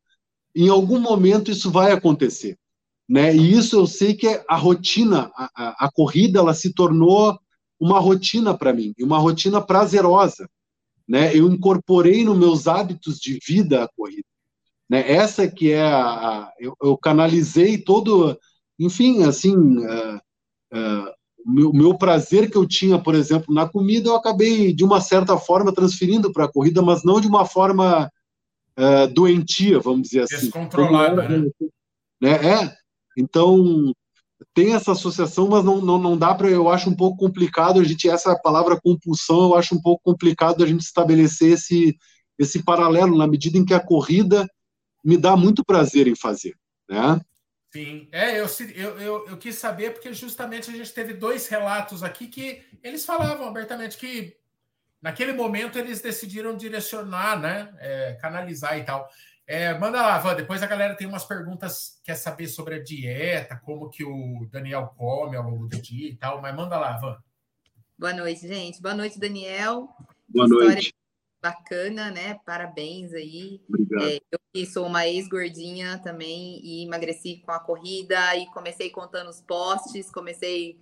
em 0.64 0.68
algum 0.68 0.98
momento 0.98 1.52
isso 1.52 1.70
vai 1.70 1.92
acontecer. 1.92 2.58
Né? 3.08 3.34
E 3.34 3.52
isso 3.52 3.76
eu 3.76 3.86
sei 3.86 4.14
que 4.14 4.26
é 4.26 4.44
a 4.48 4.56
rotina, 4.56 5.30
a, 5.36 5.50
a, 5.54 5.86
a 5.86 5.92
corrida, 5.92 6.40
ela 6.40 6.52
se 6.52 6.74
tornou 6.74 7.38
uma 7.80 8.00
rotina 8.00 8.56
para 8.56 8.72
mim, 8.72 8.92
uma 9.00 9.18
rotina 9.18 9.60
prazerosa. 9.60 10.50
Né? 11.08 11.34
Eu 11.34 11.48
incorporei 11.48 12.24
nos 12.24 12.36
meus 12.36 12.66
hábitos 12.66 13.20
de 13.20 13.38
vida 13.46 13.84
a 13.84 13.88
corrida. 13.96 14.26
Né? 14.90 15.10
Essa 15.10 15.48
que 15.48 15.70
é 15.70 15.80
a, 15.80 16.02
a 16.02 16.52
eu, 16.58 16.74
eu, 16.82 16.98
canalizei 16.98 17.78
todo, 17.78 18.36
enfim, 18.78 19.22
assim, 19.22 19.54
uh, 19.54 20.16
uh, 20.74 21.08
o 21.46 21.50
meu, 21.50 21.72
meu, 21.72 21.96
prazer 21.96 22.50
que 22.50 22.56
eu 22.56 22.66
tinha, 22.66 22.98
por 22.98 23.14
exemplo, 23.14 23.54
na 23.54 23.66
comida, 23.68 24.08
eu 24.08 24.16
acabei, 24.16 24.72
de 24.72 24.84
uma 24.84 25.00
certa 25.00 25.38
forma, 25.38 25.72
transferindo 25.72 26.32
para 26.32 26.44
a 26.46 26.52
corrida, 26.52 26.82
mas 26.82 27.04
não 27.04 27.20
de 27.20 27.28
uma 27.28 27.46
forma 27.46 28.10
uh, 28.78 29.12
doentia, 29.12 29.80
vamos 29.80 30.08
dizer 30.08 30.22
assim. 30.22 30.46
Descontrolada, 30.46 31.28
né? 31.28 31.50
né? 32.20 32.30
É, 32.30 32.76
então, 33.16 33.92
tem 34.54 34.74
essa 34.74 34.92
associação, 34.92 35.48
mas 35.48 35.64
não, 35.64 35.80
não, 35.80 35.98
não 35.98 36.16
dá 36.16 36.34
para, 36.34 36.48
eu 36.48 36.68
acho 36.68 36.88
um 36.88 36.96
pouco 36.96 37.18
complicado, 37.18 37.80
a 37.80 37.84
gente, 37.84 38.08
essa 38.08 38.38
palavra 38.38 38.80
compulsão, 38.80 39.50
eu 39.50 39.56
acho 39.56 39.74
um 39.74 39.82
pouco 39.82 40.02
complicado 40.04 40.62
a 40.62 40.66
gente 40.66 40.82
estabelecer 40.82 41.52
esse, 41.52 41.96
esse 42.38 42.62
paralelo, 42.62 43.18
na 43.18 43.26
medida 43.26 43.58
em 43.58 43.64
que 43.64 43.74
a 43.74 43.84
corrida 43.84 44.46
me 45.04 45.16
dá 45.16 45.36
muito 45.36 45.64
prazer 45.64 46.06
em 46.06 46.14
fazer, 46.14 46.54
né? 46.88 47.20
Sim, 47.70 48.08
é, 48.12 48.40
eu, 48.40 48.46
eu, 48.74 48.98
eu, 48.98 49.28
eu, 49.28 49.36
quis 49.36 49.56
saber 49.56 49.92
porque 49.92 50.10
justamente 50.14 50.70
a 50.70 50.72
gente 50.72 50.90
teve 50.92 51.12
dois 51.12 51.48
relatos 51.48 52.02
aqui 52.02 52.26
que 52.26 52.62
eles 52.82 53.04
falavam 53.04 53.46
abertamente 53.46 53.98
que 53.98 54.37
naquele 55.00 55.32
momento 55.32 55.78
eles 55.78 56.00
decidiram 56.00 56.56
direcionar, 56.56 57.38
né, 57.38 57.74
é, 57.78 58.18
canalizar 58.20 58.78
e 58.78 58.84
tal. 58.84 59.08
É, 59.46 59.78
manda 59.78 60.02
lá, 60.02 60.18
Van, 60.18 60.34
depois 60.34 60.62
a 60.62 60.66
galera 60.66 60.94
tem 60.94 61.06
umas 61.06 61.24
perguntas, 61.24 61.98
quer 62.04 62.16
saber 62.16 62.48
sobre 62.48 62.74
a 62.74 62.82
dieta, 62.82 63.56
como 63.64 63.88
que 63.88 64.04
o 64.04 64.46
Daniel 64.50 64.92
come 64.96 65.36
ao 65.36 65.44
longo 65.44 65.66
do 65.66 65.80
dia 65.80 66.08
e 66.10 66.16
tal, 66.16 66.42
mas 66.42 66.54
manda 66.54 66.78
lá, 66.78 66.98
Van. 66.98 67.16
Boa 67.98 68.12
noite, 68.12 68.46
gente. 68.46 68.80
Boa 68.82 68.94
noite, 68.94 69.18
Daniel. 69.18 69.88
Boa 70.28 70.46
noite 70.46 70.94
bacana, 71.40 72.10
né? 72.10 72.38
Parabéns 72.44 73.12
aí. 73.12 73.60
É, 74.00 74.20
eu 74.30 74.38
que 74.52 74.66
sou 74.66 74.86
uma 74.86 75.06
ex-gordinha 75.06 75.98
também 75.98 76.60
e 76.62 76.84
emagreci 76.84 77.42
com 77.44 77.52
a 77.52 77.60
corrida 77.60 78.36
e 78.36 78.46
comecei 78.46 78.90
contando 78.90 79.28
os 79.28 79.40
postes, 79.40 80.10
comecei 80.10 80.78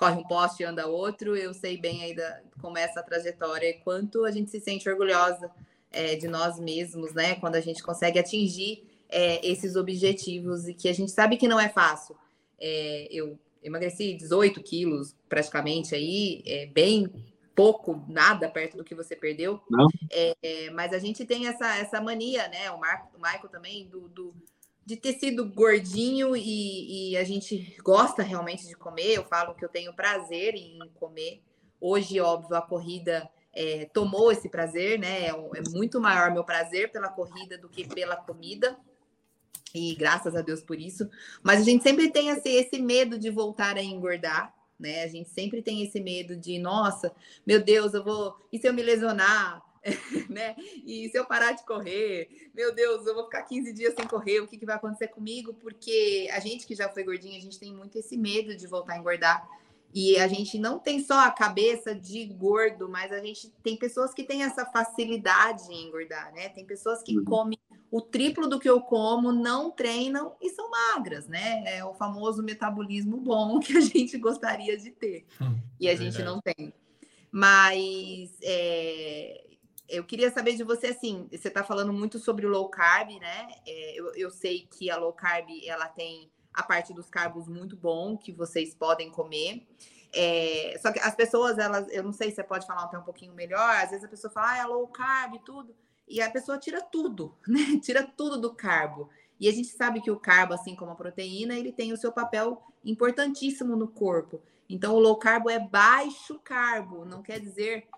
corre 0.00 0.16
um 0.16 0.24
poste 0.24 0.62
e 0.62 0.66
anda 0.66 0.86
outro. 0.86 1.36
Eu 1.36 1.52
sei 1.52 1.76
bem 1.76 2.02
aí 2.02 2.16
da, 2.16 2.40
como 2.58 2.78
é 2.78 2.82
essa 2.82 3.02
trajetória 3.02 3.68
e 3.68 3.74
quanto 3.74 4.24
a 4.24 4.30
gente 4.30 4.50
se 4.50 4.58
sente 4.58 4.88
orgulhosa 4.88 5.50
é, 5.92 6.16
de 6.16 6.26
nós 6.26 6.58
mesmos, 6.58 7.12
né? 7.12 7.34
Quando 7.34 7.56
a 7.56 7.60
gente 7.60 7.82
consegue 7.82 8.18
atingir 8.18 8.82
é, 9.10 9.46
esses 9.46 9.76
objetivos 9.76 10.66
e 10.66 10.72
que 10.72 10.88
a 10.88 10.94
gente 10.94 11.12
sabe 11.12 11.36
que 11.36 11.46
não 11.46 11.60
é 11.60 11.68
fácil. 11.68 12.16
É, 12.58 13.08
eu 13.10 13.38
emagreci 13.62 14.14
18 14.14 14.62
quilos 14.62 15.14
praticamente 15.28 15.94
aí, 15.94 16.42
é, 16.46 16.64
bem 16.64 17.12
pouco, 17.54 18.02
nada 18.08 18.48
perto 18.48 18.78
do 18.78 18.84
que 18.84 18.94
você 18.94 19.14
perdeu. 19.14 19.60
É, 20.10 20.34
é, 20.42 20.70
mas 20.70 20.94
a 20.94 20.98
gente 20.98 21.26
tem 21.26 21.46
essa, 21.46 21.76
essa 21.76 22.00
mania, 22.00 22.48
né? 22.48 22.70
O, 22.70 22.78
Marco, 22.80 23.10
o 23.18 23.20
Michael 23.20 23.48
também, 23.50 23.86
do, 23.86 24.08
do, 24.08 24.34
de 24.90 24.96
ter 24.96 25.12
sido 25.12 25.48
gordinho 25.48 26.36
e, 26.36 27.12
e, 27.12 27.16
a 27.16 27.22
gente 27.22 27.76
gosta 27.80 28.24
realmente 28.24 28.66
de 28.66 28.74
comer. 28.74 29.14
Eu 29.14 29.24
falo 29.24 29.54
que 29.54 29.64
eu 29.64 29.68
tenho 29.68 29.94
prazer 29.94 30.56
em 30.56 30.80
comer. 30.98 31.40
Hoje, 31.80 32.18
óbvio, 32.18 32.56
a 32.56 32.60
corrida 32.60 33.30
é, 33.52 33.84
tomou 33.94 34.32
esse 34.32 34.48
prazer, 34.48 34.98
né? 34.98 35.26
É, 35.26 35.28
é 35.28 35.70
muito 35.70 36.00
maior 36.00 36.32
meu 36.32 36.42
prazer 36.42 36.90
pela 36.90 37.08
corrida 37.08 37.56
do 37.56 37.68
que 37.68 37.86
pela 37.86 38.16
comida. 38.16 38.76
E 39.72 39.94
graças 39.94 40.34
a 40.34 40.42
Deus 40.42 40.60
por 40.60 40.80
isso. 40.80 41.08
Mas 41.40 41.60
a 41.60 41.64
gente 41.64 41.84
sempre 41.84 42.10
tem 42.10 42.30
esse, 42.30 42.48
esse 42.48 42.82
medo 42.82 43.16
de 43.16 43.30
voltar 43.30 43.76
a 43.76 43.82
engordar 43.82 44.52
né? 44.80 45.04
A 45.04 45.08
gente 45.08 45.28
sempre 45.28 45.60
tem 45.60 45.82
esse 45.82 46.00
medo 46.00 46.34
de, 46.34 46.58
nossa, 46.58 47.14
meu 47.46 47.62
Deus, 47.62 47.92
eu 47.92 48.02
vou. 48.02 48.34
E 48.50 48.58
se 48.58 48.66
eu 48.66 48.72
me 48.72 48.82
lesionar? 48.82 49.62
né? 50.28 50.54
E 50.84 51.08
se 51.08 51.18
eu 51.18 51.24
parar 51.24 51.52
de 51.52 51.64
correr? 51.64 52.50
Meu 52.54 52.74
Deus, 52.74 53.06
eu 53.06 53.14
vou 53.14 53.24
ficar 53.24 53.42
15 53.42 53.72
dias 53.72 53.94
sem 53.94 54.06
correr, 54.06 54.40
o 54.40 54.46
que, 54.46 54.58
que 54.58 54.66
vai 54.66 54.76
acontecer 54.76 55.08
comigo? 55.08 55.54
Porque 55.54 56.28
a 56.32 56.40
gente 56.40 56.66
que 56.66 56.74
já 56.74 56.88
foi 56.88 57.02
gordinha, 57.02 57.38
a 57.38 57.42
gente 57.42 57.58
tem 57.58 57.74
muito 57.74 57.98
esse 57.98 58.16
medo 58.16 58.54
de 58.54 58.66
voltar 58.66 58.94
a 58.94 58.98
engordar. 58.98 59.48
E 59.92 60.16
a 60.18 60.28
gente 60.28 60.56
não 60.56 60.78
tem 60.78 61.02
só 61.02 61.24
a 61.26 61.30
cabeça 61.32 61.92
de 61.94 62.24
gordo, 62.26 62.88
mas 62.88 63.10
a 63.10 63.18
gente 63.18 63.52
tem 63.62 63.76
pessoas 63.76 64.14
que 64.14 64.22
têm 64.22 64.44
essa 64.44 64.64
facilidade 64.64 65.64
em 65.72 65.88
engordar, 65.88 66.32
né? 66.32 66.48
Tem 66.48 66.64
pessoas 66.64 67.02
que 67.02 67.18
uhum. 67.18 67.24
comem 67.24 67.58
o 67.90 68.00
triplo 68.00 68.48
do 68.48 68.60
que 68.60 68.70
eu 68.70 68.80
como, 68.80 69.32
não 69.32 69.70
treinam 69.70 70.36
e 70.40 70.48
são 70.50 70.70
magras, 70.70 71.26
né? 71.26 71.64
É 71.66 71.84
o 71.84 71.92
famoso 71.92 72.40
metabolismo 72.40 73.16
bom 73.16 73.58
que 73.60 73.76
a 73.76 73.80
gente 73.80 74.16
gostaria 74.16 74.76
de 74.78 74.90
ter 74.90 75.26
hum, 75.40 75.58
e 75.78 75.88
a 75.88 75.96
gente 75.96 76.22
não 76.22 76.40
tem. 76.40 76.72
Mas 77.32 78.36
é, 78.42 79.44
eu 79.90 80.04
queria 80.04 80.30
saber 80.30 80.54
de 80.54 80.62
você 80.62 80.88
assim, 80.88 81.28
você 81.30 81.48
está 81.48 81.64
falando 81.64 81.92
muito 81.92 82.18
sobre 82.18 82.46
o 82.46 82.48
low 82.48 82.68
carb, 82.68 83.10
né? 83.18 83.48
É, 83.66 83.98
eu, 83.98 84.14
eu 84.14 84.30
sei 84.30 84.66
que 84.70 84.90
a 84.90 84.96
low 84.96 85.12
carb 85.12 85.48
ela 85.66 85.88
tem 85.88 86.30
a 86.54 86.62
parte 86.62 86.94
dos 86.94 87.08
carbos 87.10 87.48
muito 87.48 87.76
bom 87.76 88.16
que 88.16 88.32
vocês 88.32 88.74
podem 88.74 89.10
comer. 89.10 89.66
É, 90.12 90.78
só 90.80 90.92
que 90.92 90.98
as 90.98 91.14
pessoas, 91.14 91.58
elas, 91.58 91.86
eu 91.90 92.02
não 92.02 92.12
sei 92.12 92.30
se 92.30 92.36
você 92.36 92.44
pode 92.44 92.66
falar 92.66 92.84
até 92.84 92.98
um 92.98 93.02
pouquinho 93.02 93.34
melhor, 93.34 93.76
às 93.76 93.90
vezes 93.90 94.04
a 94.04 94.08
pessoa 94.08 94.32
fala, 94.32 94.52
ah, 94.52 94.58
é 94.58 94.64
low 94.64 94.86
carb 94.88 95.38
tudo, 95.44 95.74
e 96.08 96.20
a 96.20 96.30
pessoa 96.30 96.58
tira 96.58 96.80
tudo, 96.80 97.36
né? 97.46 97.78
Tira 97.82 98.02
tudo 98.02 98.40
do 98.40 98.54
carbo. 98.54 99.08
E 99.38 99.48
a 99.48 99.52
gente 99.52 99.68
sabe 99.68 100.00
que 100.00 100.10
o 100.10 100.18
carbo, 100.18 100.54
assim 100.54 100.76
como 100.76 100.90
a 100.90 100.96
proteína, 100.96 101.54
ele 101.54 101.72
tem 101.72 101.92
o 101.92 101.96
seu 101.96 102.12
papel 102.12 102.62
importantíssimo 102.84 103.74
no 103.74 103.88
corpo. 103.88 104.42
Então, 104.68 104.94
o 104.94 105.00
low 105.00 105.16
carbo 105.16 105.48
é 105.48 105.58
baixo 105.58 106.38
carbo, 106.44 107.04
não 107.04 107.22
quer 107.22 107.40
dizer 107.40 107.88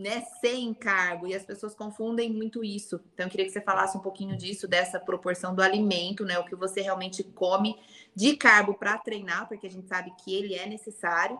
né, 0.00 0.24
sem 0.40 0.72
carbo, 0.72 1.26
e 1.26 1.34
as 1.34 1.44
pessoas 1.44 1.74
confundem 1.74 2.32
muito 2.32 2.64
isso. 2.64 3.00
Então, 3.12 3.26
eu 3.26 3.30
queria 3.30 3.46
que 3.46 3.52
você 3.52 3.60
falasse 3.60 3.96
um 3.96 4.00
pouquinho 4.00 4.36
disso, 4.36 4.66
dessa 4.66 4.98
proporção 4.98 5.54
do 5.54 5.62
alimento, 5.62 6.24
né, 6.24 6.38
o 6.38 6.44
que 6.44 6.56
você 6.56 6.80
realmente 6.80 7.22
come 7.22 7.78
de 8.14 8.34
carbo 8.36 8.74
para 8.74 8.96
treinar, 8.98 9.46
porque 9.46 9.66
a 9.66 9.70
gente 9.70 9.86
sabe 9.86 10.12
que 10.24 10.34
ele 10.34 10.54
é 10.54 10.66
necessário, 10.66 11.38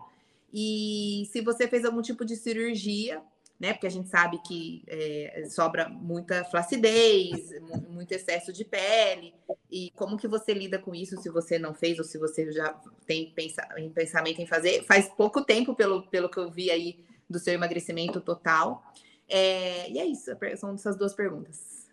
e 0.52 1.28
se 1.32 1.40
você 1.40 1.66
fez 1.66 1.84
algum 1.84 2.02
tipo 2.02 2.24
de 2.24 2.36
cirurgia, 2.36 3.22
né? 3.60 3.74
Porque 3.74 3.86
a 3.86 3.90
gente 3.90 4.08
sabe 4.08 4.38
que 4.38 4.82
é, 4.88 5.44
sobra 5.50 5.86
muita 5.86 6.42
flacidez, 6.46 7.52
muito 7.90 8.10
excesso 8.10 8.54
de 8.54 8.64
pele. 8.64 9.34
E 9.70 9.90
como 9.94 10.16
que 10.16 10.26
você 10.26 10.54
lida 10.54 10.78
com 10.78 10.94
isso 10.94 11.20
se 11.20 11.28
você 11.28 11.58
não 11.58 11.74
fez 11.74 11.98
ou 11.98 12.04
se 12.04 12.16
você 12.16 12.50
já 12.50 12.72
tem 13.06 13.30
pensa, 13.32 13.62
pensamento 13.94 14.40
em 14.40 14.46
fazer? 14.46 14.82
Faz 14.84 15.08
pouco 15.08 15.44
tempo, 15.44 15.74
pelo, 15.74 16.04
pelo 16.04 16.30
que 16.30 16.38
eu 16.38 16.50
vi 16.50 16.70
aí 16.70 17.04
do 17.30 17.38
seu 17.38 17.54
emagrecimento 17.54 18.20
total. 18.20 18.82
É, 19.28 19.90
e 19.90 19.98
é 19.98 20.06
isso, 20.06 20.30
são 20.56 20.74
essas 20.74 20.96
duas 20.96 21.14
perguntas. 21.14 21.86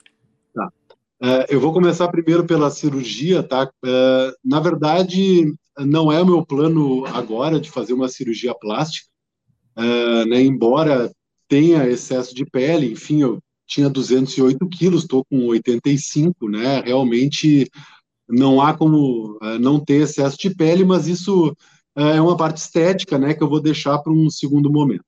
Tá. 0.53 0.71
Uh, 1.21 1.45
eu 1.49 1.59
vou 1.59 1.73
começar 1.73 2.07
primeiro 2.09 2.45
pela 2.45 2.69
cirurgia, 2.69 3.41
tá? 3.41 3.71
Uh, 3.83 4.33
na 4.43 4.59
verdade, 4.59 5.51
não 5.79 6.11
é 6.11 6.21
o 6.21 6.25
meu 6.25 6.45
plano 6.45 7.05
agora 7.07 7.59
de 7.59 7.71
fazer 7.71 7.93
uma 7.93 8.07
cirurgia 8.07 8.53
plástica, 8.53 9.09
uh, 9.77 10.25
né? 10.27 10.41
Embora 10.41 11.11
tenha 11.47 11.87
excesso 11.87 12.35
de 12.35 12.45
pele, 12.45 12.91
enfim, 12.91 13.21
eu 13.21 13.39
tinha 13.65 13.89
208 13.89 14.67
quilos, 14.69 15.03
estou 15.03 15.25
com 15.25 15.47
85, 15.47 16.49
né? 16.49 16.81
Realmente 16.81 17.69
não 18.29 18.61
há 18.61 18.75
como 18.75 19.39
não 19.59 19.79
ter 19.79 20.01
excesso 20.03 20.37
de 20.37 20.53
pele, 20.53 20.83
mas 20.83 21.07
isso 21.07 21.55
é 21.95 22.19
uma 22.21 22.35
parte 22.35 22.57
estética, 22.57 23.17
né? 23.17 23.33
Que 23.33 23.41
eu 23.41 23.49
vou 23.49 23.61
deixar 23.61 23.97
para 23.99 24.11
um 24.11 24.29
segundo 24.29 24.71
momento. 24.71 25.03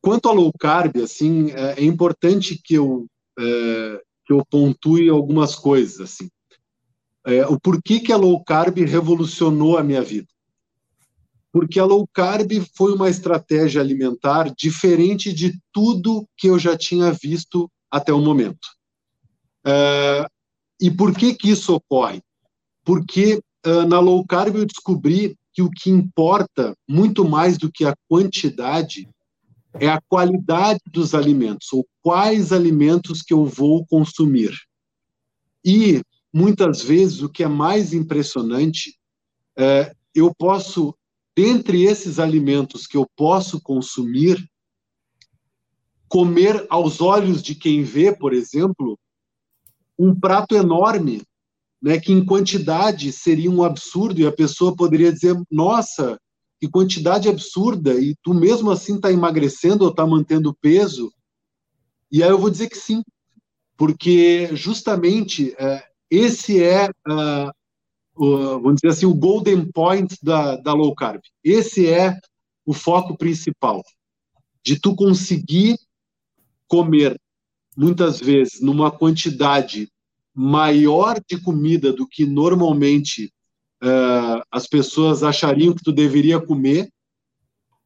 Quanto 0.00 0.28
ao 0.28 0.34
low 0.34 0.52
carb, 0.58 0.96
assim, 0.98 1.50
é, 1.50 1.80
é 1.80 1.84
importante 1.84 2.60
que 2.62 2.74
eu 2.74 3.06
é, 3.38 4.00
que 4.26 4.32
eu 4.32 4.44
pontue 4.48 5.08
algumas 5.08 5.54
coisas, 5.54 6.00
assim. 6.00 6.30
É, 7.26 7.46
o 7.46 7.58
porquê 7.60 8.00
que 8.00 8.12
a 8.12 8.16
low 8.16 8.42
carb 8.44 8.78
revolucionou 8.78 9.76
a 9.76 9.82
minha 9.82 10.02
vida? 10.02 10.28
Porque 11.52 11.80
a 11.80 11.84
low 11.84 12.06
carb 12.12 12.50
foi 12.74 12.94
uma 12.94 13.10
estratégia 13.10 13.80
alimentar 13.80 14.54
diferente 14.56 15.32
de 15.32 15.58
tudo 15.72 16.26
que 16.36 16.48
eu 16.48 16.58
já 16.58 16.76
tinha 16.76 17.10
visto 17.12 17.68
até 17.90 18.12
o 18.12 18.20
momento. 18.20 18.68
É, 19.66 20.26
e 20.80 20.90
por 20.90 21.14
que 21.14 21.34
que 21.34 21.50
isso 21.50 21.74
ocorre? 21.74 22.22
Porque 22.84 23.40
uh, 23.66 23.86
na 23.86 24.00
low 24.00 24.24
carb 24.26 24.56
eu 24.56 24.64
descobri 24.64 25.36
que 25.52 25.60
o 25.60 25.70
que 25.70 25.90
importa 25.90 26.74
muito 26.88 27.28
mais 27.28 27.58
do 27.58 27.70
que 27.70 27.84
a 27.84 27.94
quantidade 28.08 29.08
é 29.74 29.88
a 29.88 30.00
qualidade 30.00 30.80
dos 30.86 31.14
alimentos, 31.14 31.72
ou 31.72 31.86
quais 32.02 32.52
alimentos 32.52 33.22
que 33.22 33.32
eu 33.32 33.44
vou 33.44 33.86
consumir. 33.86 34.52
E, 35.64 36.02
muitas 36.32 36.82
vezes, 36.82 37.22
o 37.22 37.28
que 37.28 37.44
é 37.44 37.48
mais 37.48 37.92
impressionante, 37.92 38.98
é, 39.56 39.94
eu 40.14 40.34
posso, 40.34 40.94
dentre 41.36 41.84
esses 41.84 42.18
alimentos 42.18 42.86
que 42.86 42.96
eu 42.96 43.06
posso 43.16 43.60
consumir, 43.60 44.44
comer 46.08 46.66
aos 46.68 47.00
olhos 47.00 47.42
de 47.42 47.54
quem 47.54 47.84
vê, 47.84 48.12
por 48.12 48.32
exemplo, 48.32 48.98
um 49.96 50.18
prato 50.18 50.56
enorme, 50.56 51.22
né, 51.80 52.00
que 52.00 52.12
em 52.12 52.24
quantidade 52.24 53.12
seria 53.12 53.50
um 53.50 53.62
absurdo, 53.62 54.20
e 54.20 54.26
a 54.26 54.32
pessoa 54.32 54.74
poderia 54.74 55.12
dizer: 55.12 55.40
nossa, 55.50 56.18
que 56.60 56.68
quantidade 56.68 57.28
absurda, 57.28 57.94
e 57.94 58.14
tu 58.22 58.34
mesmo 58.34 58.70
assim 58.70 58.96
está 58.96 59.10
emagrecendo 59.10 59.84
ou 59.84 59.90
está 59.90 60.06
mantendo 60.06 60.54
peso? 60.60 61.10
E 62.12 62.22
aí 62.22 62.28
eu 62.28 62.38
vou 62.38 62.50
dizer 62.50 62.68
que 62.68 62.76
sim, 62.76 63.02
porque 63.78 64.54
justamente 64.54 65.54
é, 65.58 65.82
esse 66.10 66.62
é, 66.62 66.90
uh, 67.08 67.50
o, 68.14 68.60
vamos 68.60 68.74
dizer 68.82 68.92
assim, 68.92 69.06
o 69.06 69.14
golden 69.14 69.72
point 69.72 70.14
da, 70.22 70.56
da 70.56 70.74
low 70.74 70.94
carb. 70.94 71.22
Esse 71.42 71.88
é 71.88 72.14
o 72.66 72.74
foco 72.74 73.16
principal, 73.16 73.82
de 74.62 74.78
tu 74.78 74.94
conseguir 74.94 75.78
comer 76.68 77.18
muitas 77.74 78.20
vezes 78.20 78.60
numa 78.60 78.90
quantidade 78.90 79.90
maior 80.34 81.18
de 81.26 81.40
comida 81.40 81.90
do 81.90 82.06
que 82.06 82.26
normalmente 82.26 83.32
uh, 83.82 84.42
as 84.50 84.66
pessoas 84.66 85.22
achariam 85.22 85.74
que 85.74 85.82
tu 85.82 85.92
deveria 85.92 86.40
comer 86.40 86.90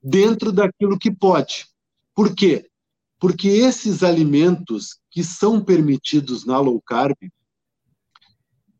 dentro 0.02 0.52
daquilo 0.52 0.98
que 0.98 1.10
pode. 1.10 1.66
Por 2.14 2.34
quê? 2.34 2.68
Porque 3.18 3.48
esses 3.48 4.02
alimentos 4.02 4.98
que 5.10 5.24
são 5.24 5.64
permitidos 5.64 6.44
na 6.44 6.58
low 6.58 6.80
carb 6.82 7.16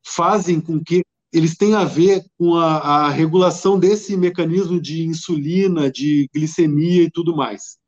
fazem 0.05 0.61
com 0.61 0.83
que 0.83 1.03
eles 1.33 1.57
tenham 1.57 1.81
a 1.81 1.85
ver 1.85 2.25
com 2.39 2.55
a, 2.57 2.77
a 2.77 3.11
regulação 3.11 3.79
desse 3.79 4.17
mecanismo 4.17 4.81
de 4.81 5.05
insulina, 5.05 5.91
de 5.91 6.29
glicemia 6.33 7.03
e 7.03 7.11
tudo 7.11 7.35
mais. 7.35 7.79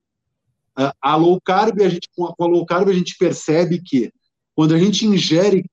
Uh, 0.79 0.91
a 1.01 1.17
low 1.17 1.41
carb, 1.41 1.81
a 1.81 1.89
gente, 1.89 2.09
com 2.15 2.25
a 2.27 2.47
low 2.47 2.67
carb, 2.67 2.89
a 2.89 2.93
gente 2.93 3.17
percebe 3.17 3.81
que 3.81 4.11
quando 4.55 4.75
a 4.75 4.79
gente 4.79 5.07
ingere 5.07 5.65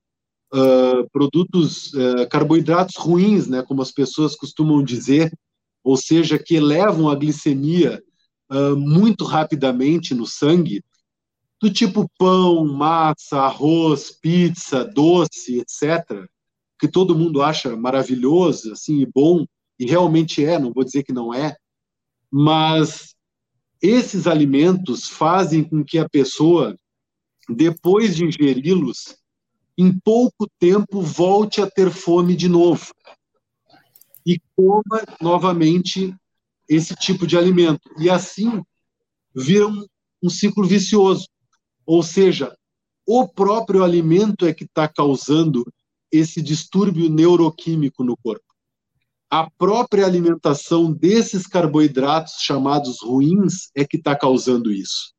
uh, 0.53 1.09
produtos, 1.11 1.91
uh, 1.93 2.27
carboidratos 2.29 2.95
ruins, 2.95 3.47
né, 3.47 3.63
como 3.63 3.81
as 3.81 3.91
pessoas 3.91 4.35
costumam 4.35 4.83
dizer, 4.83 5.31
ou 5.83 5.97
seja, 5.97 6.37
que 6.39 6.55
elevam 6.55 7.09
a 7.09 7.15
glicemia 7.15 8.01
uh, 8.51 8.77
muito 8.77 9.25
rapidamente 9.25 10.13
no 10.13 10.25
sangue, 10.25 10.83
do 11.61 11.71
tipo 11.71 12.09
pão, 12.17 12.65
massa, 12.65 13.39
arroz, 13.39 14.11
pizza, 14.11 14.83
doce, 14.83 15.59
etc., 15.59 16.27
que 16.79 16.87
todo 16.87 17.17
mundo 17.17 17.41
acha 17.41 17.75
maravilhoso, 17.75 18.73
assim, 18.73 18.99
e 18.99 19.05
bom, 19.05 19.45
e 19.79 19.85
realmente 19.85 20.43
é, 20.43 20.59
não 20.59 20.73
vou 20.73 20.83
dizer 20.83 21.03
que 21.03 21.13
não 21.13 21.33
é, 21.33 21.55
mas 22.29 23.15
esses 23.81 24.27
alimentos 24.27 25.07
fazem 25.07 25.63
com 25.63 25.83
que 25.83 25.97
a 25.97 26.09
pessoa, 26.09 26.77
depois 27.49 28.15
de 28.15 28.25
ingeri-los, 28.25 29.22
em 29.77 29.97
pouco 29.99 30.47
tempo 30.59 31.01
volte 31.01 31.61
a 31.61 31.69
ter 31.69 31.91
fome 31.91 32.35
de 32.35 32.47
novo 32.47 32.93
e 34.25 34.39
coma 34.55 35.03
novamente 35.21 36.15
esse 36.69 36.95
tipo 36.95 37.27
de 37.27 37.37
alimento. 37.37 37.89
E 37.99 38.09
assim 38.09 38.61
vira 39.35 39.67
um, 39.67 39.85
um 40.21 40.29
ciclo 40.29 40.65
vicioso. 40.65 41.27
Ou 41.85 42.01
seja, 42.01 42.55
o 43.05 43.27
próprio 43.27 43.83
alimento 43.83 44.45
é 44.45 44.53
que 44.53 44.63
está 44.63 44.87
causando 44.87 45.65
esse 46.11 46.41
distúrbio 46.41 47.09
neuroquímico 47.09 48.03
no 48.03 48.15
corpo. 48.15 48.45
A 49.29 49.49
própria 49.49 50.05
alimentação 50.05 50.93
desses 50.93 51.47
carboidratos 51.47 52.35
chamados 52.39 53.01
ruins 53.01 53.71
é 53.75 53.83
que 53.83 53.97
está 53.97 54.15
causando 54.15 54.71
isso. 54.71 55.11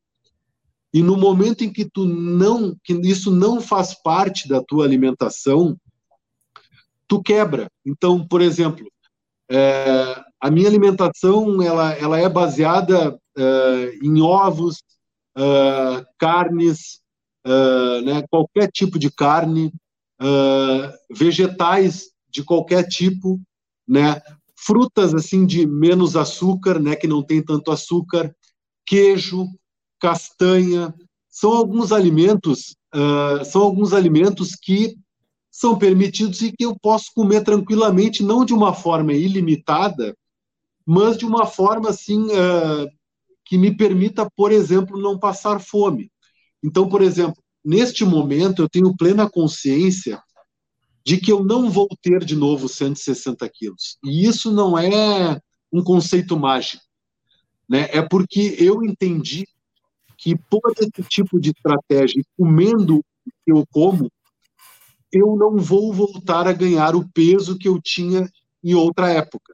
E 0.95 1.03
no 1.03 1.17
momento 1.17 1.61
em 1.61 1.73
que 1.73 1.83
tu 1.83 2.05
não, 2.05 2.73
que 2.81 2.93
isso 2.93 3.29
não 3.29 3.59
faz 3.59 3.93
parte 4.01 4.47
da 4.47 4.63
tua 4.63 4.85
alimentação, 4.85 5.77
tu 7.05 7.21
quebra. 7.21 7.69
Então, 7.85 8.25
por 8.25 8.41
exemplo, 8.41 8.89
é, 9.51 10.23
a 10.39 10.49
minha 10.49 10.69
alimentação 10.69 11.61
ela, 11.61 11.91
ela 11.95 12.17
é 12.17 12.29
baseada 12.29 13.19
é, 13.37 13.99
em 14.01 14.21
ovos, 14.21 14.81
é, 15.37 16.05
carnes, 16.17 17.01
é, 17.45 18.01
né, 18.01 18.23
qualquer 18.29 18.71
tipo 18.71 18.97
de 18.97 19.11
carne, 19.11 19.73
é, 20.21 20.93
vegetais 21.13 22.05
de 22.29 22.41
qualquer 22.41 22.87
tipo, 22.87 23.37
né, 23.85 24.21
frutas 24.55 25.13
assim 25.13 25.45
de 25.45 25.67
menos 25.67 26.15
açúcar, 26.15 26.79
né, 26.79 26.95
que 26.95 27.05
não 27.05 27.21
tem 27.21 27.43
tanto 27.43 27.69
açúcar, 27.69 28.33
queijo, 28.85 29.45
castanha, 29.99 30.93
são 31.29 31.51
alguns 31.51 31.91
alimentos, 31.91 32.75
uh, 32.93 33.43
são 33.43 33.61
alguns 33.61 33.93
alimentos 33.93 34.55
que 34.55 34.95
são 35.51 35.77
permitidos 35.77 36.41
e 36.41 36.51
que 36.51 36.65
eu 36.65 36.77
posso 36.79 37.11
comer 37.13 37.43
tranquilamente, 37.43 38.23
não 38.23 38.43
de 38.43 38.53
uma 38.53 38.73
forma 38.73 39.13
ilimitada, 39.13 40.15
mas 40.85 41.17
de 41.17 41.25
uma 41.25 41.45
forma 41.45 41.89
assim 41.89 42.23
uh, 42.23 42.89
que 43.45 43.57
me 43.57 43.75
permita, 43.75 44.29
por 44.35 44.51
exemplo, 44.51 45.01
não 45.01 45.17
passar 45.17 45.59
fome. 45.59 46.11
Então, 46.63 46.89
por 46.89 47.01
exemplo, 47.01 47.41
neste 47.63 48.03
momento 48.03 48.61
eu 48.61 48.69
tenho 48.69 48.95
plena 48.95 49.29
consciência 49.29 50.21
de 51.05 51.17
que 51.17 51.31
eu 51.31 51.43
não 51.43 51.69
vou 51.69 51.87
ter 52.01 52.25
de 52.25 52.35
novo 52.35 52.67
160 52.67 53.47
quilos. 53.49 53.97
E 54.03 54.27
isso 54.27 54.51
não 54.51 54.77
é 54.77 55.39
um 55.71 55.83
conceito 55.83 56.37
mágico, 56.37 56.83
né? 57.69 57.87
É 57.91 58.01
porque 58.01 58.55
eu 58.57 58.83
entendi 58.83 59.45
que 60.25 60.35
por 60.49 60.73
esse 60.79 61.07
tipo 61.07 61.39
de 61.39 61.51
estratégia, 61.51 62.23
comendo 62.35 62.97
o 62.97 63.03
que 63.45 63.51
eu 63.51 63.63
como, 63.71 64.11
eu 65.13 65.35
não 65.37 65.57
vou 65.57 65.93
voltar 65.93 66.47
a 66.47 66.51
ganhar 66.51 66.95
o 66.95 67.07
peso 67.07 67.59
que 67.59 67.69
eu 67.69 67.79
tinha 67.79 68.27
em 68.63 68.73
outra 68.73 69.07
época. 69.11 69.53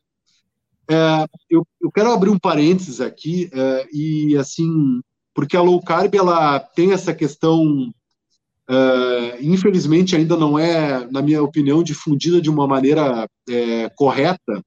É, 0.90 1.26
eu, 1.50 1.68
eu, 1.82 1.92
quero 1.92 2.14
abrir 2.14 2.30
um 2.30 2.40
parênteses 2.40 3.02
aqui 3.02 3.50
é, 3.52 3.88
e 3.92 4.38
assim, 4.38 5.02
porque 5.36 5.58
a 5.58 5.62
low 5.62 5.82
carb 5.82 6.16
ela 6.16 6.58
tem 6.58 6.94
essa 6.94 7.14
questão 7.14 7.94
Uh, 8.70 9.36
infelizmente 9.42 10.16
ainda 10.16 10.38
não 10.38 10.58
é, 10.58 11.06
na 11.12 11.22
minha 11.22 11.44
opinião, 11.44 11.84
difundida 11.84 12.42
de 12.42 12.50
uma 12.50 12.66
maneira 12.66 13.28
é, 13.50 13.90
correta. 13.90 14.64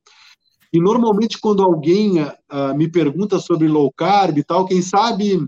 E 0.70 0.78
normalmente 0.78 1.40
quando 1.40 1.62
alguém 1.62 2.20
uh, 2.20 2.76
me 2.76 2.86
pergunta 2.86 3.38
sobre 3.38 3.66
low 3.66 3.90
carb 3.90 4.36
e 4.36 4.44
tal, 4.44 4.66
quem 4.66 4.82
sabe 4.82 5.46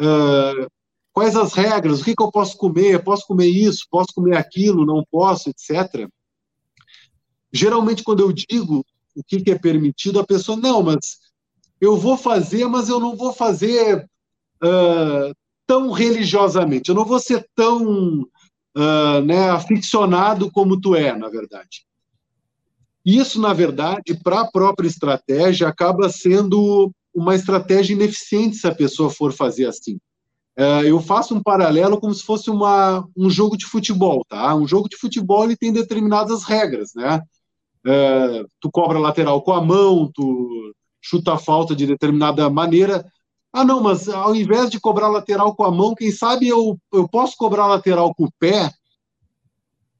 uh, 0.00 0.66
quais 1.12 1.36
as 1.36 1.52
regras, 1.52 2.00
o 2.00 2.04
que, 2.04 2.14
que 2.14 2.22
eu 2.22 2.30
posso 2.30 2.56
comer, 2.56 3.04
posso 3.04 3.26
comer 3.26 3.46
isso, 3.46 3.86
posso 3.90 4.12
comer 4.14 4.36
aquilo, 4.36 4.86
não 4.86 5.04
posso, 5.10 5.50
etc. 5.50 6.08
Geralmente 7.52 8.02
quando 8.02 8.20
eu 8.20 8.32
digo 8.32 8.84
o 9.14 9.22
que, 9.24 9.40
que 9.40 9.50
é 9.50 9.58
permitido, 9.58 10.20
a 10.20 10.26
pessoa, 10.26 10.56
não, 10.56 10.82
mas 10.82 11.18
eu 11.80 11.96
vou 11.96 12.16
fazer, 12.16 12.66
mas 12.66 12.88
eu 12.88 13.00
não 13.00 13.16
vou 13.16 13.32
fazer 13.32 14.08
Uh, 14.62 15.32
tão 15.70 15.92
religiosamente, 15.92 16.88
eu 16.88 16.96
não 16.96 17.04
vou 17.04 17.20
ser 17.20 17.48
tão 17.54 18.22
uh, 18.76 19.20
né, 19.24 19.50
aficionado 19.50 20.50
como 20.50 20.80
tu 20.80 20.96
é, 20.96 21.16
na 21.16 21.28
verdade. 21.28 21.86
Isso, 23.04 23.40
na 23.40 23.52
verdade, 23.52 24.18
para 24.22 24.40
a 24.40 24.50
própria 24.50 24.88
estratégia, 24.88 25.68
acaba 25.68 26.08
sendo 26.08 26.92
uma 27.14 27.34
estratégia 27.34 27.94
ineficiente 27.94 28.56
se 28.56 28.66
a 28.66 28.74
pessoa 28.74 29.10
for 29.10 29.32
fazer 29.32 29.66
assim. 29.66 29.98
Uh, 30.58 30.84
eu 30.84 31.00
faço 31.00 31.34
um 31.34 31.42
paralelo 31.42 32.00
como 32.00 32.12
se 32.12 32.22
fosse 32.22 32.50
uma, 32.50 33.06
um 33.16 33.30
jogo 33.30 33.56
de 33.56 33.66
futebol, 33.66 34.24
tá? 34.28 34.54
Um 34.54 34.66
jogo 34.66 34.88
de 34.88 34.96
futebol 34.96 35.44
ele 35.44 35.56
tem 35.56 35.72
determinadas 35.72 36.44
regras, 36.44 36.90
né? 36.94 37.22
Uh, 37.86 38.46
tu 38.60 38.70
cobra 38.70 38.98
lateral 38.98 39.40
com 39.42 39.52
a 39.52 39.64
mão, 39.64 40.10
tu 40.12 40.74
chuta 41.00 41.34
a 41.34 41.38
falta 41.38 41.74
de 41.74 41.86
determinada 41.86 42.50
maneira. 42.50 43.04
Ah, 43.52 43.64
não, 43.64 43.82
mas 43.82 44.08
ao 44.08 44.34
invés 44.34 44.70
de 44.70 44.78
cobrar 44.78 45.08
lateral 45.08 45.54
com 45.54 45.64
a 45.64 45.70
mão, 45.70 45.94
quem 45.94 46.12
sabe 46.12 46.46
eu, 46.46 46.78
eu 46.92 47.08
posso 47.08 47.36
cobrar 47.36 47.66
lateral 47.66 48.14
com 48.14 48.24
o 48.24 48.32
pé? 48.38 48.70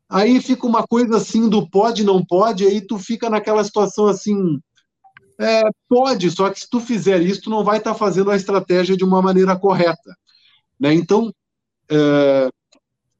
Aí 0.08 0.40
fica 0.40 0.66
uma 0.66 0.86
coisa 0.86 1.16
assim 1.16 1.48
do 1.48 1.68
pode, 1.68 2.04
não 2.04 2.24
pode, 2.24 2.66
aí 2.66 2.80
tu 2.80 2.98
fica 2.98 3.30
naquela 3.30 3.62
situação 3.64 4.08
assim, 4.08 4.60
é, 5.40 5.62
pode, 5.88 6.30
só 6.30 6.50
que 6.50 6.60
se 6.60 6.68
tu 6.68 6.80
fizer 6.80 7.22
isso, 7.22 7.42
tu 7.42 7.50
não 7.50 7.64
vai 7.64 7.78
estar 7.78 7.92
tá 7.92 7.98
fazendo 7.98 8.30
a 8.30 8.36
estratégia 8.36 8.96
de 8.96 9.04
uma 9.04 9.22
maneira 9.22 9.58
correta. 9.58 10.14
Né? 10.78 10.92
Então, 10.92 11.32
é, 11.90 12.50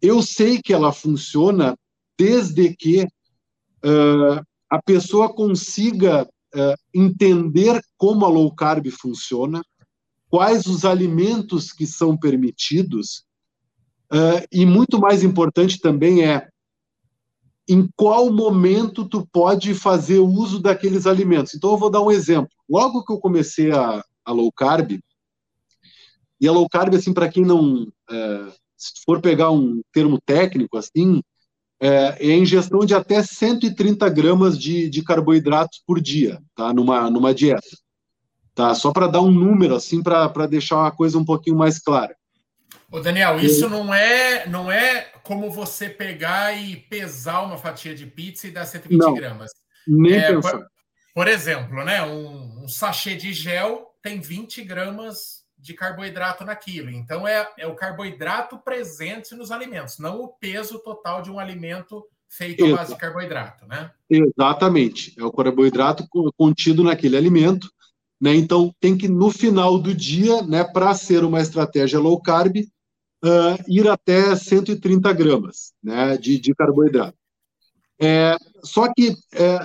eu 0.03 0.23
sei 0.23 0.61
que 0.61 0.73
ela 0.73 0.93
funciona 0.93 1.75
desde 2.19 2.77
que 2.77 3.01
é, 3.01 3.09
a 4.69 4.83
pessoa 4.83 5.33
consiga 5.33 6.29
é, 6.55 6.75
entender 6.95 7.81
como 7.97 8.25
a 8.25 8.29
low 8.29 8.55
carb 8.55 8.87
funciona, 8.91 9.63
quais 10.29 10.67
os 10.67 10.85
alimentos 10.85 11.73
que 11.73 11.87
são 11.87 12.17
permitidos, 12.17 13.25
uh, 14.13 14.47
e 14.53 14.65
muito 14.65 14.99
mais 15.01 15.25
importante 15.25 15.81
também 15.81 16.25
é 16.25 16.49
em 17.71 17.89
qual 17.95 18.33
momento 18.33 19.09
tu 19.09 19.25
pode 19.33 19.75
fazer 19.75 20.19
uso 20.19 20.59
daqueles 20.59 21.07
alimentos. 21.07 21.55
Então, 21.55 21.71
eu 21.71 21.77
vou 21.77 21.89
dar 21.89 22.03
um 22.03 22.11
exemplo. 22.11 22.51
Logo 22.69 23.05
que 23.05 23.13
eu 23.13 23.21
comecei 23.21 23.71
a, 23.71 24.05
a 24.25 24.33
low 24.33 24.51
carb, 24.51 24.99
e 26.41 26.49
a 26.49 26.53
low 26.53 26.69
carb, 26.69 26.93
assim, 26.97 27.13
para 27.13 27.29
quem 27.29 27.45
não. 27.45 27.85
Uh, 28.11 28.53
se 28.77 29.05
for 29.07 29.21
pegar 29.21 29.53
um 29.53 29.83
termo 29.93 30.19
técnico, 30.21 30.77
assim, 30.77 31.23
é, 31.79 32.17
é 32.19 32.33
a 32.33 32.39
ingestão 32.39 32.81
de 32.81 32.93
até 32.93 33.23
130 33.23 34.09
gramas 34.09 34.59
de, 34.59 34.91
de 34.91 35.05
carboidratos 35.05 35.81
por 35.87 36.01
dia, 36.01 36.43
tá? 36.57 36.73
Numa, 36.73 37.09
numa 37.09 37.33
dieta. 37.33 37.69
Tá? 38.53 38.75
Só 38.75 38.91
para 38.91 39.07
dar 39.07 39.21
um 39.21 39.31
número, 39.31 39.77
assim, 39.77 40.03
para 40.03 40.47
deixar 40.49 40.89
a 40.89 40.91
coisa 40.91 41.17
um 41.17 41.25
pouquinho 41.25 41.57
mais 41.57 41.79
clara. 41.79 42.17
Ô 42.91 42.99
Daniel, 42.99 43.39
isso 43.39 43.69
não 43.69 43.95
é, 43.95 44.49
não 44.49 44.71
é 44.71 45.03
como 45.23 45.49
você 45.51 45.89
pegar 45.89 46.53
e 46.53 46.77
pesar 46.77 47.43
uma 47.43 47.57
fatia 47.57 47.95
de 47.95 48.05
pizza 48.05 48.49
e 48.49 48.51
dar 48.51 48.67
120 48.67 48.99
não, 48.99 49.15
gramas. 49.15 49.53
Nem 49.87 50.15
é, 50.15 50.33
por, 50.33 50.67
por, 51.15 51.29
exemplo, 51.29 51.85
né, 51.85 52.03
um, 52.03 52.65
um, 52.65 52.69
sachê 52.69 53.15
de 53.15 53.33
gel 53.33 53.95
tem 54.03 54.21
20 54.21 54.65
gramas 54.65 55.45
de 55.57 55.73
carboidrato 55.73 56.45
naquilo. 56.45 56.91
Então 56.91 57.29
é, 57.29 57.49
é 57.57 57.67
o 57.67 57.77
carboidrato 57.77 58.59
presente 58.59 59.37
nos 59.37 59.53
alimentos, 59.53 59.99
não 59.99 60.21
o 60.21 60.29
peso 60.29 60.81
total 60.81 61.23
de 61.23 61.31
um 61.31 61.39
alimento 61.39 62.05
feito 62.29 62.65
à 62.65 62.77
base 62.77 62.95
de 62.95 62.99
carboidrato, 62.99 63.67
né? 63.67 63.91
Exatamente. 64.09 65.15
É 65.19 65.25
o 65.25 65.33
carboidrato 65.33 66.07
contido 66.37 66.83
naquele 66.83 67.17
alimento. 67.17 67.71
Né? 68.21 68.35
Então, 68.35 68.75
tem 68.79 68.97
que, 68.97 69.09
no 69.09 69.31
final 69.31 69.79
do 69.79 69.95
dia, 69.95 70.43
né, 70.43 70.63
para 70.63 70.95
ser 70.95 71.25
uma 71.25 71.41
estratégia 71.41 71.99
low 71.99 72.21
carb, 72.21 72.57
uh, 73.25 73.63
ir 73.69 73.89
até 73.89 74.35
130 74.35 75.13
gramas 75.13 75.73
né, 75.83 76.17
de, 76.17 76.39
de 76.39 76.55
carboidrato. 76.55 77.19
É, 78.03 78.35
só 78.65 78.91
que 78.91 79.15
é, 79.35 79.57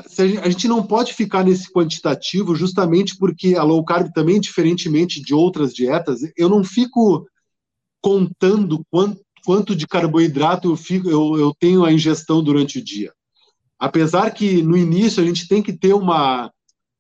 a 0.43 0.49
gente 0.49 0.67
não 0.67 0.85
pode 0.85 1.13
ficar 1.13 1.43
nesse 1.45 1.71
quantitativo 1.71 2.53
justamente 2.53 3.17
porque 3.17 3.55
a 3.55 3.63
low 3.63 3.83
carb 3.85 4.11
também, 4.13 4.41
diferentemente 4.41 5.21
de 5.21 5.33
outras 5.33 5.73
dietas, 5.73 6.19
eu 6.35 6.49
não 6.49 6.61
fico 6.61 7.25
contando 8.01 8.85
quanto, 8.91 9.21
quanto 9.45 9.73
de 9.73 9.87
carboidrato 9.87 10.69
eu, 10.69 10.75
fico, 10.75 11.09
eu, 11.09 11.37
eu 11.39 11.53
tenho 11.57 11.85
a 11.85 11.93
ingestão 11.93 12.43
durante 12.43 12.79
o 12.79 12.83
dia. 12.83 13.13
Apesar 13.79 14.31
que 14.31 14.61
no 14.61 14.75
início 14.75 15.23
a 15.23 15.25
gente 15.25 15.47
tem 15.47 15.63
que 15.63 15.71
ter 15.71 15.93
uma, 15.93 16.51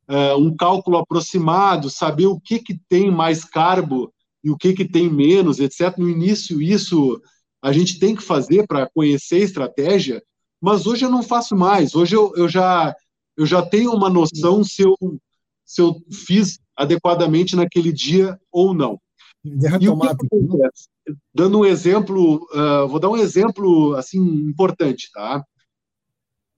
uh, 0.09 0.37
um 0.37 0.55
cálculo 0.55 0.97
aproximado, 0.97 1.89
saber 1.89 2.27
o 2.27 2.39
que, 2.39 2.59
que 2.59 2.79
tem 2.87 3.11
mais 3.11 3.43
carbo 3.43 4.13
e 4.45 4.51
o 4.51 4.55
que, 4.55 4.73
que 4.73 4.85
tem 4.85 5.09
menos, 5.09 5.59
etc. 5.59 5.97
No 5.97 6.07
início, 6.07 6.61
isso 6.61 7.19
a 7.63 7.73
gente 7.73 7.97
tem 7.97 8.15
que 8.15 8.21
fazer 8.21 8.67
para 8.67 8.87
conhecer 8.93 9.37
a 9.37 9.45
estratégia, 9.45 10.23
mas 10.61 10.85
hoje 10.85 11.03
eu 11.03 11.09
não 11.09 11.23
faço 11.23 11.55
mais. 11.55 11.95
Hoje 11.95 12.15
eu, 12.15 12.31
eu, 12.35 12.47
já, 12.47 12.95
eu 13.35 13.43
já 13.43 13.65
tenho 13.65 13.91
uma 13.91 14.07
noção 14.07 14.63
se 14.63 14.83
eu, 14.83 14.95
se 15.65 15.81
eu 15.81 15.99
fiz 16.11 16.59
adequadamente 16.77 17.55
naquele 17.55 17.91
dia 17.91 18.39
ou 18.51 18.71
não. 18.71 18.99
E 19.43 19.89
o 19.89 19.99
que 19.99 20.09
Dando 21.33 21.59
um 21.59 21.65
exemplo, 21.65 22.47
uh, 22.53 22.87
vou 22.87 22.99
dar 22.99 23.09
um 23.09 23.17
exemplo 23.17 23.95
assim 23.95 24.19
importante, 24.19 25.09
tá? 25.11 25.43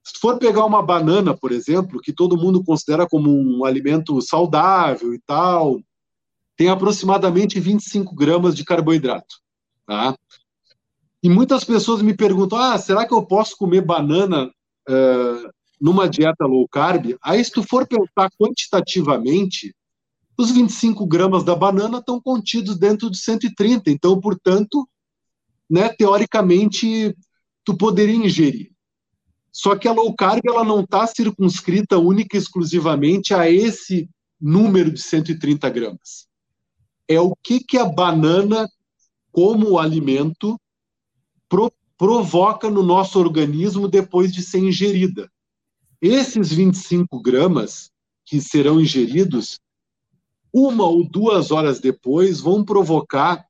Se 0.05 0.19
for 0.19 0.37
pegar 0.37 0.65
uma 0.65 0.81
banana, 0.81 1.35
por 1.35 1.53
exemplo, 1.53 2.01
que 2.01 2.13
todo 2.13 2.37
mundo 2.37 2.63
considera 2.63 3.07
como 3.07 3.29
um 3.29 3.63
alimento 3.63 4.21
saudável 4.21 5.13
e 5.13 5.19
tal, 5.25 5.81
tem 6.57 6.69
aproximadamente 6.69 7.59
25 7.59 8.15
gramas 8.15 8.55
de 8.55 8.65
carboidrato, 8.65 9.37
tá? 9.85 10.17
E 11.21 11.29
muitas 11.29 11.63
pessoas 11.63 12.01
me 12.01 12.15
perguntam: 12.15 12.57
ah, 12.57 12.77
será 12.77 13.07
que 13.07 13.13
eu 13.13 13.23
posso 13.25 13.55
comer 13.55 13.81
banana 13.81 14.47
uh, 14.47 15.49
numa 15.79 16.09
dieta 16.09 16.45
low 16.45 16.67
carb? 16.67 17.15
Aí, 17.23 17.43
se 17.43 17.51
tu 17.51 17.63
for 17.63 17.87
pensar 17.87 18.29
quantitativamente, 18.39 19.73
os 20.37 20.51
25 20.51 21.05
gramas 21.05 21.43
da 21.43 21.55
banana 21.55 21.99
estão 21.99 22.19
contidos 22.19 22.77
dentro 22.77 23.09
de 23.09 23.17
130. 23.17 23.89
Então, 23.91 24.19
portanto, 24.19 24.87
né, 25.69 25.89
teoricamente, 25.89 27.15
tu 27.63 27.75
poderia 27.75 28.15
ingerir. 28.15 28.71
Só 29.51 29.75
que 29.75 29.87
a 29.87 29.91
low 29.91 30.15
carb 30.15 30.41
ela 30.45 30.63
não 30.63 30.81
está 30.81 31.05
circunscrita 31.07 31.97
única 31.97 32.35
e 32.37 32.39
exclusivamente 32.39 33.33
a 33.33 33.49
esse 33.49 34.07
número 34.39 34.91
de 34.91 35.01
130 35.01 35.67
gramas. 35.69 36.26
É 37.07 37.19
o 37.19 37.35
que, 37.35 37.59
que 37.59 37.77
a 37.77 37.85
banana, 37.85 38.69
como 39.31 39.79
alimento, 39.79 40.59
pro, 41.47 41.71
provoca 41.97 42.69
no 42.69 42.83
nosso 42.83 43.19
organismo 43.19 43.87
depois 43.87 44.31
de 44.31 44.41
ser 44.41 44.59
ingerida. 44.59 45.31
Esses 46.01 46.51
25 46.51 47.21
gramas 47.21 47.91
que 48.25 48.39
serão 48.41 48.79
ingeridos, 48.79 49.59
uma 50.53 50.85
ou 50.85 51.07
duas 51.07 51.49
horas 51.51 51.79
depois, 51.79 52.39
vão 52.39 52.63
provocar 52.63 53.45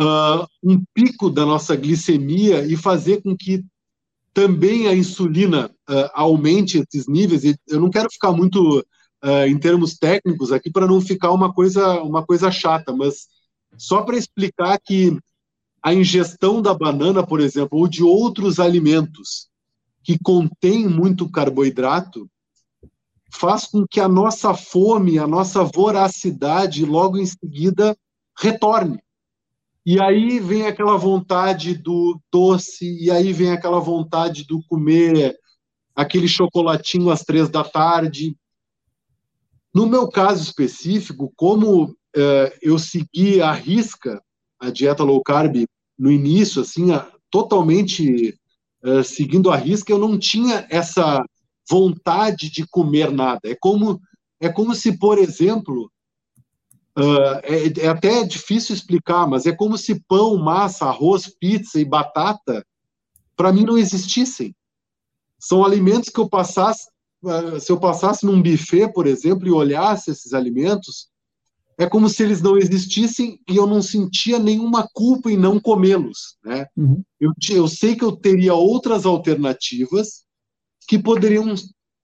uh, 0.00 0.46
um 0.62 0.82
pico 0.92 1.30
da 1.30 1.46
nossa 1.46 1.76
glicemia 1.76 2.66
e 2.66 2.76
fazer 2.76 3.22
com 3.22 3.36
que 3.36 3.64
também 4.34 4.88
a 4.88 4.94
insulina 4.94 5.70
uh, 5.88 6.10
aumente 6.14 6.78
esses 6.78 7.06
níveis, 7.06 7.44
eu 7.68 7.80
não 7.80 7.90
quero 7.90 8.10
ficar 8.10 8.32
muito 8.32 8.84
uh, 9.24 9.46
em 9.46 9.58
termos 9.58 9.94
técnicos 9.96 10.52
aqui 10.52 10.70
para 10.70 10.86
não 10.86 11.00
ficar 11.00 11.30
uma 11.30 11.52
coisa, 11.52 12.02
uma 12.02 12.24
coisa 12.24 12.50
chata, 12.50 12.92
mas 12.92 13.26
só 13.76 14.02
para 14.02 14.16
explicar 14.16 14.78
que 14.78 15.16
a 15.82 15.92
ingestão 15.92 16.62
da 16.62 16.72
banana, 16.72 17.26
por 17.26 17.40
exemplo, 17.40 17.78
ou 17.78 17.88
de 17.88 18.02
outros 18.02 18.60
alimentos 18.60 19.48
que 20.04 20.18
contém 20.18 20.86
muito 20.88 21.30
carboidrato 21.30 22.28
faz 23.32 23.66
com 23.66 23.86
que 23.86 23.98
a 23.98 24.08
nossa 24.08 24.54
fome, 24.54 25.18
a 25.18 25.26
nossa 25.26 25.64
voracidade 25.64 26.84
logo 26.84 27.18
em 27.18 27.26
seguida 27.26 27.96
retorne. 28.38 29.00
E 29.84 30.00
aí 30.00 30.38
vem 30.38 30.66
aquela 30.66 30.96
vontade 30.96 31.74
do 31.74 32.20
doce, 32.30 32.86
e 33.02 33.10
aí 33.10 33.32
vem 33.32 33.50
aquela 33.50 33.80
vontade 33.80 34.44
do 34.44 34.62
comer 34.68 35.36
aquele 35.94 36.28
chocolatinho 36.28 37.10
às 37.10 37.22
três 37.22 37.48
da 37.48 37.64
tarde. 37.64 38.36
No 39.74 39.86
meu 39.86 40.08
caso 40.08 40.42
específico, 40.42 41.32
como 41.36 41.96
eh, 42.14 42.58
eu 42.60 42.78
segui 42.78 43.40
a 43.40 43.52
risca 43.52 44.22
a 44.60 44.70
dieta 44.70 45.02
low 45.02 45.22
carb 45.22 45.64
no 45.98 46.10
início, 46.10 46.62
assim, 46.62 46.92
a, 46.92 47.10
totalmente 47.30 48.38
eh, 48.84 49.02
seguindo 49.02 49.50
a 49.50 49.56
risca, 49.56 49.92
eu 49.92 49.98
não 49.98 50.18
tinha 50.18 50.66
essa 50.70 51.24
vontade 51.68 52.50
de 52.50 52.66
comer 52.66 53.10
nada. 53.10 53.40
É 53.44 53.56
como, 53.58 54.00
é 54.40 54.48
como 54.48 54.74
se, 54.74 54.98
por 54.98 55.18
exemplo, 55.18 55.90
uh, 56.98 57.40
é, 57.42 57.84
é, 57.84 57.88
até 57.88 58.24
difícil 58.24 58.74
explicar, 58.74 59.26
mas 59.26 59.46
é 59.46 59.52
como 59.52 59.78
se 59.78 60.00
pão, 60.06 60.36
massa, 60.36 60.86
arroz, 60.86 61.32
pizza 61.38 61.78
e 61.78 61.84
batata, 61.84 62.64
para 63.36 63.52
mim, 63.52 63.64
não 63.64 63.78
existissem. 63.78 64.54
São 65.38 65.64
alimentos 65.64 66.08
que 66.08 66.20
eu 66.20 66.28
passasse, 66.28 66.88
uh, 66.88 66.91
se 67.60 67.70
eu 67.70 67.78
passasse 67.78 68.26
num 68.26 68.42
buffet, 68.42 68.92
por 68.92 69.06
exemplo, 69.06 69.46
e 69.46 69.50
olhasse 69.50 70.10
esses 70.10 70.32
alimentos, 70.32 71.08
é 71.78 71.88
como 71.88 72.08
se 72.08 72.22
eles 72.22 72.42
não 72.42 72.56
existissem 72.56 73.40
e 73.48 73.56
eu 73.56 73.66
não 73.66 73.80
sentia 73.80 74.38
nenhuma 74.38 74.88
culpa 74.92 75.30
em 75.30 75.36
não 75.36 75.58
comê-los. 75.58 76.36
Né? 76.44 76.66
Uhum. 76.76 77.02
Eu, 77.20 77.32
eu 77.50 77.68
sei 77.68 77.96
que 77.96 78.04
eu 78.04 78.12
teria 78.12 78.54
outras 78.54 79.06
alternativas 79.06 80.24
que 80.88 80.98
poderiam 80.98 81.54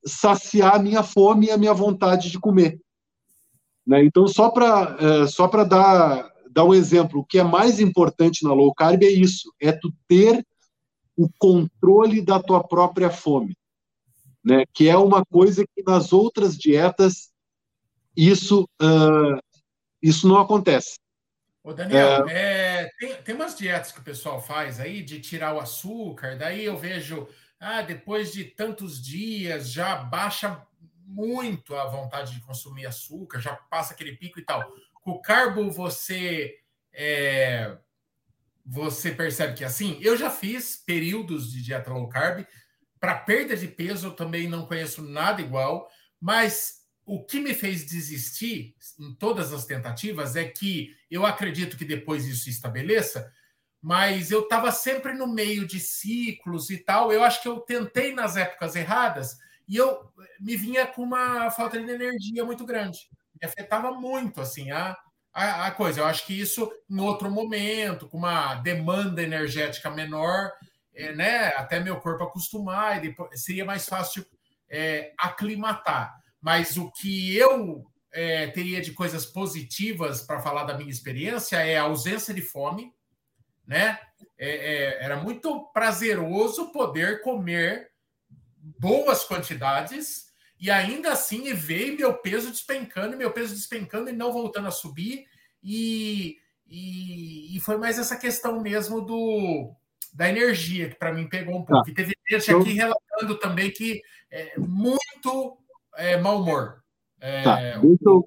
saciar 0.05 0.77
a 0.77 0.79
minha 0.79 1.03
fome 1.03 1.47
e 1.47 1.51
a 1.51 1.59
minha 1.59 1.75
vontade 1.75 2.31
de 2.31 2.39
comer. 2.39 2.81
Né? 3.87 4.05
Então, 4.05 4.27
só 4.27 4.51
para 4.51 4.97
é, 5.01 5.27
só 5.27 5.47
dar, 5.64 6.31
dar 6.51 6.64
um 6.64 6.75
exemplo, 6.75 7.21
o 7.21 7.25
que 7.25 7.39
é 7.39 7.45
mais 7.45 7.81
importante 7.81 8.45
na 8.45 8.53
low 8.53 8.73
carb 8.75 9.03
é 9.03 9.11
isso, 9.11 9.53
é 9.61 9.73
tu 9.73 9.93
ter 10.07 10.45
o 11.16 11.29
controle 11.39 12.21
da 12.21 12.41
tua 12.41 12.62
própria 12.62 13.11
fome, 13.11 13.57
né? 14.49 14.64
que 14.72 14.88
é 14.88 14.96
uma 14.96 15.24
coisa 15.24 15.64
que 15.66 15.82
nas 15.82 16.12
outras 16.12 16.57
dietas 16.57 17.30
isso, 18.16 18.68
uh, 18.82 19.38
isso 20.03 20.26
não 20.26 20.38
acontece. 20.38 20.99
Ô 21.62 21.72
Daniel, 21.72 22.28
é... 22.28 22.84
É, 22.84 22.90
tem, 22.99 23.14
tem 23.22 23.34
umas 23.34 23.57
dietas 23.57 23.92
que 23.92 24.01
o 24.01 24.05
pessoal 24.05 24.40
faz 24.40 24.80
aí 24.80 25.03
de 25.03 25.20
tirar 25.20 25.55
o 25.55 25.61
açúcar, 25.61 26.36
daí 26.36 26.64
eu 26.64 26.76
vejo 26.76 27.28
ah, 27.61 27.82
depois 27.82 28.32
de 28.32 28.44
tantos 28.44 29.03
dias 29.03 29.70
já 29.70 29.96
baixa 29.96 30.64
muito 31.05 31.74
a 31.74 31.86
vontade 31.86 32.34
de 32.34 32.40
consumir 32.40 32.86
açúcar, 32.86 33.40
já 33.40 33.55
passa 33.55 33.94
aquele 33.94 34.16
pico 34.16 34.38
e 34.38 34.44
tal. 34.44 34.72
Com 35.03 35.12
o 35.12 35.22
carbo 35.22 35.70
você 35.70 36.55
é, 36.92 37.76
você 38.64 39.11
percebe 39.11 39.55
que 39.55 39.64
é 39.64 39.66
assim. 39.66 39.99
Eu 40.03 40.16
já 40.16 40.30
fiz 40.30 40.76
períodos 40.76 41.53
de 41.53 41.62
dieta 41.62 41.90
low 41.92 42.09
carb 42.09 42.46
para 43.01 43.14
perda 43.14 43.57
de 43.57 43.68
peso. 43.68 44.09
Eu 44.09 44.12
também 44.12 44.49
não 44.49 44.66
conheço 44.66 45.03
nada 45.03 45.40
igual, 45.40 45.88
mas 46.20 46.78
o 47.05 47.24
que 47.24 47.40
me 47.40 47.55
fez 47.55 47.84
desistir 47.86 48.74
em 48.99 49.14
todas 49.14 49.53
as 49.53 49.64
tentativas 49.64 50.36
é 50.36 50.44
que 50.44 50.94
eu 51.11 51.24
acredito 51.24 51.76
que 51.76 51.84
depois 51.84 52.26
isso 52.26 52.44
se 52.44 52.51
estabeleça 52.51 53.32
mas 53.80 54.30
eu 54.30 54.42
estava 54.42 54.72
sempre 54.72 55.12
no 55.12 55.26
meio 55.26 55.66
de 55.66 55.78
ciclos 55.78 56.70
e 56.70 56.78
tal. 56.78 57.12
Eu 57.12 57.22
acho 57.22 57.42
que 57.42 57.49
eu 57.49 57.61
tentei 57.61 58.12
nas 58.12 58.36
épocas 58.36 58.74
erradas 58.74 59.38
e 59.68 59.76
eu 59.76 60.12
me 60.40 60.57
vinha 60.57 60.86
com 60.86 61.03
uma 61.03 61.51
falta 61.51 61.80
de 61.80 61.90
energia 61.90 62.44
muito 62.44 62.64
grande. 62.64 62.99
Me 63.40 63.46
afetava 63.49 63.92
muito 63.92 64.40
assim 64.40 64.70
a, 64.70 64.96
a, 65.32 65.66
a 65.66 65.70
coisa. 65.70 66.01
Eu 66.01 66.07
acho 66.07 66.26
que 66.26 66.38
isso 66.38 66.70
em 66.90 67.01
outro 67.01 67.30
momento, 67.30 68.09
com 68.09 68.18
uma 68.18 68.57
demanda 68.57 69.22
energética 69.22 69.90
menor, 69.90 70.51
é, 70.99 71.14
né, 71.14 71.46
até 71.57 71.80
meu 71.80 72.01
corpo 72.01 72.24
acostumar 72.24 72.99
e 72.99 73.09
depois 73.09 73.42
seria 73.42 73.64
mais 73.64 73.86
fácil 73.86 74.26
é, 74.68 75.12
aclimatar. 75.18 76.14
Mas 76.40 76.76
o 76.76 76.90
que 76.92 77.36
eu 77.36 77.86
é, 78.12 78.49
teria 78.49 78.80
de 78.80 78.92
coisas 78.92 79.24
positivas 79.24 80.22
para 80.22 80.40
falar 80.40 80.64
da 80.64 80.76
minha 80.76 80.90
experiência 80.90 81.57
é 81.57 81.78
a 81.78 81.82
ausência 81.82 82.34
de 82.34 82.42
fome 82.42 82.92
né? 83.68 83.99
É, 84.38 84.49
é, 84.49 85.05
era 85.05 85.16
muito 85.22 85.66
prazeroso 85.74 86.72
poder 86.72 87.20
comer 87.20 87.90
boas 88.80 89.24
quantidades 89.24 90.28
e 90.59 90.70
ainda 90.70 91.12
assim 91.12 91.53
ver 91.53 91.94
meu 91.94 92.14
peso 92.14 92.51
despencando, 92.51 93.16
meu 93.16 93.30
peso 93.30 93.55
despencando 93.55 94.09
e 94.09 94.14
não 94.14 94.32
voltando 94.32 94.68
a 94.68 94.72
subir. 94.72 95.26
E, 95.62 96.38
e, 96.66 97.55
e 97.57 97.61
foi 97.61 97.76
mais 97.76 97.99
essa 97.99 98.16
questão 98.16 98.61
mesmo 98.61 99.03
do 99.03 99.76
da 100.15 100.29
energia 100.29 100.89
que 100.89 100.97
para 100.97 101.13
mim 101.13 101.29
pegou 101.29 101.57
um 101.57 101.65
pouco. 101.65 101.85
Tá. 101.85 101.91
E 101.91 101.95
teve 101.95 102.15
gente 102.31 102.51
aqui 102.51 102.73
relatando 102.73 103.39
também 103.39 103.71
que 103.71 104.03
é 104.31 104.59
muito 104.59 105.59
é, 105.97 106.17
mau 106.17 106.41
humor. 106.41 106.83
É, 107.21 107.43
tá. 107.43 107.59
o, 107.83 108.25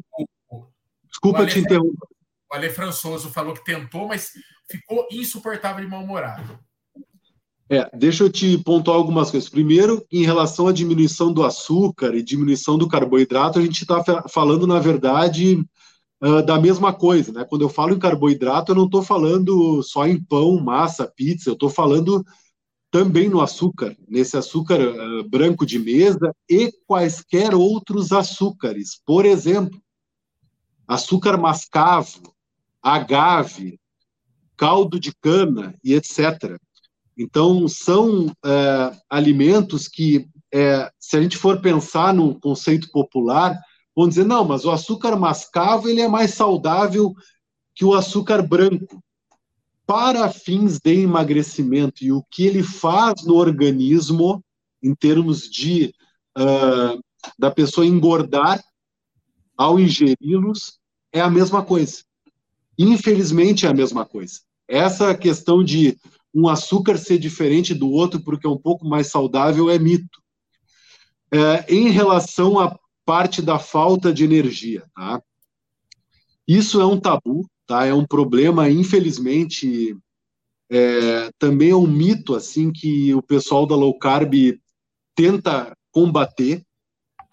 o, 0.49 0.67
Desculpa 1.07 1.45
te 1.45 1.59
interromper. 1.59 2.07
O 2.51 2.55
Ale 2.55 2.69
Françoso 2.69 3.29
falou 3.29 3.53
que 3.53 3.63
tentou, 3.63 4.07
mas 4.07 4.31
ficou 4.69 5.07
insuportável 5.11 5.83
e 5.83 5.87
mal-humorado. 5.87 6.59
É, 7.69 7.89
deixa 7.95 8.25
eu 8.25 8.29
te 8.29 8.57
pontuar 8.57 8.97
algumas 8.97 9.31
coisas. 9.31 9.49
Primeiro, 9.49 10.05
em 10.11 10.25
relação 10.25 10.67
à 10.67 10.73
diminuição 10.73 11.31
do 11.31 11.45
açúcar 11.45 12.13
e 12.13 12.21
diminuição 12.21 12.77
do 12.77 12.87
carboidrato, 12.87 13.59
a 13.59 13.61
gente 13.61 13.81
está 13.83 14.03
falando, 14.27 14.67
na 14.67 14.77
verdade, 14.77 15.63
uh, 16.21 16.43
da 16.43 16.59
mesma 16.59 16.93
coisa. 16.93 17.31
Né? 17.31 17.45
Quando 17.45 17.63
eu 17.63 17.69
falo 17.69 17.93
em 17.93 17.99
carboidrato, 17.99 18.71
eu 18.71 18.75
não 18.75 18.85
estou 18.85 19.03
falando 19.03 19.81
só 19.83 20.07
em 20.07 20.21
pão, 20.21 20.59
massa, 20.59 21.07
pizza, 21.07 21.49
eu 21.49 21.53
estou 21.53 21.69
falando 21.69 22.23
também 22.89 23.29
no 23.29 23.39
açúcar, 23.41 23.95
nesse 24.07 24.35
açúcar 24.37 24.79
uh, 24.79 25.27
branco 25.29 25.65
de 25.65 25.79
mesa 25.79 26.35
e 26.49 26.71
quaisquer 26.85 27.55
outros 27.55 28.11
açúcares. 28.11 29.01
Por 29.05 29.25
exemplo, 29.25 29.81
açúcar 30.87 31.37
mascavo, 31.37 32.33
agave, 32.81 33.79
caldo 34.57 34.99
de 34.99 35.13
cana 35.21 35.73
e 35.83 35.93
etc. 35.93 36.59
Então, 37.17 37.67
são 37.67 38.31
é, 38.43 38.91
alimentos 39.09 39.87
que, 39.87 40.27
é, 40.51 40.89
se 40.99 41.17
a 41.17 41.21
gente 41.21 41.37
for 41.37 41.61
pensar 41.61 42.13
no 42.13 42.39
conceito 42.39 42.89
popular, 42.91 43.57
vão 43.95 44.07
dizer, 44.07 44.25
não, 44.25 44.43
mas 44.45 44.65
o 44.65 44.71
açúcar 44.71 45.15
mascavo 45.15 45.89
ele 45.89 46.01
é 46.01 46.07
mais 46.07 46.33
saudável 46.33 47.13
que 47.75 47.85
o 47.85 47.93
açúcar 47.93 48.41
branco. 48.41 49.03
Para 49.85 50.31
fins 50.31 50.79
de 50.79 51.01
emagrecimento 51.01 52.03
e 52.03 52.11
o 52.11 52.23
que 52.29 52.45
ele 52.45 52.63
faz 52.63 53.25
no 53.25 53.35
organismo, 53.35 54.43
em 54.81 54.95
termos 54.95 55.49
de 55.49 55.93
uh, 56.37 57.01
da 57.37 57.51
pessoa 57.51 57.85
engordar 57.85 58.63
ao 59.57 59.79
ingeri-los, 59.79 60.79
é 61.11 61.19
a 61.19 61.29
mesma 61.29 61.63
coisa. 61.63 62.03
Infelizmente 62.77 63.65
é 63.65 63.69
a 63.69 63.73
mesma 63.73 64.05
coisa. 64.05 64.39
Essa 64.67 65.13
questão 65.13 65.63
de 65.63 65.97
um 66.33 66.47
açúcar 66.47 66.97
ser 66.97 67.17
diferente 67.17 67.73
do 67.73 67.91
outro 67.91 68.21
porque 68.21 68.47
é 68.47 68.49
um 68.49 68.57
pouco 68.57 68.87
mais 68.87 69.07
saudável 69.07 69.69
é 69.69 69.77
mito. 69.77 70.21
É, 71.33 71.65
em 71.73 71.89
relação 71.89 72.59
à 72.59 72.77
parte 73.11 73.41
da 73.41 73.59
falta 73.59 74.13
de 74.13 74.23
energia, 74.23 74.85
tá? 74.95 75.21
Isso 76.47 76.79
é 76.79 76.85
um 76.85 76.97
tabu, 76.97 77.45
tá? 77.67 77.85
É 77.85 77.93
um 77.93 78.05
problema, 78.05 78.69
infelizmente, 78.69 79.97
é, 80.71 81.29
também 81.37 81.71
é 81.71 81.75
um 81.75 81.85
mito 81.85 82.33
assim 82.33 82.71
que 82.71 83.13
o 83.13 83.21
pessoal 83.21 83.67
da 83.67 83.75
low 83.75 83.99
carb 83.99 84.33
tenta 85.13 85.75
combater, 85.91 86.63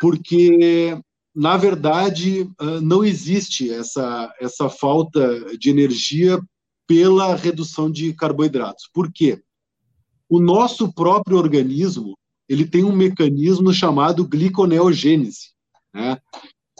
porque 0.01 1.01
na 1.33 1.57
verdade 1.57 2.51
não 2.83 3.05
existe 3.05 3.71
essa 3.71 4.35
essa 4.41 4.69
falta 4.69 5.57
de 5.57 5.71
energia 5.71 6.41
pela 6.89 7.37
redução 7.37 7.89
de 7.89 8.13
carboidratos. 8.15 8.91
Por 8.93 9.13
quê? 9.13 9.41
O 10.29 10.41
nosso 10.41 10.93
próprio 10.93 11.39
organismo 11.39 12.19
ele 12.49 12.67
tem 12.67 12.83
um 12.83 12.97
mecanismo 12.97 13.73
chamado 13.73 14.27
gliconeogênese, 14.27 15.57
né? 15.99 16.21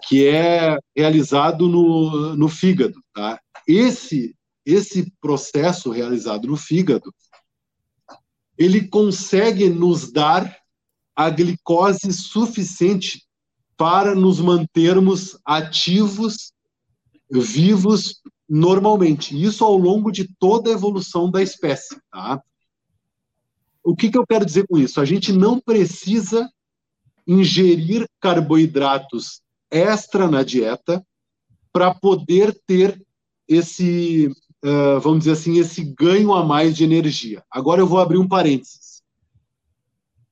que 0.07 0.29
é 0.29 0.79
realizado 0.97 1.69
no, 1.69 2.37
no 2.37 2.49
fígado. 2.49 3.03
Tá? 3.13 3.41
Esse, 3.67 4.35
esse 4.65 5.13
processo 5.21 5.91
realizado 5.91 6.47
no 6.47 6.57
fígado, 6.57 7.13
ele 8.57 8.87
consegue 8.87 9.69
nos 9.69 10.11
dar 10.13 10.57
a 11.15 11.29
glicose 11.29 12.13
suficiente 12.13 13.25
para 13.77 14.15
nos 14.15 14.41
mantermos 14.41 15.39
ativos, 15.45 16.53
vivos 17.31 18.23
normalmente. 18.49 19.41
Isso 19.41 19.65
ao 19.65 19.77
longo 19.77 20.11
de 20.11 20.29
toda 20.39 20.71
a 20.71 20.73
evolução 20.73 21.31
da 21.31 21.43
espécie. 21.43 22.01
Tá? 22.11 22.41
o 23.89 23.97
que, 23.97 24.11
que 24.11 24.19
eu 24.19 24.27
quero 24.27 24.45
dizer 24.45 24.67
com 24.67 24.77
isso? 24.77 25.01
A 25.01 25.05
gente 25.07 25.33
não 25.33 25.59
precisa 25.59 26.47
ingerir 27.29 28.09
carboidratos 28.19 29.43
extra 29.71 30.27
na 30.27 30.43
dieta 30.43 31.05
para 31.71 31.95
poder 31.95 32.59
ter 32.67 33.01
esse, 33.47 34.29
uh, 34.65 34.99
vamos 35.01 35.21
dizer 35.21 35.33
assim, 35.33 35.59
esse 35.59 35.85
ganho 35.85 36.33
a 36.33 36.43
mais 36.43 36.75
de 36.75 36.85
energia. 36.85 37.45
Agora 37.51 37.83
eu 37.83 37.87
vou 37.87 37.99
abrir 37.99 38.17
um 38.17 38.27
parênteses. 38.27 39.03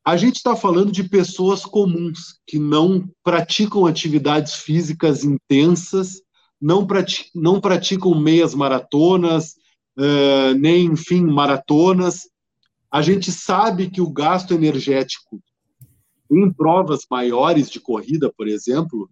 A 0.03 0.17
gente 0.17 0.37
está 0.37 0.57
falando 0.57 0.91
de 0.91 1.05
pessoas 1.05 1.67
comuns 1.67 2.41
que 2.47 2.59
não 2.59 3.07
praticam 3.23 3.85
atividades 3.85 4.55
físicas 4.55 5.23
intensas, 5.23 6.23
não, 6.61 6.87
praticam, 6.87 7.31
não 7.35 7.61
praticam 7.61 8.19
meias 8.19 8.55
maratonas, 8.55 9.57
uh, 9.99 10.55
nem, 10.59 10.87
enfim, 10.87 11.23
maratonas, 11.23 12.23
a 12.91 13.03
gente 13.03 13.31
sabe 13.31 13.91
que 13.91 14.01
o 14.01 14.11
gasto 14.11 14.55
energético 14.55 15.43
em 16.31 16.53
provas 16.53 17.07
maiores 17.11 17.71
de 17.71 17.81
corrida, 17.81 18.33
por 18.37 18.49
exemplo, 18.49 19.09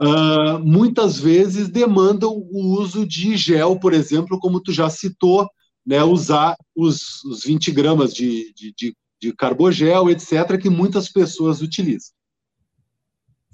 uh, 0.00 0.58
muitas 0.60 1.18
vezes 1.18 1.68
demandam 1.68 2.30
o 2.30 2.78
uso 2.78 3.06
de 3.06 3.36
gel, 3.36 3.78
por 3.78 3.92
exemplo, 3.92 4.38
como 4.38 4.60
tu 4.60 4.72
já 4.72 4.88
citou, 4.88 5.48
né, 5.84 6.02
usar 6.02 6.56
os, 6.74 7.24
os 7.24 7.44
20 7.44 7.70
gramas 7.70 8.12
de, 8.12 8.52
de, 8.54 8.74
de, 8.76 8.96
de 9.20 9.32
carbogel, 9.32 10.10
etc., 10.10 10.60
que 10.60 10.68
muitas 10.68 11.08
pessoas 11.08 11.62
utilizam. 11.62 12.10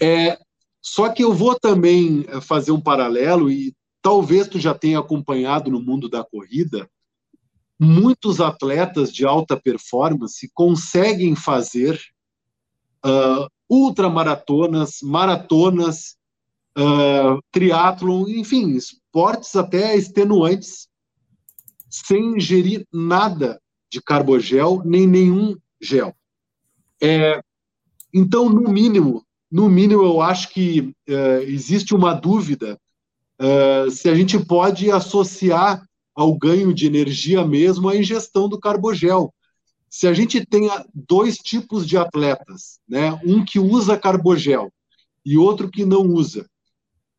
É, 0.01 0.39
só 0.81 1.09
que 1.11 1.23
eu 1.23 1.33
vou 1.33 1.59
também 1.59 2.25
fazer 2.41 2.73
um 2.73 2.81
paralelo, 2.81 3.51
e 3.51 3.75
talvez 4.01 4.49
tu 4.49 4.59
já 4.59 4.75
tenha 4.75 4.99
acompanhado 4.99 5.71
no 5.71 5.81
mundo 5.81 6.09
da 6.09 6.25
corrida, 6.25 6.89
muitos 7.79 8.41
atletas 8.41 9.13
de 9.13 9.25
alta 9.27 9.57
performance 9.57 10.51
conseguem 10.55 11.35
fazer 11.35 12.01
uh, 13.05 13.47
ultramaratonas, 13.69 14.99
maratonas, 15.03 16.17
uh, 16.79 17.41
triatlon, 17.51 18.29
enfim, 18.29 18.71
esportes 18.71 19.55
até 19.57 19.97
extenuantes, 19.97 20.89
sem 21.89 22.37
ingerir 22.37 22.87
nada 22.93 23.61
de 23.91 24.01
carbogel, 24.01 24.83
nem 24.85 25.07
nenhum 25.07 25.57
gel. 25.81 26.15
É, 27.03 27.43
então, 28.15 28.49
no 28.49 28.71
mínimo, 28.71 29.25
no 29.51 29.69
mínimo, 29.69 30.03
eu 30.03 30.23
acho 30.23 30.49
que 30.51 30.95
uh, 31.09 31.43
existe 31.43 31.95
uma 31.95 32.15
dúvida 32.15 32.79
uh, 33.41 33.91
se 33.91 34.09
a 34.09 34.15
gente 34.15 34.39
pode 34.39 34.91
associar 34.91 35.87
ao 36.15 36.37
ganho 36.37 36.73
de 36.73 36.87
energia 36.87 37.45
mesmo 37.45 37.89
a 37.89 37.97
ingestão 37.97 38.49
do 38.49 38.59
carbogel. 38.59 39.33
Se 39.93 40.09
a 40.09 40.15
gente 40.15 40.43
tem 40.47 40.71
dois 40.95 41.37
tipos 41.37 41.87
de 41.87 41.99
atletas, 41.99 42.81
né, 42.89 43.13
um 43.27 43.45
que 43.45 43.59
usa 43.59 43.99
carbogel 43.99 44.73
e 45.23 45.37
outro 45.37 45.71
que 45.71 45.85
não 45.85 46.01
usa, 46.01 46.49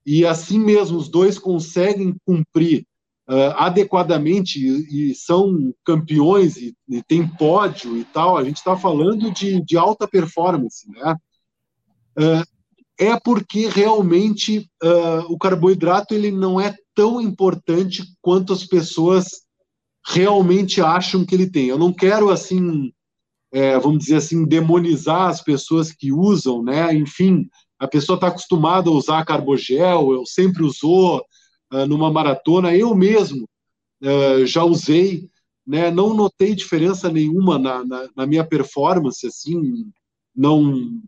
e 0.03 0.25
assim 0.25 0.57
mesmo 0.57 0.97
os 0.97 1.07
dois 1.07 1.37
conseguem 1.37 2.15
cumprir 2.25 2.83
uh, 3.29 3.53
adequadamente 3.57 4.57
e, 4.57 5.11
e, 5.11 5.15
são 5.15 5.71
campeões 5.85 6.57
e, 6.57 6.75
e 6.89 7.03
tem 7.03 7.27
pódio 7.27 7.95
e 7.95 8.03
tal, 8.05 8.37
a 8.37 8.43
gente 8.43 8.57
está 8.57 8.75
falando 8.75 9.29
de, 9.31 9.61
de, 9.63 9.77
alta 9.77 10.07
performance, 10.07 10.89
né? 10.89 11.15
Uh, 12.17 12.43
é 12.97 13.19
porque 13.19 13.67
realmente 13.67 14.67
uh, 14.83 15.31
o 15.31 15.37
carboidrato 15.37 16.15
ele 16.15 16.31
não 16.31 16.59
é 16.59 16.75
tão 16.95 17.21
importante 17.21 18.03
quanto 18.19 18.51
as 18.51 18.65
pessoas 18.65 19.43
realmente 20.05 20.81
acham 20.81 21.25
que 21.25 21.33
ele 21.33 21.49
tem. 21.49 21.67
Eu 21.67 21.77
não 21.77 21.93
quero 21.93 22.29
assim, 22.29 22.91
é, 23.51 23.77
vamos 23.79 23.99
dizer 23.99 24.17
assim, 24.17 24.45
demonizar 24.45 25.29
as 25.29 25.41
pessoas 25.41 25.91
que 25.91 26.11
usam, 26.11 26.63
né? 26.63 26.93
Enfim, 26.93 27.47
a 27.79 27.87
pessoa 27.87 28.15
está 28.15 28.27
acostumada 28.27 28.89
a 28.89 28.93
usar 28.93 29.25
carbogel, 29.25 30.13
eu 30.13 30.25
sempre 30.25 30.63
usou 30.63 31.23
uh, 31.71 31.85
numa 31.85 32.11
maratona, 32.11 32.75
eu 32.75 32.93
mesmo 32.95 33.47
uh, 34.01 34.45
já 34.45 34.63
usei, 34.63 35.29
né? 35.65 35.91
Não 35.91 36.13
notei 36.13 36.55
diferença 36.55 37.09
nenhuma 37.09 37.57
na, 37.57 37.85
na, 37.85 38.09
na 38.15 38.25
minha 38.25 38.43
performance, 38.43 39.25
assim, 39.25 39.91
não 40.35 41.01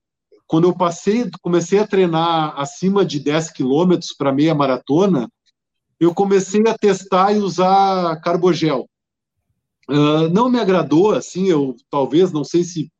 quando 0.47 0.67
eu 0.67 0.75
passei, 0.75 1.29
comecei 1.41 1.79
a 1.79 1.87
treinar 1.87 2.53
acima 2.59 3.03
de 3.03 3.19
10 3.19 3.51
quilômetros 3.51 4.13
para 4.15 4.31
meia 4.31 4.53
maratona, 4.53 5.27
eu 5.99 6.13
comecei 6.13 6.61
a 6.67 6.77
testar 6.77 7.33
e 7.33 7.39
usar 7.39 8.19
carbogel. 8.21 8.87
Uh, 9.89 10.27
não 10.31 10.49
me 10.49 10.59
agradou, 10.59 11.11
assim, 11.11 11.47
eu 11.47 11.75
talvez, 11.89 12.31
não 12.31 12.43
sei 12.43 12.63
se 12.63 12.91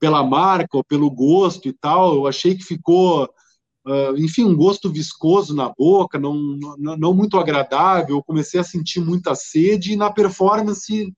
pela 0.00 0.24
marca 0.24 0.76
ou 0.76 0.82
pelo 0.82 1.08
gosto 1.08 1.68
e 1.68 1.72
tal, 1.72 2.14
eu 2.14 2.26
achei 2.26 2.56
que 2.56 2.64
ficou, 2.64 3.24
uh, 3.86 4.16
enfim, 4.18 4.44
um 4.44 4.56
gosto 4.56 4.90
viscoso 4.90 5.54
na 5.54 5.68
boca, 5.68 6.18
não, 6.18 6.34
não, 6.76 6.96
não 6.96 7.14
muito 7.14 7.38
agradável, 7.38 8.16
eu 8.16 8.24
comecei 8.24 8.58
a 8.58 8.64
sentir 8.64 9.00
muita 9.00 9.36
sede 9.36 9.92
e 9.92 9.96
na 9.96 10.10
performance 10.10 11.14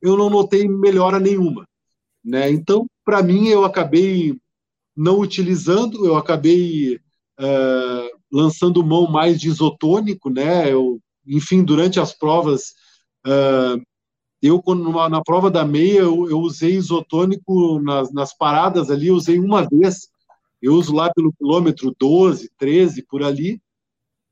eu 0.00 0.16
não 0.16 0.30
notei 0.30 0.66
melhora 0.66 1.20
nenhuma, 1.20 1.66
né? 2.24 2.50
Então, 2.50 2.86
para 3.04 3.22
mim, 3.22 3.48
eu 3.48 3.64
acabei 3.64 4.38
não 4.96 5.18
utilizando, 5.18 6.06
eu 6.06 6.16
acabei 6.16 6.96
uh, 7.38 8.13
lançando 8.34 8.84
mão 8.84 9.08
mais 9.08 9.40
de 9.40 9.46
isotônico, 9.46 10.28
né? 10.28 10.72
Eu, 10.72 11.00
enfim, 11.24 11.62
durante 11.62 12.00
as 12.00 12.12
provas, 12.12 12.74
uh, 13.24 13.80
eu 14.42 14.60
numa, 14.66 15.08
na 15.08 15.22
prova 15.22 15.48
da 15.48 15.64
meia 15.64 16.00
eu, 16.00 16.28
eu 16.28 16.40
usei 16.40 16.74
isotônico 16.74 17.78
nas, 17.80 18.12
nas, 18.12 18.36
paradas 18.36 18.90
ali, 18.90 19.06
eu 19.06 19.14
usei 19.14 19.38
uma 19.38 19.66
vez. 19.68 20.08
Eu 20.60 20.74
uso 20.74 20.92
lá 20.92 21.12
pelo 21.14 21.32
quilômetro 21.32 21.94
12, 21.96 22.50
13 22.58 23.04
por 23.08 23.22
ali 23.22 23.62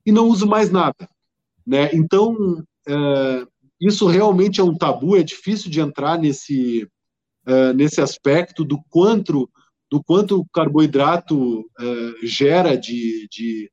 e 0.05 0.11
não 0.11 0.27
uso 0.27 0.49
mais 0.49 0.71
nada, 0.71 1.09
né? 1.65 1.91
Então 1.95 2.65
isso 3.81 4.07
realmente 4.07 4.61
é 4.61 4.65
um 4.65 4.77
tabu, 4.77 5.17
é 5.17 5.23
difícil 5.23 5.71
de 5.71 5.81
entrar 5.81 6.19
nesse 6.19 6.89
nesse 7.77 8.01
aspecto 8.01 8.65
do 8.65 8.79
quanto 8.89 9.49
do 9.91 10.03
quanto 10.03 10.41
o 10.41 10.47
carboidrato 10.53 11.65
gera 12.23 12.77
de, 12.77 13.29
de, 13.31 13.71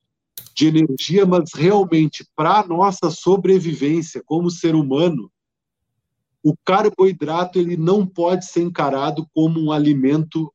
de, 0.59 0.67
energia, 0.67 1.25
mas 1.25 1.51
realmente, 1.53 2.25
para 2.35 2.59
a 2.59 2.67
nossa 2.67 3.09
sobrevivência 3.09 4.21
como 4.25 4.51
ser 4.51 4.75
humano, 4.75 5.31
o 6.43 6.53
carboidrato 6.65 7.59
ele 7.59 7.77
não 7.77 8.05
pode 8.05 8.45
ser 8.45 8.61
encarado 8.61 9.27
como 9.33 9.59
um 9.59 9.71
alimento 9.71 10.53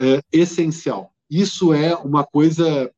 uh, 0.00 0.20
essencial. 0.32 1.10
Isso 1.30 1.72
é 1.72 1.94
uma 1.94 2.24
coisa 2.24 2.90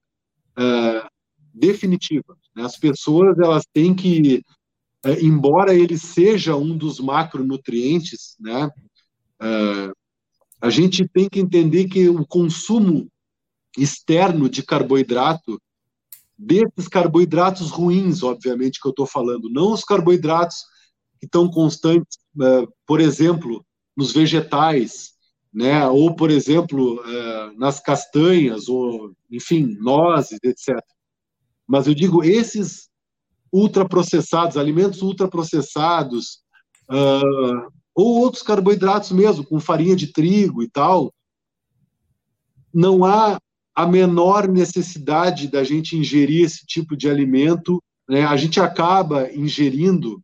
uh, 0.58 1.08
definitiva. 1.54 2.36
Né? 2.54 2.64
As 2.64 2.76
pessoas 2.76 3.38
elas 3.38 3.64
têm 3.72 3.94
que, 3.94 4.42
embora 5.20 5.74
ele 5.74 5.96
seja 5.96 6.56
um 6.56 6.76
dos 6.76 7.00
macronutrientes, 7.00 8.36
né? 8.40 8.70
A 10.60 10.70
gente 10.70 11.06
tem 11.08 11.28
que 11.28 11.38
entender 11.38 11.86
que 11.86 12.08
o 12.08 12.26
consumo 12.26 13.08
externo 13.76 14.48
de 14.48 14.62
carboidrato, 14.62 15.60
desses 16.38 16.86
carboidratos 16.88 17.70
ruins, 17.70 18.22
obviamente, 18.22 18.80
que 18.80 18.86
eu 18.86 18.90
estou 18.90 19.06
falando, 19.06 19.50
não 19.50 19.72
os 19.72 19.82
carboidratos 19.82 20.56
que 21.18 21.26
estão 21.26 21.50
constantes, 21.50 22.18
uh, 22.36 22.72
por 22.86 23.00
exemplo, 23.00 23.64
nos 23.96 24.12
vegetais, 24.12 25.14
né, 25.52 25.84
ou, 25.88 26.14
por 26.14 26.30
exemplo, 26.30 27.00
uh, 27.00 27.58
nas 27.58 27.80
castanhas, 27.80 28.68
ou, 28.68 29.12
enfim, 29.28 29.76
nozes, 29.80 30.38
etc. 30.44 30.78
Mas 31.66 31.88
eu 31.88 31.94
digo, 31.94 32.22
esses 32.22 32.88
ultraprocessados, 33.52 34.56
alimentos 34.56 35.02
ultraprocessados, 35.02 36.42
uh, 36.88 37.72
ou 37.94 38.20
outros 38.20 38.44
carboidratos 38.44 39.10
mesmo, 39.10 39.44
com 39.44 39.58
farinha 39.58 39.96
de 39.96 40.12
trigo 40.12 40.62
e 40.62 40.70
tal, 40.70 41.12
não 42.72 43.04
há 43.04 43.40
a 43.78 43.86
menor 43.86 44.48
necessidade 44.48 45.46
da 45.46 45.62
gente 45.62 45.96
ingerir 45.96 46.44
esse 46.44 46.66
tipo 46.66 46.96
de 46.96 47.08
alimento. 47.08 47.80
Né? 48.08 48.24
A 48.24 48.36
gente 48.36 48.58
acaba 48.58 49.32
ingerindo 49.32 50.20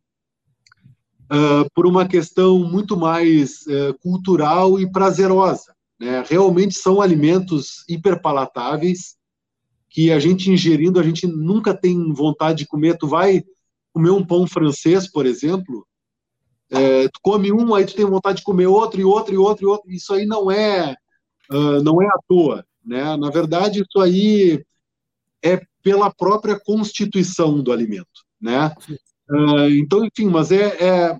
uh, 1.31 1.65
por 1.73 1.87
uma 1.87 2.05
questão 2.05 2.59
muito 2.59 2.97
mais 2.97 3.61
uh, 3.67 3.97
cultural 4.01 4.77
e 4.77 4.91
prazerosa. 4.91 5.73
Né? 5.97 6.21
Realmente 6.27 6.77
são 6.77 6.99
alimentos 6.99 7.85
hiperpalatáveis 7.87 9.15
que 9.89 10.11
a 10.11 10.19
gente 10.19 10.51
ingerindo, 10.51 10.99
a 10.99 11.03
gente 11.03 11.25
nunca 11.25 11.73
tem 11.73 12.11
vontade 12.11 12.57
de 12.57 12.67
comer. 12.67 12.97
Tu 12.97 13.07
vai 13.07 13.41
comer 13.93 14.09
um 14.09 14.25
pão 14.25 14.45
francês, 14.45 15.09
por 15.09 15.25
exemplo, 15.25 15.87
é, 16.69 17.07
tu 17.07 17.21
come 17.21 17.53
um, 17.53 17.73
aí 17.73 17.85
tu 17.85 17.95
tem 17.95 18.03
vontade 18.03 18.39
de 18.39 18.43
comer 18.43 18.67
outro, 18.67 18.99
e 18.99 19.05
outro, 19.05 19.33
e 19.33 19.37
outro, 19.37 19.63
e 19.63 19.67
outro. 19.67 19.89
Isso 19.89 20.13
aí 20.13 20.25
não 20.25 20.51
é, 20.51 20.93
uh, 21.49 21.81
não 21.81 22.01
é 22.01 22.05
à 22.07 22.19
toa. 22.27 22.65
Né? 22.85 23.15
Na 23.17 23.29
verdade, 23.29 23.81
isso 23.81 23.99
aí 23.99 24.63
é 25.43 25.61
pela 25.81 26.13
própria 26.13 26.59
constituição 26.59 27.61
do 27.61 27.71
alimento. 27.71 28.25
Né? 28.41 28.73
Uh, 29.29 29.69
então, 29.79 30.05
enfim, 30.05 30.29
mas 30.29 30.51
é, 30.51 30.65
é, 30.83 31.19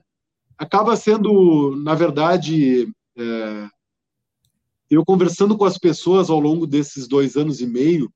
acaba 0.58 0.96
sendo, 0.96 1.76
na 1.78 1.96
verdade, 1.96 2.92
é, 3.18 3.70
eu 4.90 5.04
conversando 5.06 5.58
com 5.58 5.66
as 5.66 5.78
pessoas 5.78 6.30
ao 6.30 6.40
longo 6.40 6.68
desses 6.68 7.08
dois 7.08 7.36
anos 7.36 7.62
e 7.62 7.68
meio, 7.68 8.12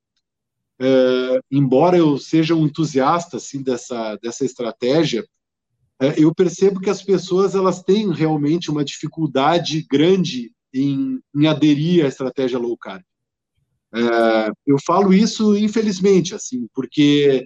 é, 0.80 1.40
embora 1.50 1.96
eu 1.96 2.16
seja 2.18 2.54
um 2.54 2.64
entusiasta 2.66 3.36
assim 3.36 3.62
dessa 3.62 4.16
dessa 4.22 4.44
estratégia, 4.44 5.26
é, 6.00 6.14
eu 6.16 6.34
percebo 6.34 6.80
que 6.80 6.88
as 6.88 7.02
pessoas 7.02 7.54
elas 7.54 7.82
têm 7.82 8.10
realmente 8.10 8.70
uma 8.70 8.82
dificuldade 8.82 9.86
grande 9.90 10.50
em, 10.72 11.20
em 11.34 11.46
aderir 11.46 12.04
à 12.04 12.08
estratégia 12.08 12.58
low 12.58 12.76
carb. 12.78 13.02
É, 13.94 14.50
eu 14.66 14.76
falo 14.84 15.12
isso 15.12 15.56
infelizmente 15.56 16.34
assim, 16.34 16.68
porque 16.72 17.44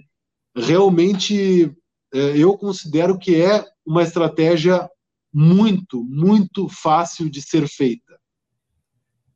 realmente 0.55 1.71
é, 2.13 2.37
eu 2.37 2.57
considero 2.57 3.17
que 3.17 3.41
é 3.41 3.65
uma 3.85 4.03
estratégia 4.03 4.87
muito, 5.33 6.03
muito 6.03 6.69
fácil 6.69 7.29
de 7.29 7.41
ser 7.41 7.67
feita. 7.67 8.17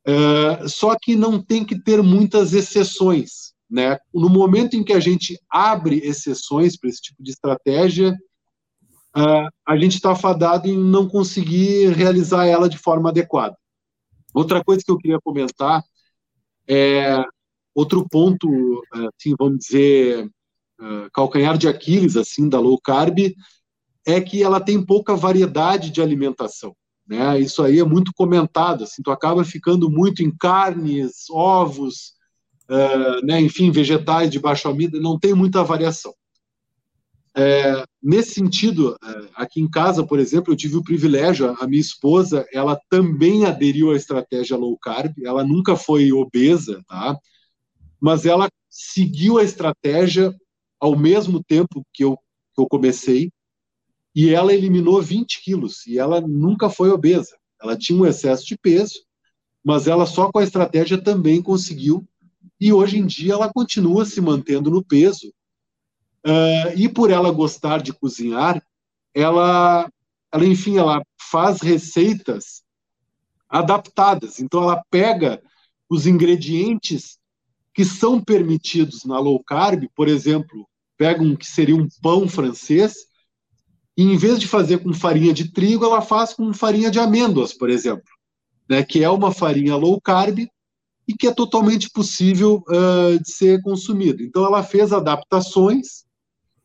É, 0.06 0.68
só 0.68 0.96
que 1.00 1.14
não 1.14 1.42
tem 1.42 1.64
que 1.64 1.78
ter 1.78 2.02
muitas 2.02 2.54
exceções. 2.54 3.52
Né? 3.70 3.98
No 4.12 4.28
momento 4.28 4.74
em 4.74 4.82
que 4.82 4.92
a 4.92 4.98
gente 4.98 5.38
abre 5.48 5.98
exceções 5.98 6.76
para 6.76 6.90
esse 6.90 7.00
tipo 7.00 7.22
de 7.22 7.30
estratégia, 7.30 8.12
uh, 9.16 9.48
a 9.64 9.76
gente 9.76 9.94
está 9.94 10.14
fadado 10.16 10.68
em 10.68 10.76
não 10.76 11.08
conseguir 11.08 11.92
realizar 11.92 12.46
ela 12.46 12.68
de 12.68 12.76
forma 12.76 13.10
adequada. 13.10 13.56
Outra 14.34 14.64
coisa 14.64 14.82
que 14.84 14.90
eu 14.90 14.98
queria 14.98 15.20
comentar 15.20 15.84
é 16.70 17.24
outro 17.74 18.06
ponto, 18.08 18.48
assim, 18.92 19.34
vamos 19.36 19.58
dizer, 19.58 20.24
uh, 20.80 21.10
calcanhar 21.12 21.58
de 21.58 21.66
Aquiles 21.66 22.16
assim 22.16 22.48
da 22.48 22.60
low 22.60 22.80
carb 22.80 23.18
é 24.06 24.20
que 24.20 24.42
ela 24.42 24.60
tem 24.60 24.84
pouca 24.84 25.14
variedade 25.16 25.90
de 25.90 26.00
alimentação. 26.00 26.74
Né? 27.06 27.40
Isso 27.40 27.62
aí 27.62 27.80
é 27.80 27.84
muito 27.84 28.12
comentado. 28.14 28.84
Assim, 28.84 29.02
tu 29.02 29.10
acaba 29.10 29.44
ficando 29.44 29.90
muito 29.90 30.22
em 30.22 30.30
carnes, 30.30 31.28
ovos, 31.28 32.14
uh, 32.68 33.26
né, 33.26 33.40
enfim, 33.40 33.70
vegetais 33.70 34.30
de 34.30 34.38
baixo 34.38 34.68
amido, 34.68 35.00
não 35.00 35.18
tem 35.18 35.34
muita 35.34 35.64
variação. 35.64 36.14
É, 37.36 37.84
nesse 38.02 38.34
sentido, 38.34 38.96
é, 39.02 39.28
aqui 39.34 39.60
em 39.60 39.70
casa, 39.70 40.04
por 40.04 40.18
exemplo, 40.18 40.52
eu 40.52 40.56
tive 40.56 40.76
o 40.76 40.82
privilégio, 40.82 41.56
a 41.60 41.66
minha 41.66 41.80
esposa, 41.80 42.46
ela 42.52 42.80
também 42.88 43.44
aderiu 43.44 43.92
à 43.92 43.96
estratégia 43.96 44.56
low 44.56 44.76
carb, 44.78 45.14
ela 45.24 45.44
nunca 45.44 45.76
foi 45.76 46.12
obesa, 46.12 46.82
tá? 46.88 47.16
Mas 48.00 48.26
ela 48.26 48.48
seguiu 48.68 49.38
a 49.38 49.44
estratégia 49.44 50.34
ao 50.80 50.96
mesmo 50.96 51.42
tempo 51.42 51.84
que 51.92 52.04
eu, 52.04 52.16
que 52.54 52.60
eu 52.60 52.66
comecei, 52.66 53.30
e 54.14 54.34
ela 54.34 54.52
eliminou 54.52 55.00
20 55.00 55.42
quilos, 55.42 55.86
e 55.86 55.98
ela 55.98 56.20
nunca 56.20 56.68
foi 56.68 56.90
obesa. 56.90 57.36
Ela 57.62 57.76
tinha 57.76 58.00
um 58.00 58.06
excesso 58.06 58.44
de 58.44 58.56
peso, 58.58 59.04
mas 59.62 59.86
ela 59.86 60.06
só 60.06 60.32
com 60.32 60.38
a 60.38 60.44
estratégia 60.44 61.00
também 61.00 61.42
conseguiu 61.42 62.06
e 62.60 62.72
hoje 62.72 62.98
em 62.98 63.06
dia 63.06 63.32
ela 63.32 63.52
continua 63.52 64.04
se 64.04 64.20
mantendo 64.20 64.70
no 64.70 64.84
peso. 64.84 65.32
Uh, 66.26 66.76
e 66.76 66.88
por 66.88 67.10
ela 67.10 67.30
gostar 67.30 67.80
de 67.82 67.92
cozinhar, 67.92 68.62
ela, 69.14 69.90
ela, 70.32 70.44
enfim, 70.44 70.76
ela 70.76 71.02
faz 71.18 71.60
receitas 71.60 72.62
adaptadas. 73.48 74.38
Então, 74.38 74.62
ela 74.62 74.82
pega 74.90 75.42
os 75.88 76.06
ingredientes 76.06 77.18
que 77.74 77.84
são 77.84 78.22
permitidos 78.22 79.04
na 79.04 79.18
low 79.18 79.42
carb, 79.42 79.84
por 79.94 80.08
exemplo, 80.08 80.68
pega 80.96 81.22
um 81.22 81.34
que 81.34 81.46
seria 81.46 81.74
um 81.74 81.88
pão 82.02 82.28
francês, 82.28 82.94
e 83.96 84.02
em 84.02 84.16
vez 84.16 84.38
de 84.38 84.46
fazer 84.46 84.78
com 84.78 84.92
farinha 84.92 85.32
de 85.32 85.50
trigo, 85.50 85.84
ela 85.84 86.00
faz 86.00 86.32
com 86.32 86.52
farinha 86.52 86.90
de 86.90 86.98
amêndoas, 86.98 87.52
por 87.52 87.70
exemplo, 87.70 88.04
né, 88.68 88.82
que 88.82 89.02
é 89.02 89.10
uma 89.10 89.32
farinha 89.32 89.76
low 89.76 90.00
carb, 90.00 90.46
e 91.08 91.14
que 91.14 91.26
é 91.26 91.34
totalmente 91.34 91.90
possível 91.90 92.62
uh, 92.68 93.18
de 93.20 93.32
ser 93.32 93.60
consumido. 93.62 94.22
Então, 94.22 94.44
ela 94.44 94.62
fez 94.62 94.92
adaptações, 94.92 96.04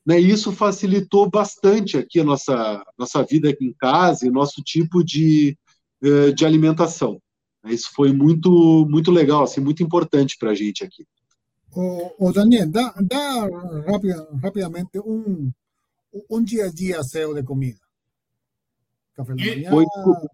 né, 0.06 0.20
e 0.20 0.30
isso 0.30 0.52
facilitou 0.52 1.30
bastante 1.30 1.98
aqui 1.98 2.20
a 2.20 2.24
nossa, 2.24 2.84
nossa 2.98 3.24
vida 3.24 3.50
aqui 3.50 3.66
em 3.66 3.74
casa 3.74 4.28
e 4.28 4.32
nosso 4.32 4.62
tipo 4.62 5.04
de, 5.04 5.58
uh, 6.04 6.34
de 6.34 6.46
alimentação. 6.46 7.20
Isso 7.66 7.90
foi 7.94 8.14
muito, 8.14 8.86
muito 8.88 9.10
legal, 9.10 9.44
assim, 9.44 9.60
muito 9.60 9.82
importante 9.82 10.38
para 10.38 10.52
a 10.52 10.56
gente 10.56 10.84
aqui. 10.84 11.06
O, 11.76 12.28
o 12.28 12.32
Daniel, 12.32 12.70
dá, 12.70 12.94
dá 13.02 13.42
rapid, 13.92 14.16
rapidamente 14.42 15.00
um, 15.00 15.52
um 16.30 16.44
dia 16.44 16.66
a 16.66 16.72
dia 16.72 17.04
seu 17.04 17.34
de 17.34 17.44
comida. 17.44 17.80
Café 19.16 19.34
da 19.34 19.44
manhã. 19.44 19.72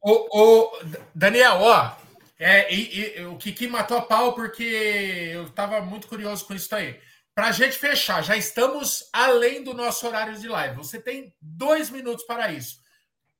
O, 0.03 0.39
o, 0.39 0.71
Daniel, 1.15 1.57
ó, 1.61 1.95
é, 2.37 2.73
e, 2.73 3.19
e, 3.19 3.25
o 3.25 3.37
Kiki 3.37 3.67
matou 3.67 3.97
a 3.97 4.01
pau 4.01 4.33
porque 4.33 4.63
eu 4.63 5.45
estava 5.45 5.81
muito 5.81 6.07
curioso 6.07 6.45
com 6.45 6.53
isso 6.53 6.73
aí. 6.75 6.99
Para 7.33 7.47
a 7.47 7.51
gente 7.51 7.77
fechar, 7.77 8.21
já 8.21 8.35
estamos 8.35 9.09
além 9.13 9.63
do 9.63 9.73
nosso 9.73 10.05
horário 10.05 10.37
de 10.37 10.47
live. 10.47 10.75
Você 10.75 11.01
tem 11.01 11.33
dois 11.41 11.89
minutos 11.89 12.25
para 12.25 12.51
isso. 12.51 12.81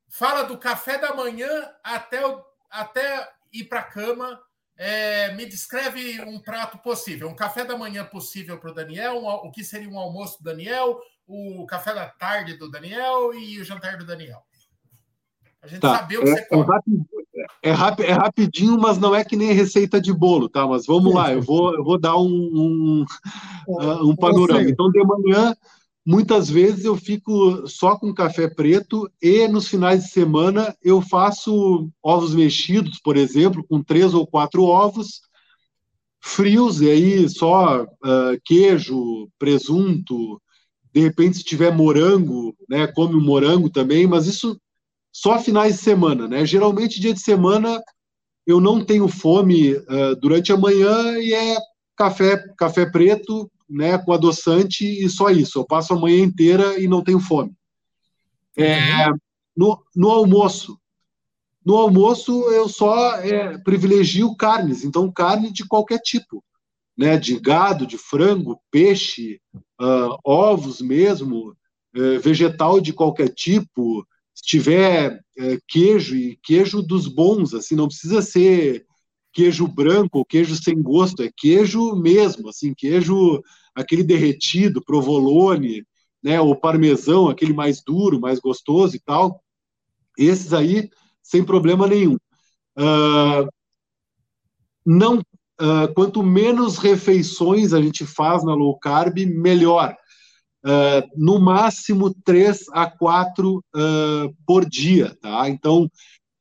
Fala 0.08 0.44
do 0.44 0.58
café 0.58 0.98
da 0.98 1.14
manhã 1.14 1.70
até, 1.84 2.26
o, 2.26 2.42
até 2.70 3.30
ir 3.52 3.66
para 3.66 3.82
a 3.82 3.84
cama. 3.84 4.42
É, 4.78 5.34
me 5.34 5.46
descreve 5.46 6.22
um 6.22 6.40
prato 6.40 6.78
possível. 6.78 7.28
Um 7.28 7.36
café 7.36 7.66
da 7.66 7.78
manhã 7.78 8.06
possível 8.06 8.58
para 8.58 8.72
o 8.72 8.74
Daniel, 8.74 9.18
um, 9.18 9.28
o 9.28 9.52
que 9.52 9.64
seria 9.64 9.90
um 9.90 10.00
almoço 10.00 10.38
do 10.38 10.46
Daniel, 10.46 11.00
o 11.28 11.66
café 11.66 11.94
da 11.94 12.08
tarde 12.08 12.56
do 12.56 12.72
Daniel 12.72 13.34
e 13.34 13.60
o 13.60 13.64
jantar 13.66 13.98
do 13.98 14.06
Daniel. 14.06 14.42
A 15.62 15.68
gente 15.68 15.80
tá. 15.80 16.00
saber 16.00 16.18
o 16.18 16.24
que 16.24 16.30
é, 16.30 16.36
você 16.36 16.46
come. 16.46 16.66
É, 17.64 17.72
rap, 17.72 18.02
é, 18.02 18.12
rapidinho, 18.12 18.78
mas 18.80 18.98
não 18.98 19.16
é 19.16 19.24
que 19.24 19.36
nem 19.36 19.52
receita 19.52 20.02
de 20.02 20.12
bolo, 20.12 20.50
tá? 20.50 20.66
Mas 20.68 20.86
vamos 20.86 21.14
lá, 21.14 21.32
eu 21.32 21.42
vou, 21.42 21.74
eu 21.74 21.84
vou 21.84 22.00
dar 22.00 22.18
um, 22.18 22.26
um, 22.26 23.06
uh, 23.68 24.10
um 24.10 24.16
panorama. 24.16 24.68
Então, 24.68 24.92
de 24.92 25.04
manhã, 25.04 25.56
muitas 26.06 26.50
vezes 26.50 26.86
eu 26.86 26.96
fico 26.96 27.68
só 27.68 27.96
com 27.96 28.14
café 28.14 28.48
preto 28.48 29.10
e 29.22 29.48
nos 29.48 29.68
finais 29.68 30.04
de 30.04 30.10
semana 30.10 30.76
eu 30.84 31.02
faço 31.02 31.90
ovos 32.02 32.34
mexidos, 32.34 33.00
por 33.00 33.16
exemplo, 33.16 33.64
com 33.68 33.84
três 33.84 34.14
ou 34.14 34.26
quatro 34.26 34.64
ovos 34.64 35.22
frios, 36.20 36.82
e 36.82 36.90
aí 36.90 37.30
só 37.30 37.84
uh, 37.84 38.42
queijo, 38.46 39.28
presunto, 39.40 40.40
de 40.94 41.02
repente 41.02 41.38
se 41.38 41.44
tiver 41.44 41.76
morango, 41.76 42.56
né, 42.70 42.88
come 42.88 43.16
o 43.16 43.22
morango 43.22 43.70
também, 43.70 44.06
mas 44.06 44.28
isso 44.28 44.60
só 45.12 45.40
finais 45.40 45.76
de 45.76 45.82
semana, 45.82 46.28
né? 46.28 46.46
Geralmente, 46.46 47.00
dia 47.00 47.14
de 47.14 47.20
semana, 47.20 47.82
eu 48.46 48.60
não 48.60 48.84
tenho 48.84 49.08
fome 49.08 49.74
uh, 49.74 50.16
durante 50.20 50.52
a 50.52 50.58
manhã 50.58 51.18
e 51.18 51.34
é 51.34 51.58
café, 51.96 52.38
café 52.58 52.86
preto, 52.86 53.52
né, 53.70 53.98
com 53.98 54.12
adoçante 54.12 54.86
e 54.86 55.10
só 55.10 55.30
isso. 55.30 55.60
Eu 55.60 55.66
passo 55.66 55.94
a 55.94 56.00
manhã 56.00 56.24
inteira 56.24 56.80
e 56.80 56.88
não 56.88 57.04
tenho 57.04 57.20
fome. 57.20 57.54
É, 58.58 59.08
no, 59.56 59.82
no 59.96 60.10
almoço, 60.10 60.78
no 61.66 61.78
almoço 61.78 62.32
eu 62.52 62.68
só 62.68 63.16
é, 63.18 63.58
privilegio 63.60 64.36
carnes, 64.36 64.84
então 64.84 65.12
carne 65.12 65.52
de 65.52 65.66
qualquer 65.66 66.00
tipo, 66.00 66.44
né, 66.98 67.18
de 67.18 67.40
gado, 67.40 67.88
de 67.88 67.98
frango, 67.98 68.60
peixe, 68.70 69.40
uh, 69.80 70.18
ovos 70.26 70.82
mesmo, 70.82 71.56
uh, 71.96 72.20
vegetal 72.20 72.82
de 72.82 72.92
qualquer 72.92 73.30
tipo, 73.30 74.06
se 74.42 74.48
tiver 74.48 75.24
é, 75.38 75.58
queijo 75.68 76.16
e 76.16 76.38
queijo 76.42 76.82
dos 76.82 77.08
bons, 77.08 77.54
assim, 77.54 77.76
não 77.76 77.88
precisa 77.88 78.22
ser 78.22 78.86
queijo 79.32 79.68
branco 79.68 80.18
ou 80.18 80.26
queijo 80.26 80.56
sem 80.56 80.82
gosto, 80.82 81.22
é 81.22 81.32
queijo 81.36 81.96
mesmo, 81.96 82.50
assim, 82.50 82.74
queijo 82.74 83.42
aquele 83.74 84.04
derretido, 84.04 84.84
provolone, 84.84 85.86
né, 86.24 86.42
ou 86.42 86.56
parmesão, 86.56 87.30
aquele 87.30 87.54
mais 87.54 87.82
duro, 87.84 88.20
mais 88.20 88.40
gostoso 88.40 88.96
e 88.96 89.00
tal. 89.00 89.42
Esses 90.18 90.54
aí, 90.54 90.90
sem 91.22 91.44
problema 91.44 91.88
nenhum. 91.88 92.18
Uh, 92.78 93.48
não, 94.86 95.20
uh, 95.20 95.94
quanto 95.96 96.22
menos 96.22 96.78
refeições 96.78 97.74
a 97.74 97.82
gente 97.82 98.06
faz 98.06 98.44
na 98.44 98.54
low 98.54 98.78
carb, 98.80 99.18
melhor 99.20 99.96
uh, 100.66 101.10
no 101.16 101.40
máximo 101.40 102.14
três 102.24 102.66
a 102.72 102.90
quatro 102.90 103.64
uh, 103.76 104.34
por 104.46 104.68
dia, 104.68 105.16
tá? 105.22 105.50
Então, 105.50 105.90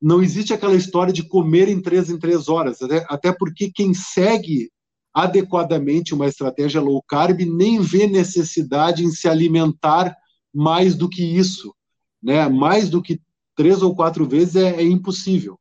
não 0.01 0.23
existe 0.23 0.53
aquela 0.53 0.77
história 0.77 1.13
de 1.13 1.23
comer 1.23 1.69
em 1.69 1.81
três 1.81 2.11
em 2.11 2.19
três 2.19 2.49
horas, 2.49 2.81
até, 2.81 3.07
até 3.09 3.33
porque 3.33 3.71
quem 3.71 3.93
segue 3.93 4.71
adequadamente 5.13 6.15
uma 6.15 6.27
estratégia 6.27 6.81
low 6.81 7.03
carb 7.03 7.41
nem 7.41 7.81
vê 7.81 8.07
necessidade 8.07 9.05
em 9.05 9.11
se 9.11 9.29
alimentar 9.29 10.17
mais 10.55 10.95
do 10.95 11.09
que 11.09 11.23
isso, 11.23 11.75
né? 12.23 12.49
Mais 12.49 12.89
do 12.89 13.03
que 13.03 13.21
três 13.57 13.83
ou 13.83 13.95
quatro 13.95 14.27
vezes 14.27 14.57
é, 14.57 14.77
é 14.77 14.83
impossível. 14.83 15.59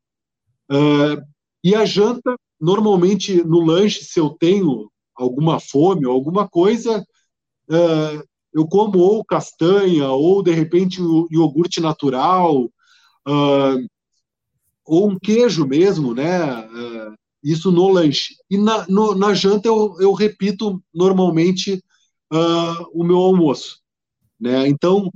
Uh, 0.70 1.20
e 1.62 1.74
a 1.74 1.84
janta, 1.84 2.36
normalmente 2.60 3.42
no 3.44 3.60
lanche, 3.60 4.04
se 4.04 4.18
eu 4.18 4.30
tenho 4.30 4.90
alguma 5.14 5.60
fome 5.60 6.06
ou 6.06 6.12
alguma 6.12 6.48
coisa, 6.48 7.04
uh, 7.68 8.29
eu 8.52 8.66
como 8.66 8.98
ou 8.98 9.24
castanha, 9.24 10.08
ou 10.08 10.42
de 10.42 10.52
repente 10.52 11.00
o 11.00 11.28
iogurte 11.30 11.80
natural, 11.80 12.64
uh, 12.64 13.86
ou 14.84 15.08
um 15.08 15.18
queijo 15.18 15.66
mesmo, 15.66 16.14
né? 16.14 16.66
Uh, 16.66 17.14
isso 17.42 17.70
no 17.70 17.88
lanche. 17.88 18.34
E 18.50 18.58
na, 18.58 18.86
no, 18.88 19.14
na 19.14 19.32
janta 19.32 19.68
eu, 19.68 19.96
eu 20.00 20.12
repito 20.12 20.82
normalmente 20.92 21.82
uh, 22.32 22.90
o 22.92 23.04
meu 23.04 23.18
almoço, 23.18 23.78
né? 24.38 24.68
Então 24.68 25.10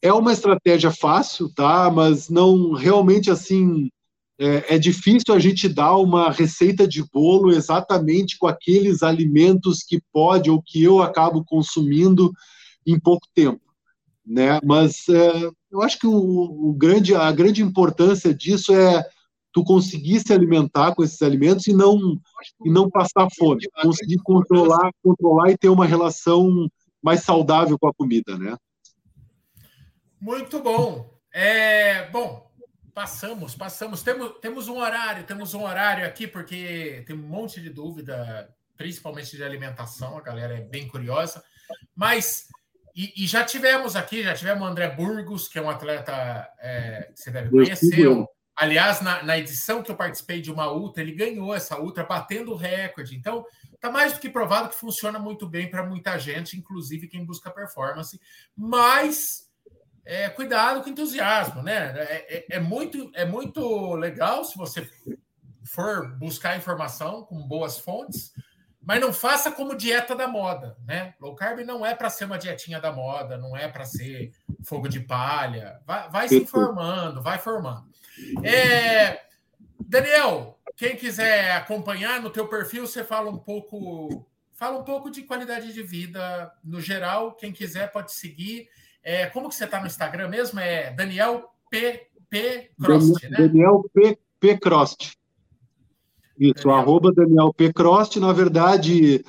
é 0.00 0.12
uma 0.12 0.32
estratégia 0.32 0.90
fácil, 0.90 1.52
tá? 1.52 1.90
Mas 1.90 2.28
não 2.28 2.72
realmente 2.72 3.30
assim 3.30 3.90
é, 4.38 4.76
é, 4.76 4.78
difícil 4.78 5.34
a 5.34 5.38
gente 5.38 5.68
dar 5.68 5.96
uma 5.96 6.30
receita 6.30 6.86
de 6.86 7.02
bolo 7.12 7.50
exatamente 7.50 8.38
com 8.38 8.46
aqueles 8.46 9.02
alimentos 9.02 9.82
que 9.82 10.00
pode 10.12 10.48
ou 10.48 10.62
que 10.62 10.82
eu 10.82 11.02
acabo 11.02 11.44
consumindo 11.44 12.32
em 12.86 12.98
pouco 12.98 13.26
tempo, 13.34 13.60
né? 14.24 14.60
Mas 14.64 15.08
é, 15.08 15.50
eu 15.70 15.82
acho 15.82 15.98
que 15.98 16.06
o, 16.06 16.14
o, 16.14 16.72
grande, 16.72 17.14
a 17.14 17.32
grande 17.32 17.62
importância 17.62 18.32
disso 18.32 18.72
é 18.72 19.04
tu 19.52 19.64
conseguir 19.64 20.20
se 20.20 20.32
alimentar 20.32 20.94
com 20.94 21.02
esses 21.02 21.20
alimentos 21.20 21.66
e 21.66 21.72
não 21.72 21.98
e 22.64 22.70
não 22.70 22.88
passar 22.88 23.28
fome, 23.36 23.66
conseguir 23.82 24.18
controlar, 24.18 24.90
controlar 25.02 25.50
e 25.50 25.58
ter 25.58 25.68
uma 25.68 25.84
relação 25.84 26.68
mais 27.02 27.24
saudável 27.24 27.76
com 27.76 27.88
a 27.88 27.94
comida, 27.94 28.38
né? 28.38 28.56
Muito 30.20 30.60
bom. 30.60 31.18
É, 31.32 31.67
Passamos, 32.98 33.54
passamos. 33.54 34.02
Temos, 34.02 34.40
temos 34.40 34.66
um 34.66 34.78
horário, 34.78 35.22
temos 35.22 35.54
um 35.54 35.62
horário 35.62 36.04
aqui, 36.04 36.26
porque 36.26 37.04
tem 37.06 37.14
um 37.14 37.22
monte 37.22 37.60
de 37.60 37.70
dúvida, 37.70 38.52
principalmente 38.76 39.36
de 39.36 39.44
alimentação, 39.44 40.18
a 40.18 40.20
galera 40.20 40.58
é 40.58 40.62
bem 40.62 40.88
curiosa. 40.88 41.40
Mas, 41.94 42.48
e, 42.96 43.22
e 43.22 43.24
já 43.28 43.44
tivemos 43.44 43.94
aqui, 43.94 44.24
já 44.24 44.34
tivemos 44.34 44.64
o 44.64 44.66
André 44.66 44.90
Burgos, 44.90 45.46
que 45.46 45.60
é 45.60 45.62
um 45.62 45.70
atleta 45.70 46.12
é, 46.58 47.12
que 47.14 47.20
você 47.20 47.30
deve 47.30 47.50
conhecer. 47.50 48.26
Aliás, 48.56 49.00
na, 49.00 49.22
na, 49.22 49.38
edição 49.38 49.80
que 49.80 49.92
eu 49.92 49.96
participei 49.96 50.40
de 50.40 50.50
uma 50.50 50.72
ultra, 50.72 51.00
ele 51.00 51.12
ganhou 51.12 51.54
essa 51.54 51.78
ultra, 51.78 52.02
batendo 52.02 52.50
o 52.50 52.56
recorde. 52.56 53.14
Então, 53.14 53.46
está 53.72 53.92
mais 53.92 54.12
do 54.12 54.18
que 54.18 54.28
provado 54.28 54.70
que 54.70 54.74
funciona 54.74 55.20
muito 55.20 55.48
bem 55.48 55.70
para 55.70 55.86
muita 55.86 56.18
gente, 56.18 56.58
inclusive 56.58 57.06
quem 57.06 57.24
busca 57.24 57.48
performance. 57.48 58.20
Mas 58.56 59.47
é, 60.08 60.26
cuidado 60.30 60.82
com 60.82 60.88
entusiasmo, 60.88 61.62
né? 61.62 61.92
É, 61.98 62.36
é, 62.36 62.46
é, 62.52 62.58
muito, 62.58 63.10
é 63.14 63.26
muito 63.26 63.94
legal 63.94 64.42
se 64.42 64.56
você 64.56 64.88
for 65.62 66.16
buscar 66.16 66.56
informação 66.56 67.24
com 67.24 67.46
boas 67.46 67.78
fontes, 67.78 68.32
mas 68.80 69.02
não 69.02 69.12
faça 69.12 69.52
como 69.52 69.76
dieta 69.76 70.16
da 70.16 70.26
moda, 70.26 70.78
né? 70.86 71.12
Low 71.20 71.34
carb 71.34 71.60
não 71.60 71.84
é 71.84 71.94
para 71.94 72.08
ser 72.08 72.24
uma 72.24 72.38
dietinha 72.38 72.80
da 72.80 72.90
moda, 72.90 73.36
não 73.36 73.54
é 73.54 73.68
para 73.68 73.84
ser 73.84 74.32
fogo 74.64 74.88
de 74.88 75.00
palha. 75.00 75.78
Vai, 75.86 76.08
vai 76.08 76.28
se 76.28 76.38
informando, 76.38 77.20
vai 77.20 77.36
formando. 77.36 77.84
É, 78.42 79.20
Daniel, 79.78 80.58
quem 80.74 80.96
quiser 80.96 81.52
acompanhar 81.52 82.22
no 82.22 82.30
teu 82.30 82.48
perfil, 82.48 82.86
você 82.86 83.04
fala 83.04 83.28
um 83.28 83.36
pouco, 83.36 84.26
fala 84.54 84.78
um 84.78 84.84
pouco 84.84 85.10
de 85.10 85.20
qualidade 85.24 85.70
de 85.70 85.82
vida 85.82 86.50
no 86.64 86.80
geral. 86.80 87.34
Quem 87.34 87.52
quiser 87.52 87.92
pode 87.92 88.14
seguir. 88.14 88.70
É, 89.02 89.26
como 89.26 89.48
que 89.48 89.54
você 89.54 89.64
está 89.64 89.80
no 89.80 89.86
Instagram 89.86 90.28
mesmo? 90.28 90.60
É 90.60 90.92
Daniel 90.92 91.44
P. 91.70 92.08
P. 92.30 92.70
Crost, 92.80 93.22
né? 93.24 93.36
Daniel 93.38 93.84
P. 93.92 94.18
P. 94.38 94.58
Crost. 94.58 95.12
Isso, 96.38 96.64
Daniel. 96.64 96.80
arroba 96.80 97.12
Daniel 97.12 97.52
P. 97.52 97.72
Crost, 97.72 98.16
na 98.16 98.32
verdade, 98.32 99.24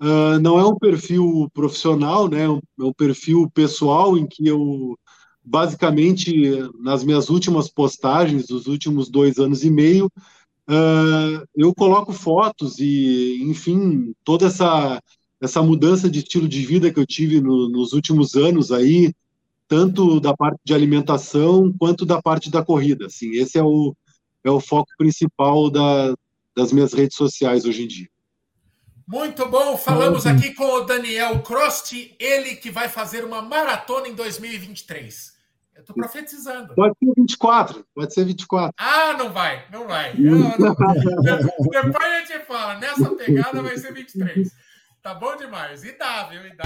uh, 0.00 0.38
não 0.40 0.58
é 0.58 0.64
um 0.64 0.78
perfil 0.78 1.50
profissional, 1.52 2.28
né? 2.28 2.44
É 2.44 2.82
um 2.84 2.92
perfil 2.92 3.50
pessoal 3.50 4.16
em 4.16 4.26
que 4.26 4.46
eu, 4.46 4.98
basicamente, 5.42 6.32
nas 6.80 7.04
minhas 7.04 7.28
últimas 7.28 7.68
postagens, 7.68 8.46
dos 8.46 8.66
últimos 8.66 9.10
dois 9.10 9.38
anos 9.38 9.64
e 9.64 9.70
meio, 9.70 10.06
uh, 10.68 11.46
eu 11.54 11.74
coloco 11.74 12.12
fotos 12.12 12.78
e, 12.78 13.42
enfim, 13.42 14.14
toda 14.24 14.46
essa 14.46 15.02
essa 15.44 15.62
mudança 15.62 16.08
de 16.08 16.20
estilo 16.20 16.48
de 16.48 16.64
vida 16.64 16.90
que 16.90 16.98
eu 16.98 17.06
tive 17.06 17.38
no, 17.38 17.68
nos 17.68 17.92
últimos 17.92 18.34
anos 18.34 18.72
aí, 18.72 19.12
tanto 19.68 20.18
da 20.18 20.34
parte 20.34 20.58
de 20.64 20.72
alimentação 20.72 21.72
quanto 21.78 22.06
da 22.06 22.20
parte 22.20 22.50
da 22.50 22.64
corrida. 22.64 23.06
Assim, 23.06 23.30
esse 23.32 23.58
é 23.58 23.62
o, 23.62 23.94
é 24.42 24.50
o 24.50 24.58
foco 24.58 24.90
principal 24.96 25.70
da, 25.70 26.14
das 26.56 26.72
minhas 26.72 26.94
redes 26.94 27.16
sociais 27.16 27.66
hoje 27.66 27.84
em 27.84 27.86
dia. 27.86 28.08
Muito 29.06 29.46
bom, 29.46 29.76
falamos 29.76 30.24
aqui 30.24 30.54
com 30.54 30.64
o 30.64 30.80
Daniel 30.80 31.42
Crosti, 31.42 32.16
ele 32.18 32.56
que 32.56 32.70
vai 32.70 32.88
fazer 32.88 33.22
uma 33.22 33.42
maratona 33.42 34.08
em 34.08 34.14
2023. 34.14 35.34
Eu 35.74 35.80
estou 35.80 35.94
profetizando. 35.94 36.74
Pode 36.74 36.96
ser 36.98 37.12
24, 37.18 37.84
pode 37.94 38.14
ser 38.14 38.24
24. 38.24 38.72
Ah, 38.78 39.14
não 39.18 39.30
vai, 39.30 39.66
não 39.70 39.86
vai. 39.86 40.12
Eu, 40.12 40.38
não... 40.38 40.54
Depois 41.70 41.96
a 41.96 42.20
gente 42.20 42.46
fala, 42.46 42.78
nessa 42.78 43.10
pegada 43.14 43.60
vai 43.60 43.76
ser 43.76 43.92
23. 43.92 44.63
Tá 45.04 45.12
bom 45.12 45.36
demais. 45.36 45.84
E 45.84 45.92
dá, 45.92 46.22
viu? 46.22 46.46
E 46.46 46.50
dá. 46.56 46.64